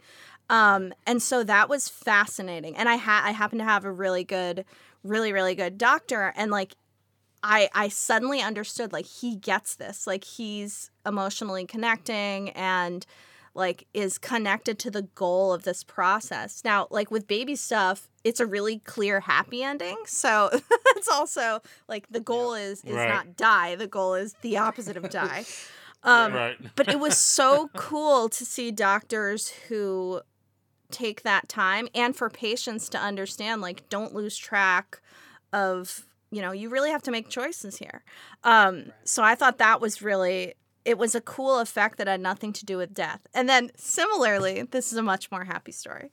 Um 0.50 0.92
and 1.06 1.22
so 1.22 1.44
that 1.44 1.68
was 1.68 1.88
fascinating. 1.88 2.76
And 2.76 2.88
i 2.88 2.96
had 2.96 3.24
i 3.24 3.30
happen 3.30 3.58
to 3.58 3.64
have 3.64 3.84
a 3.84 3.92
really 3.92 4.24
good 4.24 4.64
really 5.04 5.32
really 5.32 5.54
good 5.54 5.78
doctor. 5.78 6.32
And 6.36 6.50
like 6.50 6.74
I 7.42 7.68
I 7.74 7.88
suddenly 7.88 8.40
understood 8.40 8.92
like 8.92 9.06
he 9.06 9.36
gets 9.36 9.76
this 9.76 10.06
like 10.06 10.24
he's 10.24 10.90
emotionally 11.06 11.66
connecting 11.66 12.50
and 12.50 13.04
like 13.54 13.86
is 13.92 14.18
connected 14.18 14.78
to 14.78 14.90
the 14.90 15.02
goal 15.02 15.52
of 15.52 15.64
this 15.64 15.82
process. 15.82 16.62
Now, 16.64 16.86
like 16.90 17.10
with 17.10 17.26
baby 17.26 17.56
stuff, 17.56 18.08
it's 18.22 18.38
a 18.40 18.46
really 18.46 18.78
clear 18.80 19.20
happy 19.20 19.62
ending. 19.62 19.96
So 20.06 20.50
it's 20.96 21.08
also 21.08 21.60
like 21.88 22.06
the 22.10 22.20
goal 22.20 22.54
is 22.54 22.84
is 22.84 22.94
Right. 22.94 23.08
not 23.08 23.36
die. 23.36 23.74
The 23.74 23.86
goal 23.88 24.14
is 24.14 24.34
the 24.42 24.56
opposite 24.58 24.96
of 24.96 25.08
die. 25.10 25.44
Um, 26.04 26.32
right. 26.32 26.56
but 26.76 26.86
it 26.88 27.00
was 27.00 27.18
so 27.18 27.70
cool 27.74 28.28
to 28.28 28.44
see 28.44 28.70
doctors 28.70 29.48
who 29.68 30.20
take 30.92 31.22
that 31.22 31.48
time 31.48 31.88
and 31.92 32.14
for 32.14 32.30
patients 32.30 32.88
to 32.90 32.98
understand 32.98 33.62
like 33.62 33.88
don't 33.88 34.14
lose 34.14 34.36
track 34.36 35.00
of 35.52 36.06
you 36.30 36.42
know 36.42 36.52
you 36.52 36.68
really 36.68 36.90
have 36.90 37.02
to 37.04 37.10
make 37.10 37.28
choices 37.28 37.76
here. 37.78 38.02
Um 38.44 38.92
so 39.04 39.22
i 39.22 39.34
thought 39.34 39.58
that 39.58 39.80
was 39.80 40.02
really 40.02 40.54
it 40.84 40.96
was 40.98 41.14
a 41.14 41.20
cool 41.20 41.58
effect 41.58 41.98
that 41.98 42.06
had 42.06 42.20
nothing 42.20 42.52
to 42.54 42.64
do 42.64 42.76
with 42.78 42.94
death. 42.94 43.20
And 43.34 43.48
then 43.48 43.70
similarly 43.76 44.62
this 44.62 44.92
is 44.92 44.98
a 44.98 45.02
much 45.02 45.30
more 45.30 45.44
happy 45.44 45.72
story. 45.72 46.10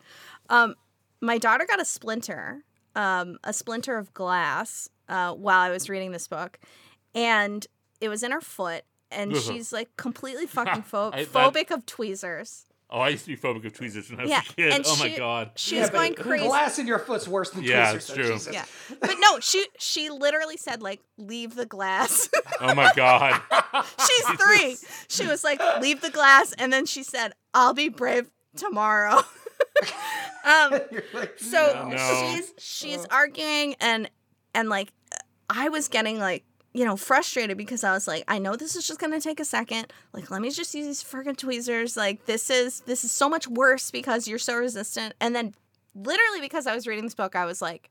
Um 0.50 0.76
my 1.22 1.38
daughter 1.38 1.66
got 1.68 1.82
a 1.82 1.86
splinter 1.86 2.64
um 2.96 3.38
a 3.44 3.52
splinter 3.54 3.98
of 3.98 4.14
glass 4.14 4.90
uh 5.10 5.34
while 5.34 5.60
i 5.60 5.70
was 5.70 5.90
reading 5.90 6.12
this 6.12 6.28
book 6.28 6.60
and 7.14 7.68
it 8.02 8.10
was 8.10 8.24
in 8.24 8.32
her 8.32 8.42
foot 8.42 8.84
and 9.12 9.36
she's 9.38 9.72
like 9.74 9.90
completely 9.98 10.46
fucking 10.48 10.82
pho- 10.84 11.12
I- 11.14 11.24
that- 11.26 11.54
phobic 11.54 11.72
of 11.72 11.86
tweezers 11.86 12.66
Oh, 12.90 13.00
I 13.00 13.10
used 13.10 13.26
to 13.26 13.32
be 13.32 13.38
phobic 13.38 13.66
of 13.66 13.74
tweezers 13.74 14.12
when 14.12 14.20
I 14.20 14.24
was 14.24 14.30
Yeah, 14.32 14.42
a 14.42 14.54
kid. 14.54 14.72
and 14.74 14.84
oh 14.88 14.96
my 14.98 15.10
god. 15.18 15.52
she's 15.56 15.80
Yeah, 15.80 15.90
going 15.90 16.14
crazy 16.14 16.46
Glass 16.48 16.78
in 16.80 16.86
your 16.86 17.00
foot's 17.00 17.28
worse 17.28 17.50
than 17.50 17.64
Yeah, 17.64 17.92
tweezers. 17.92 18.10
it's 18.10 18.14
true. 18.18 18.34
Jesus. 18.34 18.54
Yeah. 18.54 18.66
But 19.02 19.16
no, 19.20 19.40
she 19.40 19.66
she 19.80 20.10
literally 20.12 20.56
said 20.58 20.82
like 20.84 21.02
leave 21.18 21.56
the 21.56 21.66
glass. 21.66 22.30
Oh 22.62 22.74
my 22.74 22.94
god. 22.96 23.42
She's 24.08 24.26
3. 24.28 24.78
She 25.10 25.28
was 25.28 25.44
like 25.44 25.60
leave 25.82 26.00
the 26.02 26.10
glass 26.10 26.54
and 26.54 26.72
then 26.72 26.86
she 26.86 27.04
said 27.04 27.34
I'll 27.54 27.74
be 27.74 27.90
brave 27.90 28.30
tomorrow. 28.56 29.18
um 30.46 30.80
like, 31.14 31.38
so 31.40 31.88
No. 31.90 31.90
No. 31.96 32.32
she's 32.36 32.54
she's 32.58 33.06
arguing 33.08 33.76
and 33.82 34.10
and 34.54 34.70
like 34.70 34.90
I 35.50 35.70
was 35.70 35.88
getting 35.90 36.20
like 36.20 36.46
you 36.76 36.84
know 36.84 36.98
frustrated 36.98 37.58
because 37.58 37.86
I 37.86 37.94
was 37.94 38.06
like 38.06 38.26
I 38.28 38.38
know 38.38 38.58
this 38.58 38.76
is 38.76 38.86
just 38.86 39.00
going 39.00 39.14
to 39.14 39.22
take 39.22 39.40
a 39.40 39.46
second 39.46 39.88
like 40.12 40.30
let 40.30 40.42
me 40.42 40.52
just 40.52 40.76
use 40.76 40.86
these 40.86 41.04
freaking 41.04 41.38
tweezers 41.38 41.96
like 41.96 42.26
this 42.26 42.50
is 42.50 42.82
this 42.82 43.06
is 43.06 43.12
so 43.14 43.30
much 43.30 43.48
worse 43.48 43.92
because 43.92 44.28
you're 44.28 44.38
so 44.38 44.58
resistant 44.58 45.16
and 45.22 45.34
then 45.34 45.56
literally 45.96 46.42
because 46.42 46.68
I 46.68 46.76
was 46.76 46.86
reading 46.86 47.06
this 47.06 47.16
book 47.16 47.34
I 47.34 47.46
was 47.46 47.62
like 47.62 47.90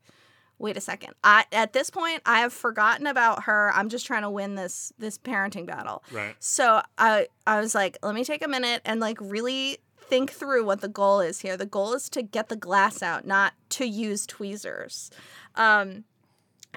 wait 0.59 0.77
a 0.77 0.83
second 0.83 1.15
I 1.25 1.47
at 1.51 1.73
this 1.73 1.89
point 1.89 2.21
I 2.27 2.41
have 2.41 2.53
forgotten 2.53 3.07
about 3.07 3.45
her 3.45 3.73
I'm 3.75 3.89
just 3.89 4.07
trying 4.07 4.23
to 4.23 4.31
win 4.31 4.55
this 4.55 4.93
this 4.99 5.17
parenting 5.17 5.65
battle 5.65 6.05
right. 6.13 6.37
so 6.39 6.83
I 6.99 7.29
I 7.47 7.61
was 7.61 7.75
like, 7.75 7.97
let 8.03 8.15
me 8.15 8.23
take 8.23 8.45
a 8.45 8.49
minute 8.49 8.83
and 8.85 9.01
like 9.01 9.17
really 9.19 9.79
think 9.99 10.31
through 10.31 10.67
what 10.67 10.83
the 10.83 10.89
goal 10.89 11.21
is 11.21 11.41
here. 11.41 11.57
The 11.57 11.65
goal 11.65 11.95
is 11.95 12.11
to 12.11 12.21
get 12.21 12.51
the 12.51 12.57
glass 12.57 13.03
out, 13.03 13.27
not 13.27 13.55
to 13.71 13.87
use 13.87 14.27
tweezers. 14.27 15.11
Um 15.55 16.05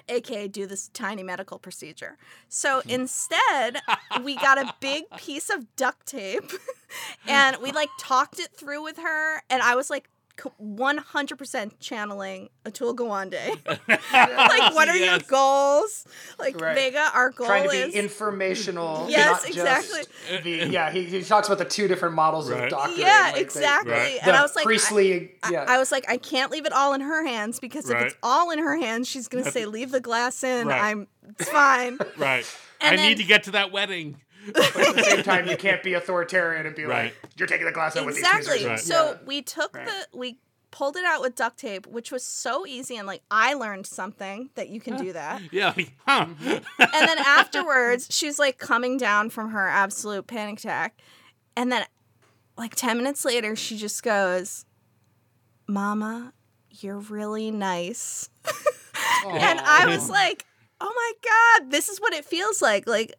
aka 0.07 0.47
do 0.47 0.65
this 0.65 0.89
tiny 0.89 1.23
medical 1.23 1.59
procedure. 1.59 2.17
So 2.49 2.81
instead, 2.87 3.81
we 4.23 4.35
got 4.35 4.57
a 4.57 4.73
big 4.79 5.05
piece 5.17 5.49
of 5.49 5.75
duct 5.75 6.05
tape 6.05 6.51
and 7.27 7.57
we 7.57 7.71
like 7.71 7.89
talked 7.99 8.39
it 8.39 8.51
through 8.51 8.83
with 8.83 8.97
her 8.97 9.41
and 9.49 9.61
I 9.61 9.75
was 9.75 9.89
like 9.89 10.09
100% 10.37 11.71
channeling 11.79 12.49
Atul 12.65 12.95
Gawande. 12.95 13.49
like 13.87 14.75
what 14.75 14.87
are 14.89 14.95
your 14.95 15.19
goals? 15.19 16.05
Like 16.39 16.59
Right. 16.59 16.75
Vega, 16.75 17.09
our 17.13 17.29
goal 17.31 17.47
trying 17.47 17.69
to 17.69 17.75
is 17.75 17.93
informational. 17.95 19.07
Yes, 19.17 19.41
not 19.43 19.49
exactly. 19.49 19.99
Just 20.29 20.43
the, 20.43 20.67
yeah, 20.69 20.91
he, 20.91 21.03
he 21.03 21.23
talks 21.23 21.47
about 21.47 21.57
the 21.59 21.65
two 21.65 21.87
different 21.87 22.15
models 22.15 22.49
Right. 22.51 22.65
of 22.65 22.69
doctor. 22.69 22.95
yeah, 22.95 23.23
like, 23.27 23.35
the- 23.35 23.41
exactly. 23.41 23.91
Right. 23.93 24.19
And 24.21 24.35
I 24.35 24.41
was 24.41 24.55
like, 24.55 24.63
I- 24.65 24.69
priestly. 24.69 25.31
I, 25.43 25.51
yeah, 25.51 25.65
I 25.67 25.77
was 25.77 25.91
like, 25.91 26.05
I 26.09 26.17
can't 26.17 26.51
leave 26.51 26.65
it 26.65 26.73
all 26.73 26.93
in 26.93 27.01
her 27.01 27.25
hands 27.25 27.59
because 27.59 27.89
if 27.89 27.99
it's 28.01 28.15
all 28.23 28.51
in 28.51 28.59
her 28.59 28.75
hands, 28.77 29.07
she's 29.07 29.27
gonna 29.27 29.49
say, 29.51 29.65
"Leave 29.65 29.91
the 29.91 29.99
glass 30.01 30.43
in." 30.43 30.67
Right. 30.67 30.81
I'm, 30.81 31.07
it's 31.39 31.49
fine. 31.49 31.97
Right. 32.17 32.45
And 32.81 32.93
I 32.93 32.97
then- 32.97 33.09
need 33.09 33.17
to 33.17 33.23
get 33.23 33.43
to 33.43 33.51
that 33.51 33.71
wedding. 33.71 34.17
But 34.53 34.75
at 34.77 34.95
the 34.95 35.03
same 35.03 35.23
time, 35.23 35.47
you 35.47 35.57
can't 35.57 35.81
be 35.83 35.93
authoritarian 35.93 36.65
and 36.65 36.75
be 36.75 36.85
Right. 36.85 37.13
like, 37.23 37.31
"You're 37.37 37.47
taking 37.47 37.65
the 37.65 37.71
glass 37.71 37.95
out 37.95 38.05
with 38.05 38.15
these 38.15 38.23
exactly. 38.23 38.49
tweezers." 38.59 38.67
Right. 38.69 38.79
So 38.79 39.11
Yeah. 39.11 39.17
we 39.25 39.41
took 39.41 39.75
Right. 39.75 39.85
the 39.87 40.17
we 40.17 40.39
pulled 40.69 40.97
it 40.97 41.05
out 41.05 41.21
with 41.21 41.33
duct 41.35 41.57
tape, 41.57 41.87
which 41.87 42.11
was 42.11 42.23
so 42.23 42.65
easy, 42.67 42.97
and 42.97 43.07
like 43.07 43.21
I 43.31 43.53
learned 43.53 43.87
something 43.87 44.49
that 44.55 44.69
you 44.69 44.79
can 44.81 44.97
do 44.97 45.13
that. 45.13 45.41
Yeah. 45.51 45.73
Huh. 46.05 46.27
and 46.41 46.61
then 46.77 47.17
afterwards, 47.19 48.07
she's 48.11 48.37
like 48.37 48.57
coming 48.57 48.97
down 48.97 49.29
from 49.29 49.51
her 49.51 49.67
absolute 49.67 50.27
panic 50.27 50.59
attack. 50.59 50.99
And 51.55 51.71
then, 51.71 51.85
like 52.57 52.75
10 52.75 52.97
minutes 52.97 53.23
later, 53.25 53.55
she 53.55 53.77
just 53.77 54.03
goes, 54.03 54.65
Mama, 55.67 56.33
you're 56.69 56.99
really 56.99 57.49
nice. 57.51 58.29
and 59.27 59.59
I 59.59 59.85
was 59.87 60.09
like, 60.09 60.45
oh 60.79 60.91
my 60.95 61.59
God, 61.59 61.71
this 61.71 61.89
is 61.89 61.99
what 61.99 62.13
it 62.13 62.25
feels 62.25 62.61
like. 62.61 62.87
Like, 62.87 63.13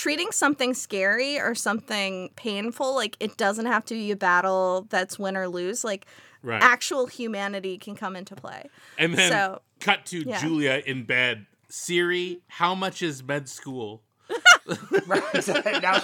treating 0.00 0.32
something 0.32 0.72
scary 0.72 1.38
or 1.38 1.54
something 1.54 2.30
painful, 2.34 2.94
like, 2.94 3.18
it 3.20 3.36
doesn't 3.36 3.66
have 3.66 3.84
to 3.84 3.92
be 3.92 4.10
a 4.10 4.16
battle 4.16 4.86
that's 4.88 5.18
win 5.18 5.36
or 5.36 5.46
lose. 5.46 5.84
Like, 5.84 6.06
right. 6.42 6.62
actual 6.62 7.06
humanity 7.06 7.76
can 7.76 7.94
come 7.94 8.16
into 8.16 8.34
play. 8.34 8.70
and 8.96 9.12
then 9.12 9.30
so- 9.30 9.60
cut 9.78 10.06
to 10.06 10.20
yeah. 10.20 10.40
Julia 10.40 10.82
in 10.86 11.04
bed. 11.04 11.44
Siri, 11.68 12.40
how 12.48 12.74
much 12.74 13.02
is 13.02 13.22
med 13.22 13.46
school? 13.48 14.00
Right. 15.06 15.48
now, 15.82 16.00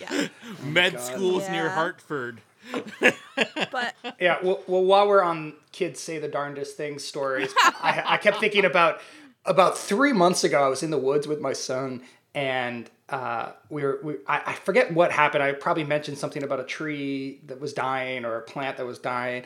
Yeah. 0.00 0.28
med 0.64 0.94
God. 0.94 1.00
school's 1.00 1.48
near 1.50 1.68
Hartford. 1.68 2.40
But 3.70 3.94
yeah. 4.18 4.38
Well, 4.42 4.60
well, 4.66 4.82
while 4.82 5.06
we're 5.06 5.22
on 5.22 5.52
kids 5.72 6.00
say 6.00 6.18
the 6.18 6.28
darndest 6.28 6.76
things 6.76 7.04
stories, 7.04 7.52
I, 7.62 8.02
I 8.06 8.16
kept 8.16 8.40
thinking 8.40 8.64
about 8.64 9.00
about 9.44 9.76
three 9.76 10.12
months 10.14 10.42
ago. 10.44 10.64
I 10.64 10.68
was 10.68 10.82
in 10.82 10.90
the 10.90 10.98
woods 10.98 11.28
with 11.28 11.40
my 11.40 11.52
son, 11.52 12.02
and 12.36 12.88
uh, 13.08 13.52
we 13.70 13.82
were. 13.82 13.98
We, 14.02 14.14
I, 14.28 14.42
I 14.46 14.52
forget 14.52 14.92
what 14.92 15.10
happened. 15.10 15.42
I 15.42 15.52
probably 15.52 15.84
mentioned 15.84 16.18
something 16.18 16.42
about 16.42 16.60
a 16.60 16.64
tree 16.64 17.40
that 17.46 17.58
was 17.60 17.72
dying 17.72 18.24
or 18.24 18.36
a 18.36 18.42
plant 18.42 18.76
that 18.76 18.86
was 18.86 19.00
dying. 19.00 19.44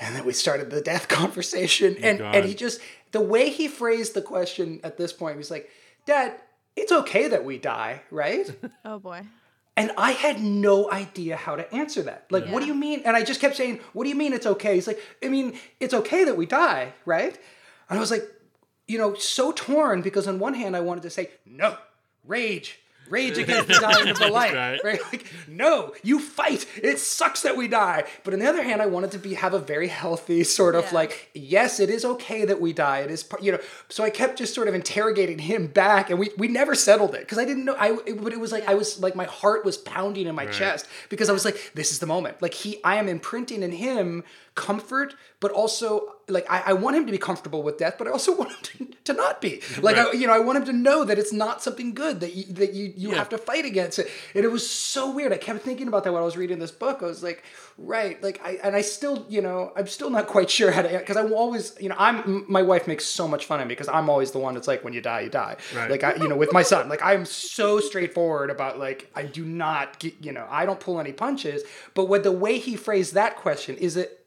And 0.00 0.16
then 0.16 0.24
we 0.24 0.32
started 0.32 0.70
the 0.70 0.80
death 0.80 1.06
conversation. 1.20 1.96
And 2.02 2.18
God. 2.18 2.34
and 2.34 2.46
he 2.46 2.54
just 2.54 2.80
the 3.12 3.20
way 3.20 3.50
he 3.50 3.68
phrased 3.68 4.14
the 4.14 4.22
question 4.22 4.80
at 4.82 4.96
this 4.96 5.12
point, 5.12 5.34
he 5.34 5.38
was 5.38 5.50
like, 5.50 5.68
Dad, 6.06 6.34
it's 6.74 6.90
okay 6.90 7.28
that 7.28 7.44
we 7.44 7.58
die, 7.58 8.02
right? 8.10 8.50
oh 8.84 8.98
boy. 8.98 9.22
And 9.76 9.90
I 9.96 10.12
had 10.12 10.40
no 10.40 10.90
idea 10.90 11.36
how 11.36 11.56
to 11.56 11.74
answer 11.74 12.02
that. 12.02 12.26
Like, 12.30 12.46
what 12.48 12.60
do 12.60 12.66
you 12.66 12.74
mean? 12.74 13.02
And 13.06 13.16
I 13.16 13.22
just 13.22 13.40
kept 13.40 13.56
saying, 13.56 13.80
What 13.92 14.04
do 14.04 14.10
you 14.10 14.16
mean 14.16 14.32
it's 14.32 14.46
okay? 14.46 14.74
He's 14.74 14.86
like, 14.86 15.00
I 15.22 15.28
mean, 15.28 15.58
it's 15.80 15.94
okay 15.94 16.24
that 16.24 16.36
we 16.36 16.46
die, 16.46 16.92
right? 17.06 17.38
And 17.88 17.98
I 17.98 18.00
was 18.00 18.10
like, 18.10 18.24
you 18.92 18.98
know, 18.98 19.14
so 19.14 19.52
torn 19.52 20.02
because 20.02 20.28
on 20.28 20.38
one 20.38 20.54
hand 20.54 20.76
I 20.76 20.80
wanted 20.80 21.02
to 21.04 21.10
say, 21.10 21.30
No, 21.46 21.78
rage. 22.24 22.78
Rage 23.12 23.38
against 23.44 23.68
the 23.68 23.74
dying 23.74 24.08
of 24.08 24.18
the 24.18 24.28
light. 24.28 24.54
Right. 24.54 24.80
Right. 24.82 25.00
Like, 25.12 25.26
no, 25.46 25.94
you 26.02 26.18
fight. 26.18 26.66
It 26.82 26.98
sucks 26.98 27.42
that 27.42 27.56
we 27.56 27.68
die. 27.68 28.04
But 28.24 28.32
on 28.34 28.40
the 28.40 28.46
other 28.48 28.62
hand, 28.62 28.82
I 28.82 28.86
wanted 28.86 29.10
to 29.12 29.18
be 29.18 29.34
have 29.34 29.54
a 29.54 29.58
very 29.58 29.88
healthy 29.88 30.42
sort 30.44 30.74
of 30.74 30.84
Yeah. 30.86 30.94
like, 30.94 31.30
yes, 31.34 31.78
it 31.78 31.90
is 31.90 32.04
okay 32.04 32.44
that 32.46 32.60
we 32.60 32.72
die. 32.72 33.00
It 33.00 33.10
is, 33.10 33.22
par- 33.22 33.38
you 33.42 33.52
know. 33.52 33.58
So 33.88 34.02
I 34.02 34.10
kept 34.10 34.38
just 34.38 34.54
sort 34.54 34.66
of 34.68 34.74
interrogating 34.74 35.38
him 35.38 35.66
back, 35.68 36.10
and 36.10 36.18
we 36.18 36.30
we 36.38 36.48
never 36.48 36.74
settled 36.74 37.14
it 37.14 37.20
because 37.20 37.38
I 37.38 37.44
didn't 37.44 37.64
know. 37.64 37.74
I 37.78 37.98
it, 38.06 38.22
but 38.22 38.32
it 38.32 38.40
was 38.40 38.50
like 38.50 38.66
I 38.68 38.74
was 38.74 38.98
like 39.00 39.14
my 39.14 39.26
heart 39.26 39.64
was 39.64 39.76
pounding 39.76 40.26
in 40.26 40.34
my 40.34 40.46
chest 40.46 40.88
because 41.10 41.28
I 41.28 41.32
was 41.32 41.44
like, 41.44 41.72
this 41.74 41.92
is 41.92 41.98
the 41.98 42.06
moment. 42.06 42.40
Like 42.40 42.54
he, 42.54 42.82
I 42.82 42.96
am 42.96 43.08
imprinting 43.08 43.62
in 43.62 43.72
him 43.72 44.24
comfort, 44.54 45.14
but 45.40 45.50
also 45.50 46.14
like 46.28 46.46
I, 46.50 46.62
I 46.66 46.72
want 46.72 46.96
him 46.96 47.06
to 47.06 47.12
be 47.12 47.18
comfortable 47.18 47.62
with 47.62 47.78
death, 47.78 47.96
but 47.98 48.06
I 48.06 48.10
also 48.10 48.34
want 48.40 48.50
him 48.68 48.86
to, 48.88 48.91
to 49.04 49.12
not 49.12 49.40
be. 49.40 49.60
Like 49.80 49.96
I, 49.96 50.12
you 50.12 50.26
know, 50.26 50.32
I 50.32 50.38
want 50.38 50.58
him 50.58 50.64
to 50.66 50.72
know 50.72 51.04
that 51.04 51.18
it's 51.18 51.32
not 51.32 51.62
something 51.62 51.92
good 51.94 52.20
that 52.20 52.34
you 52.34 52.44
that 52.54 52.72
you 52.72 52.92
you 52.96 53.10
Yeah. 53.10 53.16
have 53.16 53.28
to 53.30 53.38
fight 53.38 53.64
against 53.64 53.98
it. 53.98 54.08
And 54.34 54.44
it 54.44 54.48
was 54.48 54.68
so 54.68 55.10
weird. 55.10 55.32
I 55.32 55.38
kept 55.38 55.60
thinking 55.62 55.88
about 55.88 56.04
that 56.04 56.12
while 56.12 56.22
I 56.22 56.24
was 56.24 56.36
reading 56.36 56.58
this 56.58 56.70
book. 56.70 56.98
I 57.02 57.06
was 57.06 57.22
like, 57.22 57.42
right, 57.78 58.22
like 58.22 58.40
I 58.44 58.58
and 58.62 58.76
I 58.76 58.82
still, 58.82 59.26
you 59.28 59.40
know, 59.40 59.72
I'm 59.76 59.86
still 59.86 60.10
not 60.10 60.26
quite 60.28 60.50
sure 60.50 60.70
how 60.70 60.82
to 60.82 60.88
because 60.98 61.16
I'm 61.16 61.32
always, 61.32 61.74
you 61.80 61.88
know, 61.88 61.96
I'm 61.98 62.44
my 62.48 62.62
wife 62.62 62.86
makes 62.86 63.04
so 63.04 63.26
much 63.26 63.46
fun 63.46 63.60
of 63.60 63.66
me 63.66 63.72
because 63.72 63.88
I'm 63.88 64.08
always 64.08 64.30
the 64.30 64.38
one 64.38 64.54
that's 64.54 64.68
like, 64.68 64.84
when 64.84 64.92
you 64.92 65.00
die, 65.00 65.20
you 65.22 65.30
die. 65.30 65.56
Right. 65.74 65.90
Like 65.90 66.04
I, 66.04 66.14
you 66.16 66.28
know, 66.28 66.36
with 66.36 66.52
my 66.52 66.62
son, 66.62 66.88
like 66.88 67.02
I'm 67.02 67.24
so 67.24 67.80
straightforward 67.80 68.50
about 68.50 68.78
like 68.78 69.10
I 69.14 69.24
do 69.24 69.44
not, 69.44 69.98
get, 69.98 70.14
you 70.20 70.32
know, 70.32 70.46
I 70.48 70.64
don't 70.66 70.78
pull 70.80 71.00
any 71.00 71.12
punches. 71.12 71.62
But 71.94 72.06
what 72.06 72.22
the 72.22 72.32
way 72.32 72.58
he 72.58 72.76
phrased 72.76 73.14
that 73.14 73.36
question, 73.36 73.76
is 73.76 73.96
it? 73.96 74.21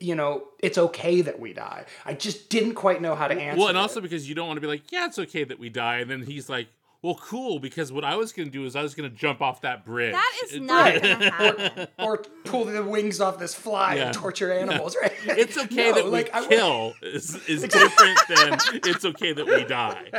You 0.00 0.14
know, 0.14 0.44
it's 0.60 0.78
okay 0.78 1.22
that 1.22 1.40
we 1.40 1.52
die. 1.52 1.86
I 2.04 2.14
just 2.14 2.50
didn't 2.50 2.74
quite 2.74 3.02
know 3.02 3.14
how 3.16 3.26
to 3.26 3.34
answer. 3.34 3.58
Well, 3.58 3.68
and 3.68 3.76
it. 3.76 3.80
also 3.80 4.00
because 4.00 4.28
you 4.28 4.34
don't 4.34 4.46
want 4.46 4.58
to 4.58 4.60
be 4.60 4.68
like, 4.68 4.92
yeah, 4.92 5.06
it's 5.06 5.18
okay 5.18 5.42
that 5.44 5.58
we 5.58 5.68
die. 5.70 5.96
And 5.98 6.10
then 6.10 6.22
he's 6.22 6.48
like, 6.48 6.68
well, 7.02 7.16
cool, 7.16 7.58
because 7.58 7.92
what 7.92 8.04
I 8.04 8.16
was 8.16 8.32
going 8.32 8.48
to 8.48 8.52
do 8.52 8.64
is 8.64 8.74
I 8.74 8.82
was 8.82 8.94
going 8.94 9.08
to 9.08 9.14
jump 9.14 9.40
off 9.42 9.60
that 9.60 9.84
bridge. 9.84 10.12
That 10.12 10.32
is 10.44 10.60
not 10.60 11.00
gonna 11.02 11.30
happen. 11.30 11.86
or 11.98 12.18
pull 12.44 12.64
the 12.64 12.82
wings 12.82 13.20
off 13.20 13.38
this 13.38 13.54
fly 13.54 13.96
Yeah. 13.96 14.06
and 14.06 14.14
torture 14.14 14.52
animals, 14.52 14.96
right? 15.00 15.12
It's 15.26 15.56
okay 15.58 15.90
No, 15.90 15.94
that 15.94 16.04
we 16.04 16.10
like, 16.10 16.34
I- 16.34 16.46
kill 16.46 16.94
is, 17.02 17.34
is 17.48 17.62
different 17.62 18.18
than 18.28 18.58
it's 18.84 19.04
okay 19.04 19.32
that 19.32 19.46
we 19.46 19.64
die. 19.64 20.10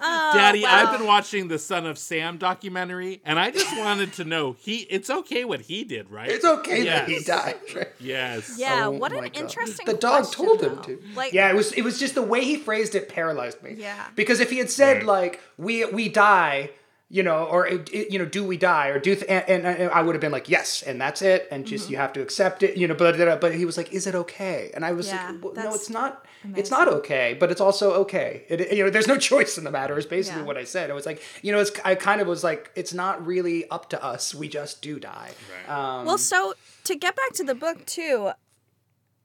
Oh, 0.00 0.30
Daddy, 0.34 0.64
I've 0.66 0.96
been 0.98 1.06
watching 1.06 1.48
the 1.48 1.58
Son 1.58 1.86
of 1.86 1.98
Sam 1.98 2.38
documentary, 2.38 3.20
and 3.24 3.38
I 3.38 3.50
just 3.50 3.76
wanted 3.78 4.12
to 4.14 4.24
know 4.24 4.52
he. 4.58 4.78
It's 4.90 5.08
okay 5.10 5.44
what 5.44 5.62
he 5.62 5.84
did, 5.84 6.10
right? 6.10 6.28
It's 6.28 6.44
okay 6.44 6.84
that 6.84 7.08
he 7.08 7.22
died. 7.22 7.56
Right? 7.74 7.88
Yes. 8.00 8.56
Yeah, 8.58 8.86
Oh 8.86 8.90
what 8.90 9.12
an 9.12 9.24
God. 9.24 9.36
interesting. 9.36 9.86
The 9.86 9.94
dog 9.94 10.24
question, 10.24 10.44
told 10.46 10.62
him 10.62 10.76
though. 10.76 10.82
to. 10.82 11.02
Like, 11.14 11.32
yeah, 11.32 11.50
it 11.50 11.54
was 11.54 11.72
it 11.72 11.82
was 11.82 11.98
just 11.98 12.14
the 12.14 12.22
way 12.22 12.44
he 12.44 12.56
phrased 12.56 12.94
it 12.94 13.08
paralyzed 13.08 13.62
me. 13.62 13.74
Yeah. 13.78 14.06
Because 14.14 14.40
if 14.40 14.50
he 14.50 14.58
had 14.58 14.70
said 14.70 14.98
Right. 14.98 15.06
like 15.06 15.40
we 15.56 15.84
we 15.86 16.08
die, 16.08 16.70
you 17.14 17.22
know, 17.22 17.44
or 17.44 17.66
it, 17.66 17.90
it- 17.92 18.10
you 18.10 18.18
know, 18.18 18.24
do 18.24 18.42
we 18.42 18.56
die 18.56 18.88
or 18.88 18.98
do 18.98 19.14
th- 19.14 19.26
and, 19.28 19.44
and, 19.66 19.66
and 19.82 19.90
I 19.90 20.00
would 20.02 20.14
have 20.14 20.20
been 20.22 20.32
like 20.32 20.48
yes, 20.48 20.80
and 20.82 20.98
that's 20.98 21.20
it, 21.20 21.46
and 21.50 21.66
just 21.66 21.84
Mm-hmm. 21.84 21.92
you 21.92 21.98
have 21.98 22.12
to 22.14 22.22
accept 22.22 22.62
it, 22.62 22.76
you 22.78 22.88
know. 22.88 22.94
But 22.94 23.40
but 23.40 23.54
he 23.54 23.64
was 23.66 23.76
like, 23.76 23.92
is 23.92 24.06
it 24.06 24.14
okay? 24.14 24.70
And 24.74 24.82
I 24.84 24.92
was 24.92 25.08
Yeah, 25.08 25.30
like, 25.30 25.44
well, 25.44 25.52
no, 25.54 25.74
it's 25.74 25.90
not. 25.90 26.24
It's 26.56 26.70
not 26.72 26.88
okay, 26.88 27.36
but 27.38 27.52
it's 27.52 27.60
also 27.60 27.92
okay. 28.04 28.44
It, 28.48 28.72
you 28.76 28.82
know, 28.84 28.90
there's 28.90 29.06
no 29.06 29.18
choice 29.30 29.58
in 29.58 29.64
the 29.64 29.70
matter. 29.70 29.96
Is 29.98 30.06
basically 30.06 30.40
Yeah. 30.40 30.46
what 30.46 30.56
I 30.56 30.64
said. 30.64 30.90
I 30.90 30.94
was 30.94 31.06
like, 31.06 31.22
you 31.42 31.52
know, 31.52 31.60
it's 31.60 31.70
I 31.84 31.94
kind 31.94 32.20
of 32.22 32.26
was 32.26 32.42
like, 32.42 32.70
it's 32.74 32.94
not 32.94 33.24
really 33.26 33.68
up 33.70 33.90
to 33.90 34.02
us. 34.02 34.34
We 34.34 34.48
just 34.48 34.80
do 34.82 34.98
die. 34.98 35.30
Right. 35.52 35.68
Um, 35.76 36.06
Well, 36.06 36.18
so 36.18 36.54
to 36.84 36.96
get 36.96 37.14
back 37.14 37.32
to 37.34 37.44
the 37.44 37.54
book 37.54 37.84
too, 37.86 38.30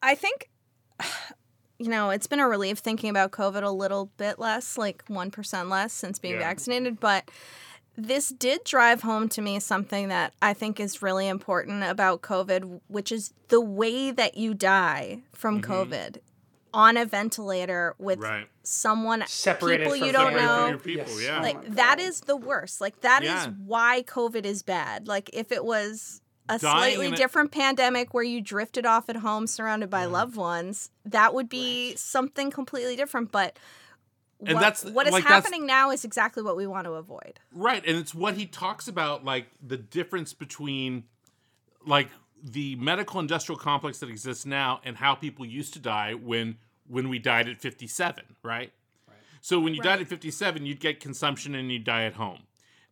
I 0.04 0.14
think 0.14 0.50
you 1.80 1.90
know 1.90 2.10
it's 2.10 2.28
been 2.28 2.40
a 2.40 2.48
relief 2.48 2.80
thinking 2.80 3.10
about 3.10 3.32
COVID 3.32 3.64
a 3.64 3.70
little 3.72 4.12
bit 4.18 4.40
less, 4.40 4.78
like 4.78 5.04
one 5.08 5.32
percent 5.32 5.70
less 5.70 5.94
since 5.94 6.20
being 6.20 6.36
Yeah. 6.36 6.42
vaccinated, 6.50 7.00
but. 7.00 7.30
This 7.98 8.30
did 8.30 8.64
drive 8.64 9.02
home 9.02 9.28
to 9.30 9.42
me 9.42 9.60
something 9.60 10.10
that 10.10 10.34
I 10.40 10.54
think 10.54 10.80
is 10.80 11.02
really 11.02 11.28
important 11.28 11.84
about 11.84 12.22
COVID, 12.22 12.82
which 12.88 13.12
is 13.12 13.34
the 13.48 13.60
way 13.60 14.12
that 14.12 14.38
you 14.38 14.54
die 14.54 15.22
from 15.34 15.62
mm-hmm. 15.62 15.72
COVID 15.72 16.18
on 16.74 16.96
a 16.96 17.06
ventilator 17.06 17.96
with 17.98 18.20
Right. 18.20 18.48
someone 18.62 19.24
separated 19.26 19.86
people 19.86 19.98
from 19.98 20.06
you 20.08 20.14
don't 20.14 20.34
know. 20.36 20.58
From 20.58 20.70
your 20.70 21.06
people, 21.06 21.22
yeah. 21.22 21.40
Oh 21.40 21.42
like 21.42 21.56
my 21.70 21.76
that 21.76 21.98
God. 21.98 22.06
is 22.06 22.22
the 22.22 22.38
worst 22.38 22.82
like 22.82 23.02
that 23.02 23.24
is 23.24 23.30
Yeah. 23.30 23.48
why 23.66 24.04
covid 24.06 24.46
is 24.46 24.62
bad 24.64 25.08
like 25.08 25.30
if 25.34 25.52
it 25.52 25.64
was 25.64 26.22
a 26.50 26.60
Dying 26.60 26.60
slightly 26.60 27.08
in 27.08 27.14
a- 27.14 27.18
different 27.18 27.52
pandemic 27.52 28.14
where 28.14 28.24
you 28.24 28.42
drifted 28.42 28.86
off 28.86 29.10
at 29.10 29.18
home 29.18 29.48
surrounded 29.48 29.90
by 29.90 30.06
loved 30.06 30.36
ones 30.36 30.92
that 31.06 31.34
would 31.34 31.50
be 31.50 31.96
something 31.96 32.52
completely 32.52 32.96
different 32.96 33.32
but 33.32 33.58
And 34.46 34.54
what, 34.56 34.62
that's- 34.62 34.86
what 34.86 35.08
is 35.08 35.14
like, 35.14 35.24
happening 35.24 35.66
now 35.66 35.90
is 35.92 36.06
exactly 36.06 36.44
what 36.44 36.56
we 36.56 36.68
want 36.68 36.86
to 36.86 36.92
avoid 36.92 37.40
Right, 37.52 37.84
and 37.86 37.98
it's 37.98 38.14
what 38.14 38.36
he 38.36 38.46
talks 38.46 38.88
about, 38.88 39.26
like 39.26 39.48
the 39.66 39.78
difference 39.78 40.34
between, 40.34 41.06
like 41.86 42.10
the 42.44 42.76
medical 42.76 43.20
industrial 43.20 43.58
complex 43.58 44.00
that 44.00 44.10
exists 44.10 44.46
now 44.46 44.80
and 44.84 44.98
how 44.98 45.16
people 45.16 45.46
used 45.46 45.74
to 45.74 45.80
die 45.80 46.14
when 46.14 46.58
when 46.90 47.10
we 47.10 47.20
died 47.20 47.50
at 47.50 47.60
57, 47.60 48.24
right? 48.44 48.72
So 49.42 49.60
when 49.60 49.74
you 49.74 49.82
died 49.82 50.00
at 50.02 50.08
57, 50.08 50.66
you'd 50.66 50.80
get 50.80 51.00
consumption 51.02 51.54
and 51.54 51.70
you'd 51.72 51.84
die 51.84 52.04
at 52.04 52.14
home. 52.14 52.44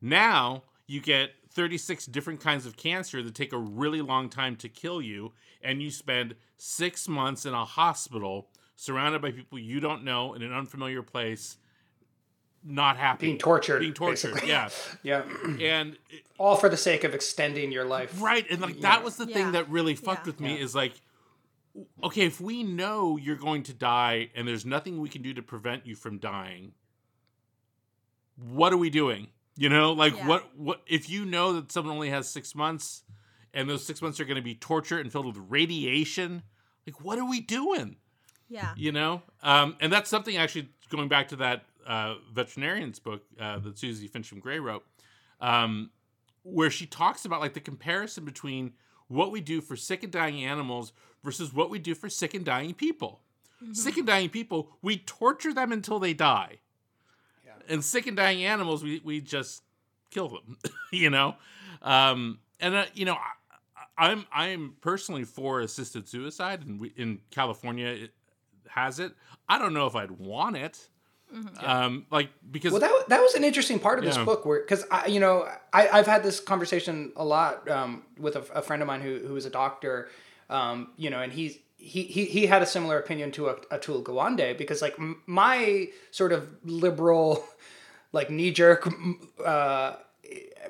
Now 0.01 0.63
you 0.85 0.99
get 0.99 1.31
36 1.51 2.05
different 2.07 2.41
kinds 2.41 2.65
of 2.65 2.75
cancer 2.75 3.23
that 3.23 3.33
take 3.33 3.53
a 3.53 3.57
really 3.57 4.01
long 4.01 4.29
time 4.29 4.55
to 4.57 4.69
kill 4.69 5.01
you, 5.01 5.31
and 5.61 5.81
you 5.81 5.91
spend 5.91 6.35
six 6.57 7.07
months 7.07 7.45
in 7.45 7.53
a 7.53 7.63
hospital 7.65 8.49
surrounded 8.75 9.21
by 9.21 9.31
people 9.31 9.57
you 9.59 9.79
don't 9.79 10.03
know 10.03 10.33
in 10.33 10.41
an 10.41 10.53
unfamiliar 10.53 11.01
place, 11.01 11.57
not 12.63 12.97
happy, 12.97 13.27
being 13.27 13.37
tortured, 13.37 13.79
being 13.79 13.93
tortured. 13.93 14.33
basically. 14.33 14.49
Yeah, 14.49 14.69
yeah. 15.03 15.23
and 15.61 15.97
all 16.37 16.55
for 16.55 16.67
the 16.69 16.77
sake 16.77 17.03
of 17.03 17.13
extending 17.13 17.71
your 17.71 17.85
life. 17.85 18.21
right, 18.21 18.45
and 18.49 18.61
like 18.61 18.75
Yeah. 18.75 18.81
that 18.81 19.03
was 19.03 19.17
the 19.17 19.27
Yeah. 19.27 19.33
thing 19.35 19.51
that 19.53 19.69
really 19.69 19.95
fucked 19.95 20.25
Yeah. 20.25 20.31
with 20.31 20.39
me 20.39 20.55
Yeah. 20.57 20.63
is 20.63 20.73
like, 20.75 20.93
okay, 22.03 22.25
if 22.25 22.41
we 22.41 22.63
know 22.63 23.17
you're 23.17 23.35
going 23.35 23.63
to 23.63 23.73
die 23.73 24.29
and 24.35 24.47
there's 24.47 24.65
nothing 24.65 24.99
we 24.99 25.09
can 25.09 25.21
do 25.21 25.33
to 25.33 25.41
prevent 25.41 25.85
you 25.85 25.95
from 25.95 26.17
dying, 26.19 26.73
what 28.35 28.73
are 28.73 28.77
we 28.77 28.89
doing? 28.89 29.27
You 29.57 29.69
know, 29.69 29.93
like 29.93 30.15
Yeah. 30.15 30.27
what 30.27 30.57
what 30.57 30.81
if 30.87 31.09
you 31.09 31.23
know 31.25 31.53
that 31.53 31.71
someone 31.71 31.93
only 31.95 32.09
has 32.09 32.27
six 32.29 32.53
months 32.55 33.03
and 33.53 33.69
those 33.69 33.85
six 33.85 34.01
months 34.01 34.19
are 34.19 34.25
going 34.25 34.35
to 34.35 34.41
be 34.41 34.55
torture 34.55 34.99
and 34.99 35.11
filled 35.11 35.27
with 35.27 35.37
radiation? 35.49 36.43
Like, 36.85 36.99
what 37.01 37.17
are 37.17 37.25
we 37.29 37.39
doing? 37.41 37.97
Yeah. 38.49 38.73
You 38.75 38.91
know? 38.91 39.21
Um, 39.41 39.75
and 39.79 39.91
that's 39.91 40.09
something 40.09 40.37
actually 40.37 40.69
going 40.89 41.07
back 41.07 41.29
to 41.29 41.35
that 41.37 41.65
uh, 41.85 42.15
veterinarian's 42.33 42.99
book 42.99 43.23
uh, 43.39 43.59
that 43.59 43.77
Suzy 43.77 44.07
Fincham-Gray 44.07 44.59
wrote 44.59 44.83
um, 45.41 45.91
where 46.43 46.69
she 46.69 46.85
talks 46.85 47.25
about 47.25 47.41
like 47.41 47.53
the 47.53 47.59
comparison 47.59 48.25
between 48.25 48.73
what 49.07 49.31
we 49.31 49.41
do 49.41 49.61
for 49.61 49.75
sick 49.75 50.03
and 50.03 50.11
dying 50.11 50.43
animals 50.43 50.93
versus 51.23 51.53
what 51.53 51.69
we 51.69 51.79
do 51.79 51.95
for 51.95 52.09
sick 52.09 52.33
and 52.33 52.45
dying 52.45 52.73
people. 52.73 53.21
Sick 53.71 53.97
and 53.97 54.05
dying 54.05 54.29
people 54.29 54.69
we 54.81 54.97
torture 54.97 55.53
them 55.53 55.71
until 55.71 55.97
they 55.97 56.13
die. 56.13 56.59
Yeah. 57.43 57.53
and 57.67 57.83
sick 57.83 58.05
and 58.05 58.15
dying 58.15 58.43
animals 58.43 58.83
we, 58.83 59.01
we 59.03 59.21
just 59.21 59.63
kill 60.11 60.27
them 60.27 60.57
you 60.91 61.09
know? 61.09 61.35
Um, 61.81 62.39
and 62.59 62.75
uh, 62.75 62.85
you 62.93 63.05
know 63.05 63.15
I, 63.15 63.85
I'm 63.97 64.25
I'm 64.31 64.75
personally 64.81 65.23
for 65.23 65.61
assisted 65.61 66.07
suicide, 66.07 66.63
and 66.65 66.79
we, 66.79 66.93
in 66.97 67.21
California 67.31 67.87
it 67.87 68.11
has 68.69 68.99
it. 68.99 69.13
I 69.47 69.59
don't 69.59 69.73
know 69.73 69.87
if 69.87 69.95
I'd 69.95 70.11
want 70.11 70.57
it, 70.57 70.87
um, 71.63 72.05
like 72.11 72.29
because 72.51 72.71
Well, 72.71 72.81
that 72.81 73.09
that 73.09 73.21
was 73.21 73.35
an 73.35 73.43
interesting 73.43 73.79
part 73.79 73.99
of 73.99 74.05
this 74.05 74.15
Yeah. 74.17 74.25
book, 74.25 74.45
where 74.45 74.59
because 74.61 74.85
I, 74.91 75.07
you 75.07 75.19
know, 75.19 75.47
I, 75.73 75.87
I've 75.89 76.07
had 76.07 76.23
this 76.23 76.39
conversation 76.39 77.11
a 77.15 77.25
lot 77.25 77.69
um, 77.69 78.03
with 78.17 78.35
a, 78.35 78.39
a 78.53 78.61
friend 78.61 78.81
of 78.81 78.87
mine 78.87 79.01
who 79.01 79.19
who 79.19 79.35
is 79.35 79.45
a 79.45 79.49
doctor, 79.49 80.09
um, 80.49 80.91
you 80.97 81.09
know, 81.09 81.21
and 81.21 81.31
he's. 81.33 81.57
He, 81.77 82.01
he, 82.03 82.25
he 82.25 82.47
had 82.47 82.63
a 82.63 82.65
similar 82.65 82.97
opinion 82.97 83.31
to 83.33 83.47
a, 83.49 83.55
Atul 83.67 84.01
Gawande 84.01 84.57
because 84.57 84.81
like 84.81 84.95
m- 84.97 85.21
my 85.27 85.89
sort 86.09 86.31
of 86.31 86.49
liberal 86.63 87.45
like 88.11 88.31
knee 88.31 88.49
jerk 88.49 88.91
uh, 89.45 89.97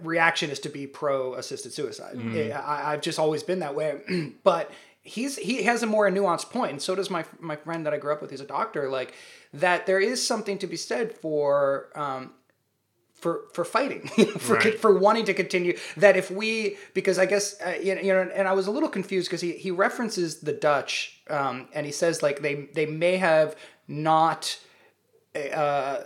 reaction 0.01 0.49
is 0.49 0.59
to 0.61 0.69
be 0.69 0.87
pro 0.87 1.35
assisted 1.35 1.71
suicide. 1.71 2.17
I, 2.53 2.91
I've 2.91 3.01
just 3.01 3.17
always 3.17 3.43
been 3.43 3.59
that 3.59 3.75
way. 3.75 4.01
but 4.43 4.71
he's 5.05 5.37
he 5.37 5.63
has 5.63 5.81
a 5.83 5.87
more 5.87 6.09
nuanced 6.09 6.49
point, 6.49 6.71
and 6.71 6.81
so 6.81 6.95
does 6.95 7.09
my 7.09 7.23
my 7.39 7.55
friend 7.55 7.85
that 7.85 7.93
I 7.93 7.97
grew 7.97 8.11
up 8.11 8.21
with. 8.21 8.31
He's 8.31 8.41
a 8.41 8.45
doctor. 8.45 8.89
Like 8.89 9.13
that, 9.53 9.85
there 9.85 9.99
is 10.01 10.25
something 10.25 10.57
to 10.59 10.67
be 10.67 10.75
said 10.77 11.13
for. 11.13 11.89
Um, 11.95 12.31
for, 13.13 13.45
for 13.53 13.65
fighting 13.65 14.07
for 14.39 14.55
Right. 14.55 14.77
for 14.79 14.93
wanting 14.99 15.25
to 15.25 15.33
continue 15.33 15.77
that 15.97 16.15
if 16.17 16.29
we 16.29 16.77
because 16.93 17.17
I 17.17 17.25
guess 17.25 17.59
uh, 17.65 17.75
you 17.81 17.95
know 17.95 18.29
and 18.35 18.47
I 18.47 18.53
was 18.53 18.67
a 18.67 18.71
little 18.71 18.89
confused 18.89 19.29
because 19.29 19.41
he 19.41 19.53
he 19.53 19.71
references 19.71 20.41
the 20.41 20.51
Dutch 20.51 21.21
um, 21.29 21.67
and 21.73 21.85
he 21.87 21.91
says 21.93 22.21
like 22.21 22.41
they 22.41 22.67
they 22.75 22.85
may 22.85 23.15
have 23.17 23.55
not 23.87 24.59
uh, 25.51 26.01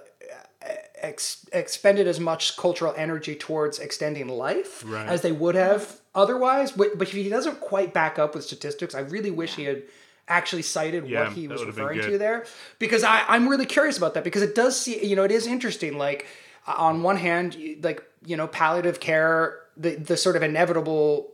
ex- 0.95 1.45
expended 1.51 2.07
as 2.07 2.19
much 2.19 2.55
cultural 2.57 2.93
energy 2.95 3.35
towards 3.35 3.79
extending 3.79 4.27
life 4.29 4.83
Right. 4.85 5.07
as 5.09 5.21
they 5.21 5.31
would 5.33 5.55
have 5.55 5.98
otherwise. 6.15 6.71
But, 6.71 6.97
but 6.97 7.09
he 7.09 7.29
doesn't 7.29 7.59
quite 7.59 7.93
back 7.93 8.19
up 8.19 8.35
with 8.35 8.43
statistics. 8.43 8.95
I 8.95 9.01
really 9.01 9.31
wish 9.31 9.55
he 9.55 9.65
had 9.65 9.83
actually 10.27 10.61
cited 10.61 11.07
Yeah, 11.07 11.23
what 11.23 11.33
he 11.33 11.47
was 11.47 11.63
referring 11.65 12.01
to 12.01 12.17
there 12.17 12.45
because 12.77 13.03
I, 13.03 13.25
I'm 13.27 13.49
really 13.49 13.65
curious 13.65 13.97
about 13.97 14.13
that 14.13 14.23
because 14.23 14.43
it 14.43 14.53
does 14.53 14.79
see 14.79 15.03
you 15.03 15.15
know 15.15 15.23
it 15.23 15.31
is 15.31 15.47
interesting 15.47 15.97
like 15.97 16.27
uh, 16.67 16.75
on 16.77 17.01
one 17.01 17.17
hand 17.17 17.57
like 17.81 18.03
you 18.23 18.37
know 18.37 18.45
palliative 18.45 18.99
care 18.99 19.57
the 19.75 19.95
the 19.95 20.15
sort 20.15 20.35
of 20.35 20.43
inevitable 20.43 21.31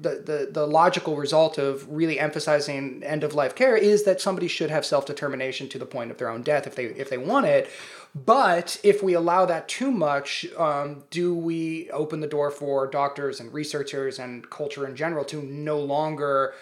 the, 0.00 0.10
the, 0.10 0.48
the 0.52 0.66
logical 0.66 1.16
result 1.16 1.58
of 1.58 1.88
really 1.90 2.18
emphasizing 2.18 3.02
end 3.02 3.24
of 3.24 3.34
life 3.34 3.54
care 3.54 3.76
is 3.76 4.04
that 4.04 4.20
somebody 4.20 4.48
should 4.48 4.70
have 4.70 4.86
self 4.86 5.06
determination 5.06 5.68
to 5.70 5.78
the 5.78 5.86
point 5.86 6.10
of 6.10 6.18
their 6.18 6.28
own 6.28 6.42
death 6.42 6.66
if 6.66 6.74
they 6.74 6.84
if 6.84 7.10
they 7.10 7.18
want 7.18 7.46
it. 7.46 7.68
But 8.14 8.80
if 8.82 9.02
we 9.02 9.14
allow 9.14 9.46
that 9.46 9.68
too 9.68 9.90
much, 9.90 10.46
um, 10.56 11.04
do 11.10 11.34
we 11.34 11.90
open 11.90 12.20
the 12.20 12.26
door 12.26 12.50
for 12.50 12.86
doctors 12.86 13.38
and 13.38 13.52
researchers 13.52 14.18
and 14.18 14.48
culture 14.50 14.86
in 14.86 14.96
general 14.96 15.24
to 15.26 15.42
no 15.42 15.78
longer 15.78 16.54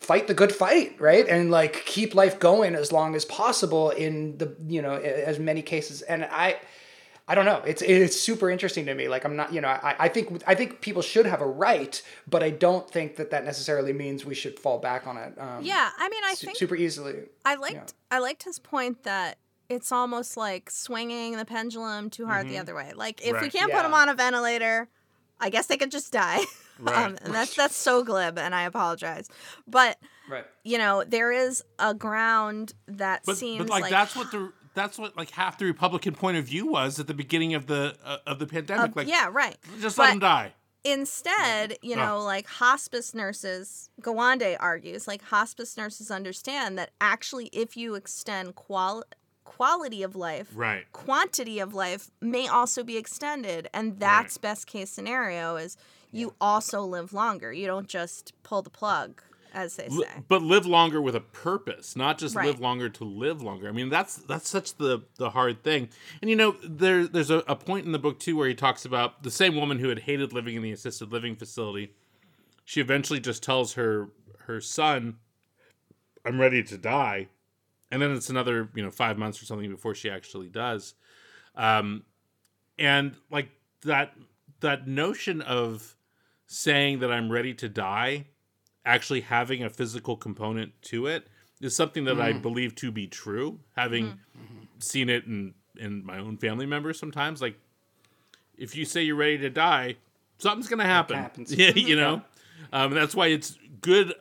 fight 0.00 0.26
the 0.26 0.34
good 0.34 0.54
fight, 0.54 1.00
right? 1.00 1.26
And 1.28 1.50
like 1.50 1.84
keep 1.86 2.14
life 2.14 2.38
going 2.38 2.74
as 2.74 2.90
long 2.92 3.14
as 3.14 3.24
possible 3.24 3.90
in 3.90 4.38
the 4.38 4.56
you 4.66 4.82
know 4.82 4.94
as 4.94 5.38
many 5.38 5.62
cases. 5.62 6.02
And 6.02 6.24
I. 6.24 6.58
I 7.28 7.36
don't 7.36 7.44
know. 7.44 7.62
It's 7.64 7.80
it's 7.80 8.20
super 8.20 8.50
interesting 8.50 8.86
to 8.86 8.94
me. 8.94 9.06
Like 9.06 9.24
I'm 9.24 9.36
not, 9.36 9.52
you 9.52 9.60
know, 9.60 9.68
I, 9.68 9.94
I 10.00 10.08
think 10.08 10.42
I 10.48 10.56
think 10.56 10.80
people 10.80 11.00
should 11.00 11.26
have 11.26 11.40
a 11.40 11.46
right, 11.46 12.02
but 12.26 12.42
I 12.42 12.50
don't 12.50 12.90
think 12.90 13.14
that 13.16 13.30
that 13.30 13.44
necessarily 13.44 13.92
means 13.92 14.24
we 14.24 14.34
should 14.34 14.58
fall 14.58 14.80
back 14.80 15.06
on 15.06 15.16
it. 15.16 15.34
Um, 15.38 15.64
yeah 15.64 15.90
i 15.96 16.08
mean 16.08 16.22
i 16.24 16.34
su- 16.34 16.46
think 16.46 16.58
super 16.58 16.74
easily. 16.74 17.14
I 17.44 17.54
liked 17.54 17.94
I 18.10 18.18
liked 18.18 18.42
his 18.42 18.58
point 18.58 19.04
that 19.04 19.38
it's 19.70 19.92
almost 19.92 20.36
like 20.36 20.68
swinging 20.70 21.36
the 21.36 21.44
pendulum 21.46 22.10
too 22.10 22.26
hard 22.26 22.48
the 22.48 22.58
other 22.58 22.74
way. 22.74 22.92
Like 22.94 23.20
if 23.24 23.40
we 23.40 23.48
Mm-hmm. 23.48 23.56
Can't 23.58 23.72
put 23.72 23.82
them 23.82 23.94
on 23.94 24.08
a 24.08 24.14
ventilator, 24.14 24.88
I 25.40 25.48
guess 25.50 25.66
they 25.66 25.76
could 25.78 25.90
just 25.90 26.12
die. 26.12 26.40
Right. 26.82 26.96
um, 26.96 27.18
and 27.22 27.34
that's 27.34 27.54
that's 27.54 27.76
so 27.76 28.02
glib, 28.02 28.38
and 28.38 28.54
I 28.54 28.62
apologize. 28.62 29.28
But 29.68 29.98
Right. 30.30 30.46
you 30.64 30.78
know 30.78 31.04
there 31.06 31.30
is 31.30 31.62
a 31.78 31.92
ground 31.92 32.72
that 32.86 33.20
but, 33.26 33.36
seems 33.36 33.58
but 33.58 33.68
like, 33.68 33.82
like 33.82 33.90
that's 33.90 34.16
what 34.16 34.30
the 34.30 34.50
that's 34.72 34.96
what 34.98 35.14
like 35.14 35.28
half 35.32 35.58
the 35.58 35.66
Republican 35.66 36.14
point 36.14 36.38
of 36.38 36.46
view 36.46 36.66
was 36.66 36.98
at 36.98 37.06
the 37.06 37.12
beginning 37.12 37.52
of 37.52 37.66
the 37.66 37.96
uh, 38.02 38.16
of 38.26 38.38
the 38.38 38.46
pandemic. 38.46 38.92
uh, 38.92 38.94
like, 38.96 39.08
yeah 39.08 39.28
right. 39.30 39.58
just 39.78 39.98
But- 39.98 40.04
let 40.04 40.10
them 40.12 40.18
die. 40.20 40.52
Instead, 40.82 41.76
you 41.82 41.94
know, 41.96 42.20
like 42.22 42.46
hospice 42.46 43.14
nurses, 43.14 43.90
Gawande 44.00 44.56
argues, 44.58 45.06
like 45.06 45.22
hospice 45.24 45.76
nurses 45.76 46.10
understand 46.10 46.78
that 46.78 46.92
actually, 47.00 47.50
if 47.52 47.76
you 47.76 47.94
extend 47.94 48.54
qual- 48.54 49.04
quality 49.50 50.02
of 50.04 50.14
life, 50.14 50.48
Right. 50.54 50.84
quantity 50.92 51.58
of 51.58 51.74
life 51.74 52.10
may 52.20 52.46
also 52.46 52.84
be 52.84 52.96
extended. 52.96 53.68
And 53.74 53.98
that's 53.98 54.38
best 54.38 54.66
case 54.68 54.90
scenario 54.90 55.56
is 55.56 55.76
you 56.12 56.34
also 56.40 56.82
live 56.82 57.12
longer. 57.12 57.52
You 57.52 57.66
don't 57.66 57.88
just 57.88 58.32
pull 58.44 58.62
the 58.62 58.70
plug, 58.70 59.20
as 59.52 59.74
they 59.74 59.88
say. 59.88 60.22
but 60.28 60.40
live 60.40 60.66
longer 60.66 61.02
with 61.02 61.16
a 61.16 61.20
purpose, 61.20 61.96
not 61.96 62.16
just 62.16 62.36
Right. 62.36 62.46
live 62.46 62.60
longer 62.60 62.88
to 62.90 63.04
live 63.04 63.42
longer. 63.42 63.68
I 63.68 63.72
mean, 63.72 63.88
that's 63.88 64.16
that's 64.16 64.48
such 64.48 64.76
the 64.76 65.02
the 65.16 65.30
hard 65.30 65.64
thing. 65.64 65.88
And 66.20 66.30
you 66.30 66.36
know, 66.36 66.52
there 66.62 67.08
there's 67.08 67.30
a, 67.30 67.38
a 67.48 67.56
point 67.56 67.86
in 67.86 67.92
the 67.92 67.98
book 67.98 68.20
too 68.20 68.36
where 68.36 68.48
he 68.48 68.54
talks 68.54 68.84
about 68.84 69.24
the 69.24 69.30
same 69.32 69.56
woman 69.56 69.80
who 69.80 69.88
had 69.88 70.00
hated 70.00 70.32
living 70.32 70.54
in 70.54 70.62
the 70.62 70.70
assisted 70.72 71.10
living 71.12 71.34
facility. 71.34 71.92
She 72.64 72.80
eventually 72.80 73.18
just 73.18 73.42
tells 73.42 73.72
her 73.74 74.10
her 74.46 74.60
son, 74.60 75.16
"I'm 76.24 76.40
ready 76.40 76.62
to 76.62 76.78
die," 76.78 77.28
and 77.90 78.00
then 78.00 78.12
it's 78.12 78.30
another 78.30 78.68
you 78.74 78.82
know 78.82 78.90
five 78.90 79.18
months 79.18 79.42
or 79.42 79.46
something 79.46 79.70
before 79.70 79.94
she 79.94 80.10
actually 80.10 80.48
does. 80.48 80.94
Um, 81.56 82.04
and 82.78 83.14
like 83.30 83.50
that 83.82 84.12
that 84.60 84.86
notion 84.86 85.40
of 85.42 85.96
saying 86.46 87.00
that 87.00 87.10
I'm 87.12 87.30
ready 87.30 87.54
to 87.54 87.68
die 87.68 88.26
actually 88.84 89.20
having 89.20 89.62
a 89.62 89.70
physical 89.70 90.16
component 90.16 90.72
to 90.82 91.06
it 91.06 91.28
is 91.60 91.76
something 91.76 92.04
that 92.04 92.20
I 92.20 92.32
believe 92.32 92.74
to 92.76 92.90
be 92.90 93.06
true. 93.06 93.60
Having 93.76 94.18
seen 94.78 95.08
it 95.10 95.26
in 95.26 95.54
in 95.76 96.04
my 96.04 96.18
own 96.18 96.36
family 96.38 96.66
members 96.66 96.98
sometimes, 96.98 97.40
like 97.42 97.56
if 98.56 98.74
you 98.76 98.84
say 98.84 99.02
you're 99.02 99.16
ready 99.16 99.38
to 99.38 99.50
die, 99.50 99.96
something's 100.38 100.68
gonna 100.68 100.84
happen. 100.84 101.16
Yeah, 101.48 101.72
you 101.74 101.96
know. 101.96 102.22
Um, 102.72 102.92
that's 102.94 103.14
why 103.14 103.28
it's 103.28 103.56
good, 103.80 104.14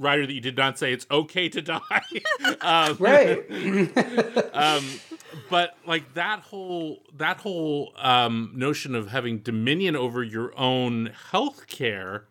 Rider, 0.00 0.26
that 0.26 0.32
you 0.32 0.40
did 0.40 0.56
not 0.56 0.78
say 0.78 0.92
it's 0.92 1.06
okay 1.10 1.48
to 1.50 1.60
die. 1.60 1.80
um, 2.60 2.96
Right. 2.98 3.38
um, 4.54 4.84
but 5.48 5.76
like 5.86 6.14
that 6.14 6.40
whole 6.40 7.02
that 7.16 7.38
whole 7.38 7.92
um, 7.96 8.52
notion 8.54 8.94
of 8.94 9.08
having 9.08 9.38
dominion 9.38 9.94
over 9.96 10.24
your 10.24 10.58
own 10.58 11.12
health 11.30 11.66
care 11.66 12.24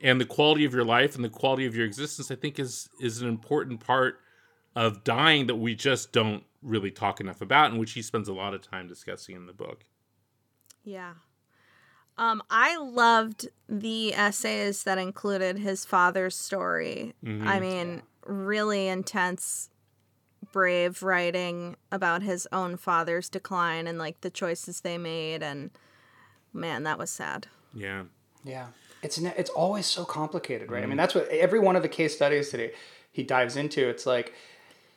and 0.00 0.20
the 0.20 0.24
quality 0.24 0.64
of 0.64 0.72
your 0.72 0.84
life 0.84 1.14
and 1.14 1.24
the 1.24 1.28
quality 1.28 1.66
of 1.66 1.74
your 1.74 1.84
existence, 1.84 2.30
I 2.30 2.36
think 2.36 2.58
is 2.58 2.88
is 3.00 3.20
an 3.20 3.28
important 3.28 3.80
part 3.80 4.20
of 4.74 5.04
dying 5.04 5.48
that 5.48 5.56
we 5.56 5.74
just 5.74 6.12
don't 6.12 6.44
really 6.62 6.90
talk 6.90 7.20
enough 7.20 7.40
about, 7.40 7.70
and 7.70 7.80
which 7.80 7.92
he 7.92 8.02
spends 8.02 8.28
a 8.28 8.32
lot 8.32 8.54
of 8.54 8.62
time 8.62 8.86
discussing 8.86 9.36
in 9.36 9.46
the 9.46 9.52
book. 9.52 9.84
Yeah. 10.84 11.14
Um, 12.18 12.42
I 12.50 12.76
loved 12.76 13.48
the 13.68 14.14
essays 14.14 14.84
that 14.84 14.98
included 14.98 15.58
his 15.58 15.84
father's 15.84 16.36
story. 16.36 17.14
I 17.24 17.58
mean, 17.58 18.02
really 18.26 18.86
intense, 18.86 19.70
brave 20.52 21.02
writing 21.02 21.76
about 21.90 22.22
his 22.22 22.46
own 22.52 22.76
father's 22.76 23.28
decline 23.28 23.86
and 23.86 23.98
like 23.98 24.20
the 24.20 24.30
choices 24.30 24.82
they 24.82 24.98
made. 24.98 25.42
And 25.42 25.70
man, 26.52 26.82
that 26.82 26.98
was 26.98 27.10
sad. 27.10 27.46
Yeah, 27.74 28.04
Yeah, 28.44 28.66
it's 29.02 29.18
ne- 29.18 29.34
it's 29.36 29.50
always 29.50 29.86
so 29.86 30.04
complicated, 30.04 30.70
right? 30.70 30.82
I 30.82 30.86
mean, 30.86 30.98
that's 30.98 31.14
what 31.14 31.26
every 31.28 31.58
one 31.58 31.76
of 31.76 31.82
the 31.82 31.88
case 31.88 32.14
studies 32.14 32.50
that 32.50 32.60
he, 32.60 32.70
he 33.10 33.22
dives 33.22 33.56
into. 33.56 33.88
It's 33.88 34.04
like, 34.04 34.34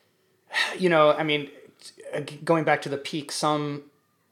you 0.77 0.89
know, 0.89 1.11
I 1.11 1.23
mean, 1.23 1.49
uh, 2.13 2.21
going 2.43 2.65
back 2.65 2.81
to 2.83 2.89
the 2.89 2.97
peak 2.97 3.31
sum 3.31 3.83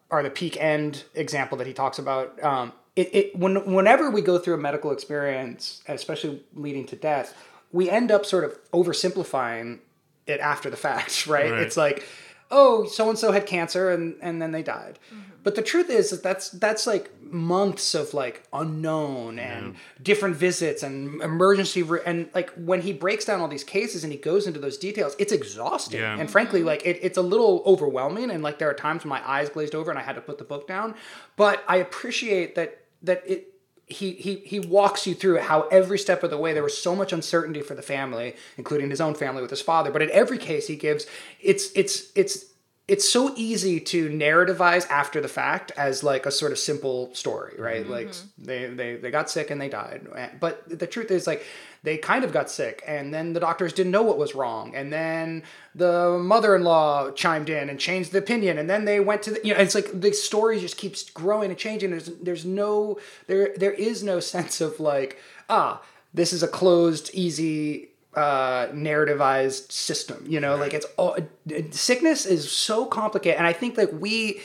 or 0.09 0.23
the 0.23 0.29
peak 0.29 0.57
end 0.61 1.03
example 1.15 1.57
that 1.57 1.67
he 1.67 1.73
talks 1.73 1.99
about. 1.99 2.41
Um, 2.43 2.73
it, 2.95 3.15
it 3.15 3.35
when 3.35 3.73
whenever 3.73 4.11
we 4.11 4.21
go 4.21 4.37
through 4.37 4.53
a 4.53 4.59
medical 4.59 4.91
experience, 4.91 5.81
especially 5.87 6.43
leading 6.53 6.85
to 6.87 6.95
death, 6.95 7.35
we 7.71 7.89
end 7.89 8.11
up 8.11 8.25
sort 8.25 8.43
of 8.43 8.57
oversimplifying 8.71 9.79
it 10.27 10.39
after 10.39 10.69
the 10.69 10.77
fact, 10.77 11.27
right? 11.27 11.51
Right. 11.51 11.61
It's 11.61 11.77
like, 11.77 12.03
oh, 12.51 12.85
so 12.85 13.09
and 13.09 13.17
so 13.17 13.31
had 13.31 13.45
cancer 13.45 13.89
and 13.89 14.15
and 14.21 14.41
then 14.41 14.51
they 14.51 14.63
died. 14.63 14.99
But 15.43 15.55
the 15.55 15.61
truth 15.61 15.89
is 15.89 16.09
that 16.11 16.23
that's 16.23 16.49
that's 16.49 16.87
like 16.87 17.11
months 17.21 17.95
of 17.95 18.13
like 18.13 18.43
unknown 18.53 19.39
and 19.39 19.75
different 20.01 20.35
visits 20.35 20.83
and 20.83 21.21
emergency 21.21 21.83
re- 21.83 21.99
and 22.05 22.29
like 22.33 22.49
when 22.51 22.81
he 22.81 22.93
breaks 22.93 23.25
down 23.25 23.41
all 23.41 23.47
these 23.47 23.63
cases 23.63 24.03
and 24.03 24.13
he 24.13 24.19
goes 24.19 24.47
into 24.47 24.59
those 24.59 24.77
details, 24.77 25.15
it's 25.19 25.33
exhausting. 25.33 25.99
Yeah. 25.99 26.17
And 26.17 26.29
frankly, 26.31 26.63
like 26.63 26.85
it, 26.85 26.99
it's 27.01 27.17
a 27.17 27.21
little 27.21 27.61
overwhelming 27.65 28.31
and 28.31 28.41
like 28.41 28.59
there 28.59 28.69
are 28.69 28.73
times 28.73 29.03
when 29.03 29.09
my 29.09 29.27
eyes 29.29 29.49
glazed 29.49 29.75
over 29.75 29.89
and 29.91 29.99
I 29.99 30.03
had 30.03 30.15
to 30.15 30.21
put 30.21 30.37
the 30.37 30.43
book 30.43 30.67
down. 30.67 30.95
But 31.35 31.63
I 31.67 31.77
appreciate 31.77 32.55
that 32.55 32.79
that 33.01 33.23
it 33.27 33.49
he 33.87 34.13
he 34.13 34.35
he 34.45 34.59
walks 34.59 35.05
you 35.05 35.13
through 35.13 35.39
how 35.39 35.63
every 35.63 35.99
step 35.99 36.23
of 36.23 36.29
the 36.29 36.37
way 36.37 36.53
there 36.53 36.63
was 36.63 36.77
so 36.77 36.95
much 36.95 37.11
uncertainty 37.11 37.61
for 37.61 37.75
the 37.75 37.81
family, 37.81 38.35
including 38.57 38.89
his 38.89 39.01
own 39.01 39.13
family 39.13 39.41
with 39.41 39.51
his 39.51 39.61
father. 39.61 39.91
But 39.91 40.01
in 40.01 40.09
every 40.11 40.37
case 40.37 40.67
he 40.67 40.75
gives, 40.75 41.05
it's 41.41 41.69
it's 41.75 42.11
it's 42.15 42.45
it's 42.87 43.09
so 43.09 43.33
easy 43.37 43.79
to 43.79 44.09
narrativize 44.09 44.89
after 44.89 45.21
the 45.21 45.29
fact 45.29 45.71
as 45.77 46.03
like 46.03 46.25
a 46.25 46.31
sort 46.31 46.51
of 46.51 46.59
simple 46.59 47.13
story, 47.15 47.55
right? 47.57 47.87
Like 47.87 48.11
they, 48.37 48.65
they 48.65 48.97
they 48.97 49.09
got 49.09 49.29
sick 49.29 49.51
and 49.51 49.61
they 49.61 49.69
died. 49.69 50.07
But 50.39 50.67
the 50.67 50.87
truth 50.87 51.09
is 51.09 51.25
like 51.25 51.45
they 51.83 51.97
kind 51.97 52.23
of 52.23 52.33
got 52.33 52.49
sick 52.49 52.83
and 52.87 53.13
then 53.13 53.33
the 53.33 53.39
doctors 53.39 53.71
didn't 53.71 53.91
know 53.91 54.03
what 54.03 54.17
was 54.17 54.35
wrong 54.35 54.73
and 54.75 54.91
then 54.91 55.43
the 55.75 56.17
mother-in-law 56.17 57.11
chimed 57.11 57.49
in 57.49 57.69
and 57.69 57.79
changed 57.79 58.11
the 58.11 58.17
opinion 58.17 58.57
and 58.57 58.69
then 58.69 58.85
they 58.85 58.99
went 58.99 59.21
to 59.21 59.31
the 59.31 59.41
you 59.45 59.53
know 59.53 59.59
it's 59.59 59.75
like 59.75 59.89
the 59.93 60.11
story 60.13 60.59
just 60.59 60.77
keeps 60.77 61.09
growing 61.09 61.49
and 61.49 61.59
changing 61.59 61.91
there's 61.91 62.07
there's 62.21 62.45
no 62.45 62.97
there 63.27 63.53
there 63.57 63.73
is 63.73 64.01
no 64.01 64.19
sense 64.33 64.61
of 64.61 64.79
like 64.79 65.17
ah 65.49 65.81
this 66.13 66.31
is 66.33 66.41
a 66.41 66.47
closed 66.47 67.09
easy 67.13 67.89
uh 68.15 68.67
narrativized 68.67 69.71
system 69.71 70.23
you 70.27 70.39
know 70.39 70.55
like 70.55 70.73
it's 70.73 70.85
all 70.97 71.17
sickness 71.71 72.25
is 72.25 72.51
so 72.51 72.85
complicated 72.85 73.37
and 73.37 73.47
i 73.47 73.53
think 73.53 73.75
that 73.75 73.99
we 73.99 74.39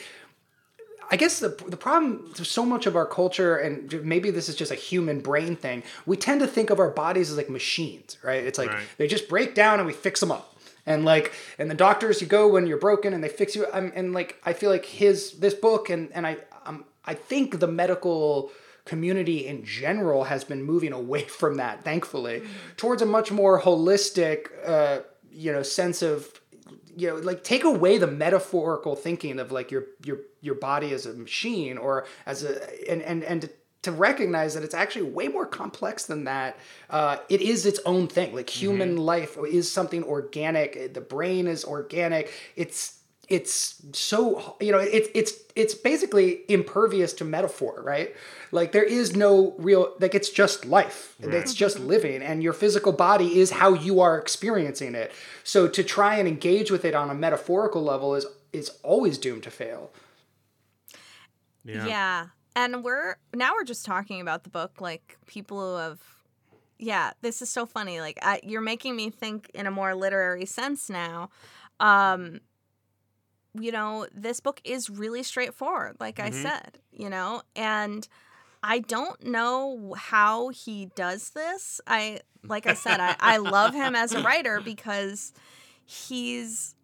I 1.11 1.17
guess 1.17 1.41
the 1.41 1.49
the 1.67 1.77
problem 1.77 2.35
so 2.35 2.67
much 2.67 2.85
of 2.87 2.95
our 2.95 3.07
culture, 3.07 3.57
and 3.57 4.05
maybe 4.05 4.31
this 4.31 4.49
is 4.49 4.55
just 4.55 4.71
a 4.71 4.75
human 4.75 5.21
brain 5.21 5.57
thing, 5.57 5.83
we 6.05 6.19
tend 6.19 6.41
to 6.41 6.47
think 6.47 6.69
of 6.69 6.79
our 6.79 6.91
bodies 6.91 7.31
as 7.31 7.37
like 7.39 7.49
machines, 7.49 8.19
right? 8.23 8.45
It's 8.45 8.59
like 8.59 8.69
Right. 8.71 8.85
they 8.99 9.07
just 9.07 9.27
break 9.27 9.55
down 9.55 9.79
and 9.81 9.87
we 9.87 9.95
fix 9.95 10.21
them 10.21 10.31
up. 10.31 10.55
And 10.85 11.07
like, 11.07 11.33
and 11.59 11.71
the 11.71 11.75
doctors, 11.75 12.21
you 12.21 12.27
go 12.27 12.47
when 12.49 12.67
you're 12.67 12.79
broken 12.79 13.15
and 13.15 13.25
they 13.25 13.29
fix 13.31 13.57
you. 13.57 13.67
I'm, 13.73 13.91
and 13.95 14.13
like, 14.13 14.37
I 14.45 14.53
feel 14.53 14.71
like 14.71 14.85
his 14.85 15.33
this 15.39 15.55
book 15.55 15.89
and 15.89 16.13
and 16.13 16.27
I 16.27 16.37
um, 16.67 16.85
I 17.07 17.15
think 17.15 17.59
the 17.59 17.69
medical 17.69 18.51
community 18.89 19.47
in 19.47 19.65
general 19.65 20.25
has 20.25 20.45
been 20.45 20.63
moving 20.63 20.93
away 20.93 21.23
from 21.41 21.57
that, 21.57 21.85
thankfully, 21.85 22.43
towards 22.77 23.03
a 23.03 23.07
much 23.07 23.31
more 23.31 23.61
holistic, 23.61 24.49
uh, 24.67 25.01
you 25.31 25.53
know, 25.53 25.63
sense 25.63 26.03
of 26.03 26.41
you 26.97 27.09
know 27.09 27.17
like 27.17 27.45
take 27.45 27.63
away 27.63 27.97
the 27.97 28.09
metaphorical 28.09 28.97
thinking 28.97 29.39
of 29.39 29.53
like 29.53 29.71
your 29.71 29.85
your 30.05 30.19
your 30.41 30.57
body 30.57 30.93
as 30.93 31.07
a 31.07 31.13
machine 31.13 31.79
or 31.79 32.07
as 32.27 32.43
a 32.43 32.91
and 32.91 33.03
and 33.03 33.23
and 33.23 33.51
to 33.83 33.93
recognize 33.93 34.55
that 34.55 34.65
it's 34.65 34.75
actually 34.75 35.09
way 35.11 35.29
more 35.29 35.47
complex 35.47 36.07
than 36.07 36.25
that. 36.25 36.59
Uh, 36.91 37.19
it 37.29 37.41
is 37.41 37.65
its 37.65 37.79
own 37.87 38.09
thing. 38.09 38.35
Like 38.35 38.51
human 38.51 38.97
life 38.97 39.39
is 39.49 39.71
something 39.71 40.03
organic. 40.03 40.93
The 40.95 41.01
brain 41.01 41.47
is 41.47 41.65
organic. 41.65 42.33
It's 42.57 42.98
it's 43.29 43.83
so 43.93 44.57
you 44.61 44.73
know 44.73 44.79
it's 44.79 45.09
it's 45.15 45.35
it's 45.55 45.75
basically 45.75 46.41
impervious 46.49 47.13
to 47.13 47.25
metaphor 47.25 47.83
right 47.83 48.15
like 48.53 48.73
there 48.73 48.85
is 48.85 49.15
no 49.15 49.55
real 49.59 49.93
like 50.01 50.15
it's 50.15 50.31
just 50.31 50.65
life 50.65 51.15
it's 51.21 51.53
just 51.53 51.79
living 51.79 52.23
and 52.23 52.43
your 52.43 52.55
physical 52.55 52.93
body 52.93 53.39
is 53.39 53.51
how 53.51 53.75
you 53.75 54.01
are 54.01 54.19
experiencing 54.19 54.95
it 54.95 55.13
so 55.45 55.69
to 55.69 55.85
try 55.85 56.17
and 56.17 56.27
engage 56.27 56.71
with 56.71 56.87
it 56.87 56.95
on 56.95 57.11
a 57.11 57.15
metaphorical 57.15 57.83
level 57.83 58.15
is 58.15 58.25
is 58.53 58.71
always 58.83 59.19
doomed 59.19 59.43
to 59.43 59.51
fail 59.51 59.91
yeah, 61.69 61.87
Yeah. 61.87 62.27
And 62.57 62.83
we're 62.83 63.17
now 63.35 63.53
we're 63.55 63.65
just 63.65 63.85
talking 63.85 64.21
about 64.21 64.43
the 64.43 64.51
book 64.51 64.81
like 64.81 65.17
people 65.27 65.61
who 65.61 65.77
have 65.77 66.01
yeah, 66.81 67.13
this 67.23 67.43
is 67.43 67.51
so 67.51 67.67
funny. 67.67 68.01
Like 68.01 68.19
I, 68.23 68.41
you're 68.43 68.61
making 68.61 68.97
me 68.97 69.11
think 69.11 69.51
in 69.55 69.67
a 69.67 69.71
more 69.71 69.95
literary 69.95 70.47
sense 70.47 70.91
now. 70.91 71.31
Um 71.79 72.41
you 73.63 73.73
know, 73.73 74.07
this 74.15 74.41
book 74.41 74.61
is 74.65 74.91
really 74.91 75.23
straightforward, 75.23 75.97
like 76.01 76.21
I 76.21 76.31
mm-hmm. 76.31 76.43
said, 76.43 76.79
you 76.93 77.11
know, 77.11 77.43
and 77.57 78.07
I 78.63 78.81
don't 78.81 79.23
know 79.25 79.95
how 79.97 80.49
he 80.49 80.87
does 80.95 81.31
this. 81.31 81.81
I 81.87 82.21
like 82.45 82.67
I 82.67 82.75
said, 82.75 83.01
I, 83.01 83.17
I 83.19 83.37
love 83.39 83.75
him 83.75 83.95
as 83.95 84.13
a 84.13 84.23
writer 84.23 84.61
because 84.61 85.33
he's 85.85 86.75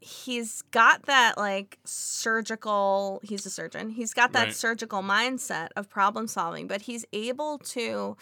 he's 0.00 0.62
got 0.70 1.02
that 1.02 1.36
like 1.36 1.78
surgical 1.84 3.20
he's 3.24 3.44
a 3.44 3.50
surgeon 3.50 3.90
he's 3.90 4.14
got 4.14 4.32
that 4.32 4.44
Right. 4.44 4.54
surgical 4.54 5.02
mindset 5.02 5.68
of 5.76 5.88
problem 5.88 6.28
solving 6.28 6.68
but 6.68 6.82
he's 6.82 7.04
able 7.12 7.58
to 7.58 8.16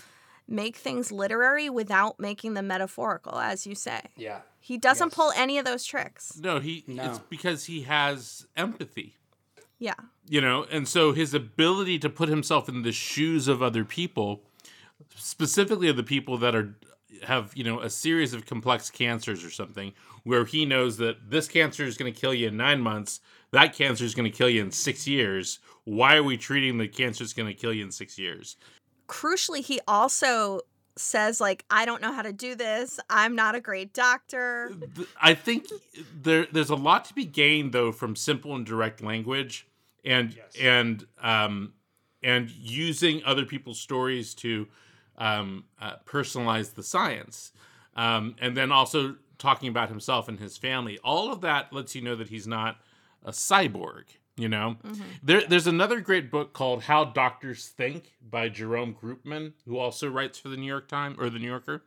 make 0.48 0.76
things 0.76 1.12
literary 1.12 1.68
without 1.68 2.18
making 2.18 2.54
them 2.54 2.66
metaphorical 2.66 3.38
as 3.38 3.66
you 3.66 3.74
say 3.74 4.00
yeah 4.16 4.40
he 4.66 4.76
doesn't 4.76 5.08
Yes. 5.08 5.14
pull 5.14 5.32
any 5.36 5.58
of 5.58 5.64
those 5.64 5.84
tricks 5.84 6.36
No, 6.38 6.58
he 6.60 6.82
no. 6.86 7.04
it's 7.04 7.18
because 7.20 7.64
he 7.64 7.82
has 7.82 8.46
empathy. 8.56 9.16
yeah 9.78 9.94
you 10.28 10.40
know 10.40 10.64
and 10.70 10.88
so 10.88 11.12
his 11.12 11.34
ability 11.34 11.98
to 12.00 12.08
put 12.10 12.28
himself 12.28 12.68
in 12.68 12.82
the 12.82 12.92
shoes 12.92 13.46
of 13.48 13.62
other 13.62 13.84
people 13.84 14.42
specifically 15.14 15.88
of 15.88 15.96
the 15.96 16.02
people 16.02 16.36
that 16.38 16.54
are 16.54 16.74
have 17.22 17.52
you 17.54 17.64
know 17.64 17.80
a 17.80 17.88
series 17.90 18.34
of 18.34 18.44
complex 18.46 18.90
cancers 18.90 19.44
or 19.44 19.50
something 19.50 19.92
where 20.24 20.44
he 20.44 20.66
knows 20.66 20.96
that 20.98 21.30
this 21.30 21.46
cancer 21.48 21.84
is 21.84 21.96
going 21.96 22.12
to 22.12 22.20
kill 22.20 22.34
you 22.34 22.48
in 22.48 22.56
nine 22.56 22.80
months 22.80 23.20
that 23.52 23.72
cancer 23.74 24.04
is 24.04 24.14
going 24.14 24.30
to 24.30 24.36
kill 24.36 24.48
you 24.50 24.60
in 24.62 24.70
six 24.70 25.06
years 25.06 25.58
why 25.84 26.16
are 26.16 26.22
we 26.22 26.36
treating 26.36 26.76
the 26.78 26.88
cancer 26.88 27.22
that's 27.24 27.32
going 27.32 27.48
to 27.48 27.54
kill 27.54 27.72
you 27.72 27.84
in 27.84 27.90
six 27.92 28.18
years 28.18 28.56
Crucially, 29.08 29.60
he 29.64 29.80
also 29.86 30.60
says 30.96 31.40
like 31.40 31.64
I 31.70 31.84
don't 31.84 32.00
know 32.02 32.12
how 32.12 32.22
to 32.22 32.32
do 32.32 32.54
this. 32.54 32.98
I'm 33.10 33.34
not 33.34 33.54
a 33.54 33.60
great 33.60 33.92
doctor. 33.92 34.72
I 35.20 35.34
think 35.34 35.66
there 36.22 36.46
there's 36.50 36.70
a 36.70 36.76
lot 36.76 37.04
to 37.06 37.14
be 37.14 37.24
gained 37.24 37.72
though 37.72 37.92
from 37.92 38.16
simple 38.16 38.54
and 38.54 38.64
direct 38.64 39.02
language 39.02 39.66
and 40.04 40.34
Yes. 40.34 40.56
and 40.60 41.06
um 41.20 41.72
and 42.22 42.50
using 42.50 43.22
other 43.24 43.44
people's 43.44 43.78
stories 43.78 44.34
to 44.34 44.66
um, 45.18 45.64
uh, 45.80 45.94
personalize 46.06 46.74
the 46.74 46.82
science 46.82 47.52
um, 47.94 48.34
and 48.40 48.56
then 48.56 48.72
also 48.72 49.16
talking 49.38 49.68
about 49.68 49.88
himself 49.88 50.28
and 50.28 50.38
his 50.40 50.56
family 50.56 50.98
all 51.04 51.32
of 51.32 51.40
that 51.42 51.72
lets 51.72 51.94
you 51.94 52.02
know 52.02 52.16
that 52.16 52.28
he's 52.28 52.46
not 52.46 52.78
a 53.24 53.30
cyborg 53.30 54.04
you 54.36 54.48
know? 54.48 54.76
There, 55.22 55.42
there's 55.46 55.66
another 55.66 56.00
great 56.00 56.30
book 56.30 56.52
called 56.52 56.82
how 56.82 57.04
doctors 57.04 57.68
think 57.68 58.12
by 58.20 58.48
Jerome 58.48 58.94
Groopman 58.94 59.52
who 59.64 59.78
also 59.78 60.08
writes 60.08 60.38
for 60.38 60.48
the 60.48 60.56
new 60.56 60.66
york 60.66 60.88
times 60.88 61.16
or 61.18 61.30
the 61.30 61.38
new 61.38 61.48
yorker. 61.48 61.82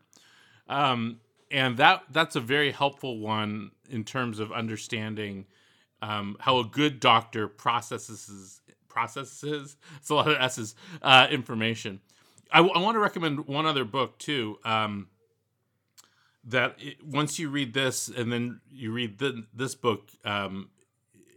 Um, 0.67 1.19
and 1.51 1.77
that 1.77 2.03
that's 2.11 2.35
a 2.35 2.39
very 2.39 2.71
helpful 2.71 3.19
one 3.19 3.71
in 3.89 4.03
terms 4.03 4.39
of 4.39 4.51
understanding 4.51 5.45
um, 6.01 6.37
how 6.39 6.59
a 6.59 6.63
good 6.63 6.99
doctor 6.99 7.47
processes 7.47 8.61
processes 8.87 9.77
it's 9.97 10.09
a 10.09 10.15
lot 10.15 10.27
of 10.27 10.37
s's 10.39 10.75
uh, 11.01 11.27
information. 11.29 12.01
I, 12.51 12.61
want 12.61 12.95
to 12.95 12.99
recommend 12.99 13.47
one 13.47 13.67
other 13.67 13.85
book 13.85 14.17
too 14.17 14.57
um, 14.65 15.07
that 16.45 16.75
it, 16.79 17.03
once 17.05 17.37
you 17.37 17.49
read 17.49 17.73
this 17.75 18.07
and 18.07 18.31
then 18.31 18.61
you 18.71 18.91
read 18.91 19.19
the, 19.19 19.45
this 19.53 19.75
book 19.75 20.09
um, 20.25 20.69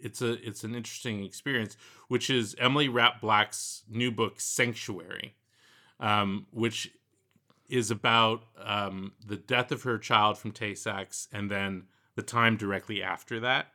it's 0.02 0.20
a 0.20 0.32
it's 0.46 0.64
an 0.64 0.74
interesting 0.74 1.24
experience 1.24 1.76
which 2.08 2.28
is 2.28 2.54
emily 2.58 2.88
rapp 2.88 3.20
black's 3.20 3.84
new 3.88 4.10
book 4.10 4.40
sanctuary 4.40 5.34
um, 6.02 6.46
which 6.50 6.90
is 7.68 7.90
about 7.90 8.42
um, 8.62 9.12
the 9.26 9.36
death 9.36 9.72
of 9.72 9.84
her 9.84 9.96
child 9.96 10.36
from 10.36 10.52
Tay-Sachs 10.52 11.28
and 11.32 11.50
then 11.50 11.84
the 12.16 12.22
time 12.22 12.58
directly 12.58 13.02
after 13.02 13.40
that, 13.40 13.68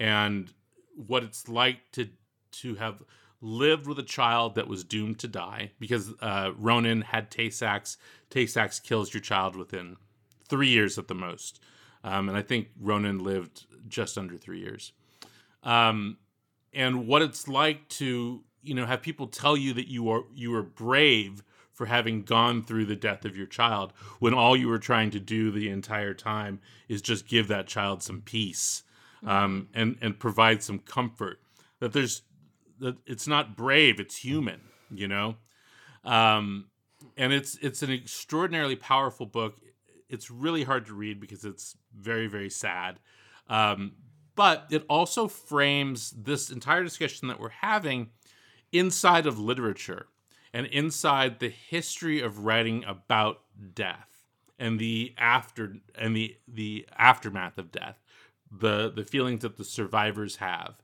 and 0.00 0.52
what 0.96 1.22
it's 1.22 1.48
like 1.48 1.92
to 1.92 2.08
to 2.50 2.74
have 2.74 3.04
lived 3.40 3.86
with 3.86 3.98
a 3.98 4.02
child 4.02 4.56
that 4.56 4.66
was 4.66 4.82
doomed 4.82 5.18
to 5.20 5.28
die 5.28 5.70
because 5.78 6.12
uh, 6.20 6.50
Ronan 6.58 7.02
had 7.02 7.30
Tay-Sachs. 7.30 7.96
Tay-Sachs 8.28 8.80
kills 8.80 9.14
your 9.14 9.20
child 9.20 9.54
within 9.54 9.96
three 10.48 10.68
years 10.68 10.98
at 10.98 11.06
the 11.06 11.14
most, 11.14 11.60
um, 12.02 12.28
and 12.28 12.36
I 12.36 12.42
think 12.42 12.68
Ronan 12.80 13.20
lived 13.20 13.66
just 13.86 14.18
under 14.18 14.36
three 14.36 14.58
years. 14.58 14.92
Um, 15.62 16.18
and 16.72 17.06
what 17.06 17.22
it's 17.22 17.48
like 17.48 17.88
to 17.88 18.42
you 18.62 18.74
know 18.74 18.86
have 18.86 19.02
people 19.02 19.26
tell 19.26 19.56
you 19.56 19.72
that 19.74 19.88
you 19.88 20.08
are 20.10 20.24
you 20.34 20.54
are 20.54 20.62
brave 20.62 21.42
for 21.72 21.86
having 21.86 22.22
gone 22.22 22.62
through 22.62 22.84
the 22.84 22.96
death 22.96 23.24
of 23.24 23.36
your 23.36 23.46
child 23.46 23.92
when 24.18 24.34
all 24.34 24.54
you 24.56 24.68
were 24.68 24.78
trying 24.78 25.10
to 25.10 25.20
do 25.20 25.50
the 25.50 25.70
entire 25.70 26.12
time 26.12 26.60
is 26.88 27.00
just 27.00 27.26
give 27.26 27.48
that 27.48 27.66
child 27.66 28.02
some 28.02 28.20
peace 28.20 28.82
um, 29.26 29.68
and 29.74 29.96
and 30.00 30.18
provide 30.18 30.62
some 30.62 30.78
comfort. 30.78 31.40
That 31.78 31.92
there's 31.92 32.22
that 32.78 32.96
it's 33.06 33.26
not 33.26 33.56
brave 33.56 33.98
it's 34.00 34.16
human 34.16 34.60
you 34.94 35.08
know? 35.08 35.36
Um, 36.04 36.66
and 37.16 37.32
it's 37.32 37.56
it's 37.58 37.82
an 37.82 37.90
extraordinarily 37.90 38.76
powerful 38.76 39.26
book. 39.26 39.56
It's 40.08 40.30
really 40.30 40.64
hard 40.64 40.86
to 40.86 40.94
read 40.94 41.20
because 41.20 41.44
it's 41.44 41.76
very 41.96 42.26
very 42.26 42.50
sad. 42.50 42.98
Um, 43.48 43.92
but 44.34 44.66
it 44.70 44.84
also 44.88 45.28
frames 45.28 46.10
this 46.16 46.50
entire 46.50 46.82
discussion 46.82 47.28
that 47.28 47.40
we're 47.40 47.48
having 47.50 48.10
inside 48.72 49.26
of 49.26 49.38
literature 49.38 50.06
and 50.52 50.66
inside 50.66 51.38
the 51.38 51.48
history 51.48 52.20
of 52.20 52.44
writing 52.44 52.84
about 52.84 53.40
death 53.74 54.26
and 54.58 54.78
the 54.78 55.14
after 55.18 55.76
and 55.94 56.14
the 56.14 56.36
the 56.46 56.86
aftermath 56.96 57.58
of 57.58 57.72
death 57.72 57.98
the 58.50 58.90
the 58.90 59.04
feelings 59.04 59.42
that 59.42 59.56
the 59.56 59.64
survivors 59.64 60.36
have. 60.36 60.74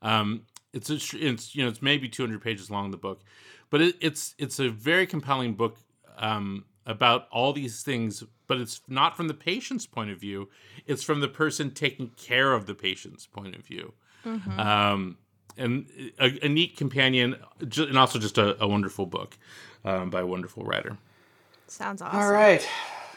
Um 0.00 0.42
it's 0.72 0.90
a, 0.90 0.94
it's 1.16 1.54
you 1.54 1.62
know 1.62 1.68
it's 1.68 1.82
maybe 1.82 2.08
200 2.08 2.40
pages 2.40 2.70
long 2.70 2.90
the 2.90 2.96
book 2.96 3.22
but 3.70 3.80
it, 3.80 3.96
it's 4.00 4.34
it's 4.38 4.58
a 4.58 4.68
very 4.68 5.06
compelling 5.06 5.54
book 5.54 5.76
um 6.16 6.64
about 6.86 7.28
all 7.30 7.52
these 7.52 7.82
things 7.82 8.24
but 8.46 8.58
it's 8.58 8.80
not 8.88 9.16
from 9.16 9.28
the 9.28 9.34
patient's 9.34 9.86
point 9.86 10.10
of 10.10 10.18
view 10.18 10.48
it's 10.86 11.02
from 11.02 11.20
the 11.20 11.28
person 11.28 11.70
taking 11.70 12.08
care 12.16 12.52
of 12.52 12.66
the 12.66 12.74
patient's 12.74 13.26
point 13.26 13.54
of 13.54 13.64
view 13.64 13.92
um 14.58 15.16
and 15.58 15.86
a, 16.18 16.46
a 16.46 16.48
neat 16.48 16.76
companion 16.76 17.36
and 17.60 17.98
also 17.98 18.18
just 18.18 18.38
a, 18.38 18.62
a 18.62 18.66
wonderful 18.66 19.06
book 19.06 19.36
um, 19.84 20.10
by 20.10 20.20
a 20.20 20.26
wonderful 20.26 20.64
writer 20.64 20.96
Sounds 21.72 22.02
awesome. 22.02 22.20
All 22.20 22.30
right. 22.30 22.68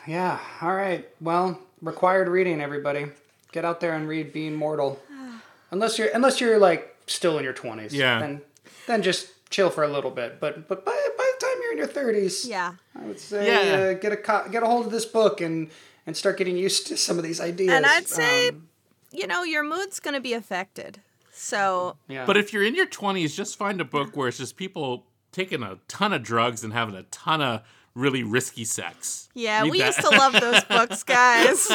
Yeah. 0.08 0.40
All 0.62 0.74
right. 0.74 1.06
Well, 1.20 1.60
required 1.82 2.30
reading, 2.30 2.62
everybody. 2.62 3.08
Get 3.52 3.66
out 3.66 3.82
there 3.82 3.94
and 3.94 4.08
read 4.08 4.32
Being 4.32 4.56
Mortal. 4.56 4.98
unless 5.72 6.00
you're 6.00 6.08
unless 6.14 6.40
you're 6.40 6.58
like 6.58 6.96
still 7.06 7.38
in 7.38 7.44
your 7.44 7.52
twenties. 7.52 7.94
Yeah. 7.94 8.20
Then 8.20 8.42
then 8.88 9.02
just 9.02 9.28
chill 9.50 9.70
for 9.70 9.84
a 9.84 9.90
little 9.90 10.10
bit. 10.10 10.40
But 10.40 10.70
but 10.70 10.86
by, 10.86 10.92
by 11.18 11.32
the 11.38 11.46
time 11.46 11.56
you're 11.64 11.74
in 11.74 11.75
your 11.86 11.94
thirties, 11.94 12.46
Yeah. 12.46 12.74
I 13.00 13.06
would 13.06 13.20
say 13.20 13.48
Yeah. 13.48 13.76
uh, 13.76 13.94
get 13.94 14.12
a 14.12 14.18
co- 14.18 14.48
get 14.50 14.64
a 14.64 14.66
hold 14.66 14.86
of 14.88 14.92
this 14.92 15.06
book 15.06 15.42
and 15.42 15.70
and 16.08 16.16
start 16.16 16.38
getting 16.38 16.58
used 16.58 16.88
to 16.88 16.98
some 16.98 17.18
of 17.18 17.24
these 17.24 17.40
ideas. 17.42 17.72
And 17.72 17.86
I'd 17.86 18.08
say, 18.08 18.50
Um, 18.50 18.68
you 19.12 19.26
know, 19.28 19.44
your 19.44 19.64
mood's 19.64 20.00
going 20.00 20.14
to 20.14 20.22
be 20.22 20.34
affected. 20.34 21.00
So, 21.32 21.98
yeah. 22.08 22.26
but 22.26 22.38
if 22.38 22.54
you're 22.54 22.64
in 22.64 22.76
your 22.76 22.86
20s 22.88 23.36
just 23.36 23.58
find 23.58 23.82
a 23.82 23.86
book 23.86 24.16
where 24.16 24.28
it's 24.30 24.38
just 24.38 24.56
people 24.56 25.06
taking 25.32 25.64
a 25.64 25.78
ton 25.88 26.14
of 26.14 26.24
drugs 26.24 26.64
and 26.64 26.72
having 26.74 26.96
a 26.96 27.04
ton 27.04 27.42
of 27.42 27.62
really 27.94 28.24
risky 28.24 28.64
sex 28.66 29.30
yeah, 29.34 29.62
Read 29.64 29.72
we 29.72 29.80
that. 29.80 29.88
used 29.88 30.00
to 30.02 30.10
love 30.10 30.34
those 30.34 30.64
books, 30.70 31.04
guys. 31.04 31.68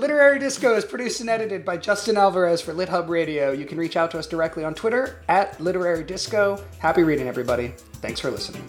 Literary 0.00 0.38
Disco 0.38 0.74
is 0.76 0.84
produced 0.86 1.20
and 1.20 1.28
edited 1.28 1.62
by 1.62 1.76
Justin 1.76 2.16
Alvarez 2.16 2.62
for 2.62 2.72
LitHub 2.72 3.10
Radio. 3.10 3.52
You 3.52 3.66
can 3.66 3.76
reach 3.76 3.98
out 3.98 4.10
to 4.12 4.18
us 4.18 4.26
directly 4.26 4.64
on 4.64 4.74
Twitter 4.74 5.20
at 5.28 5.60
Literary 5.60 6.04
Disco. 6.04 6.64
Happy 6.78 7.02
reading, 7.02 7.28
everybody. 7.28 7.74
Thanks 8.00 8.18
for 8.18 8.30
listening. 8.30 8.64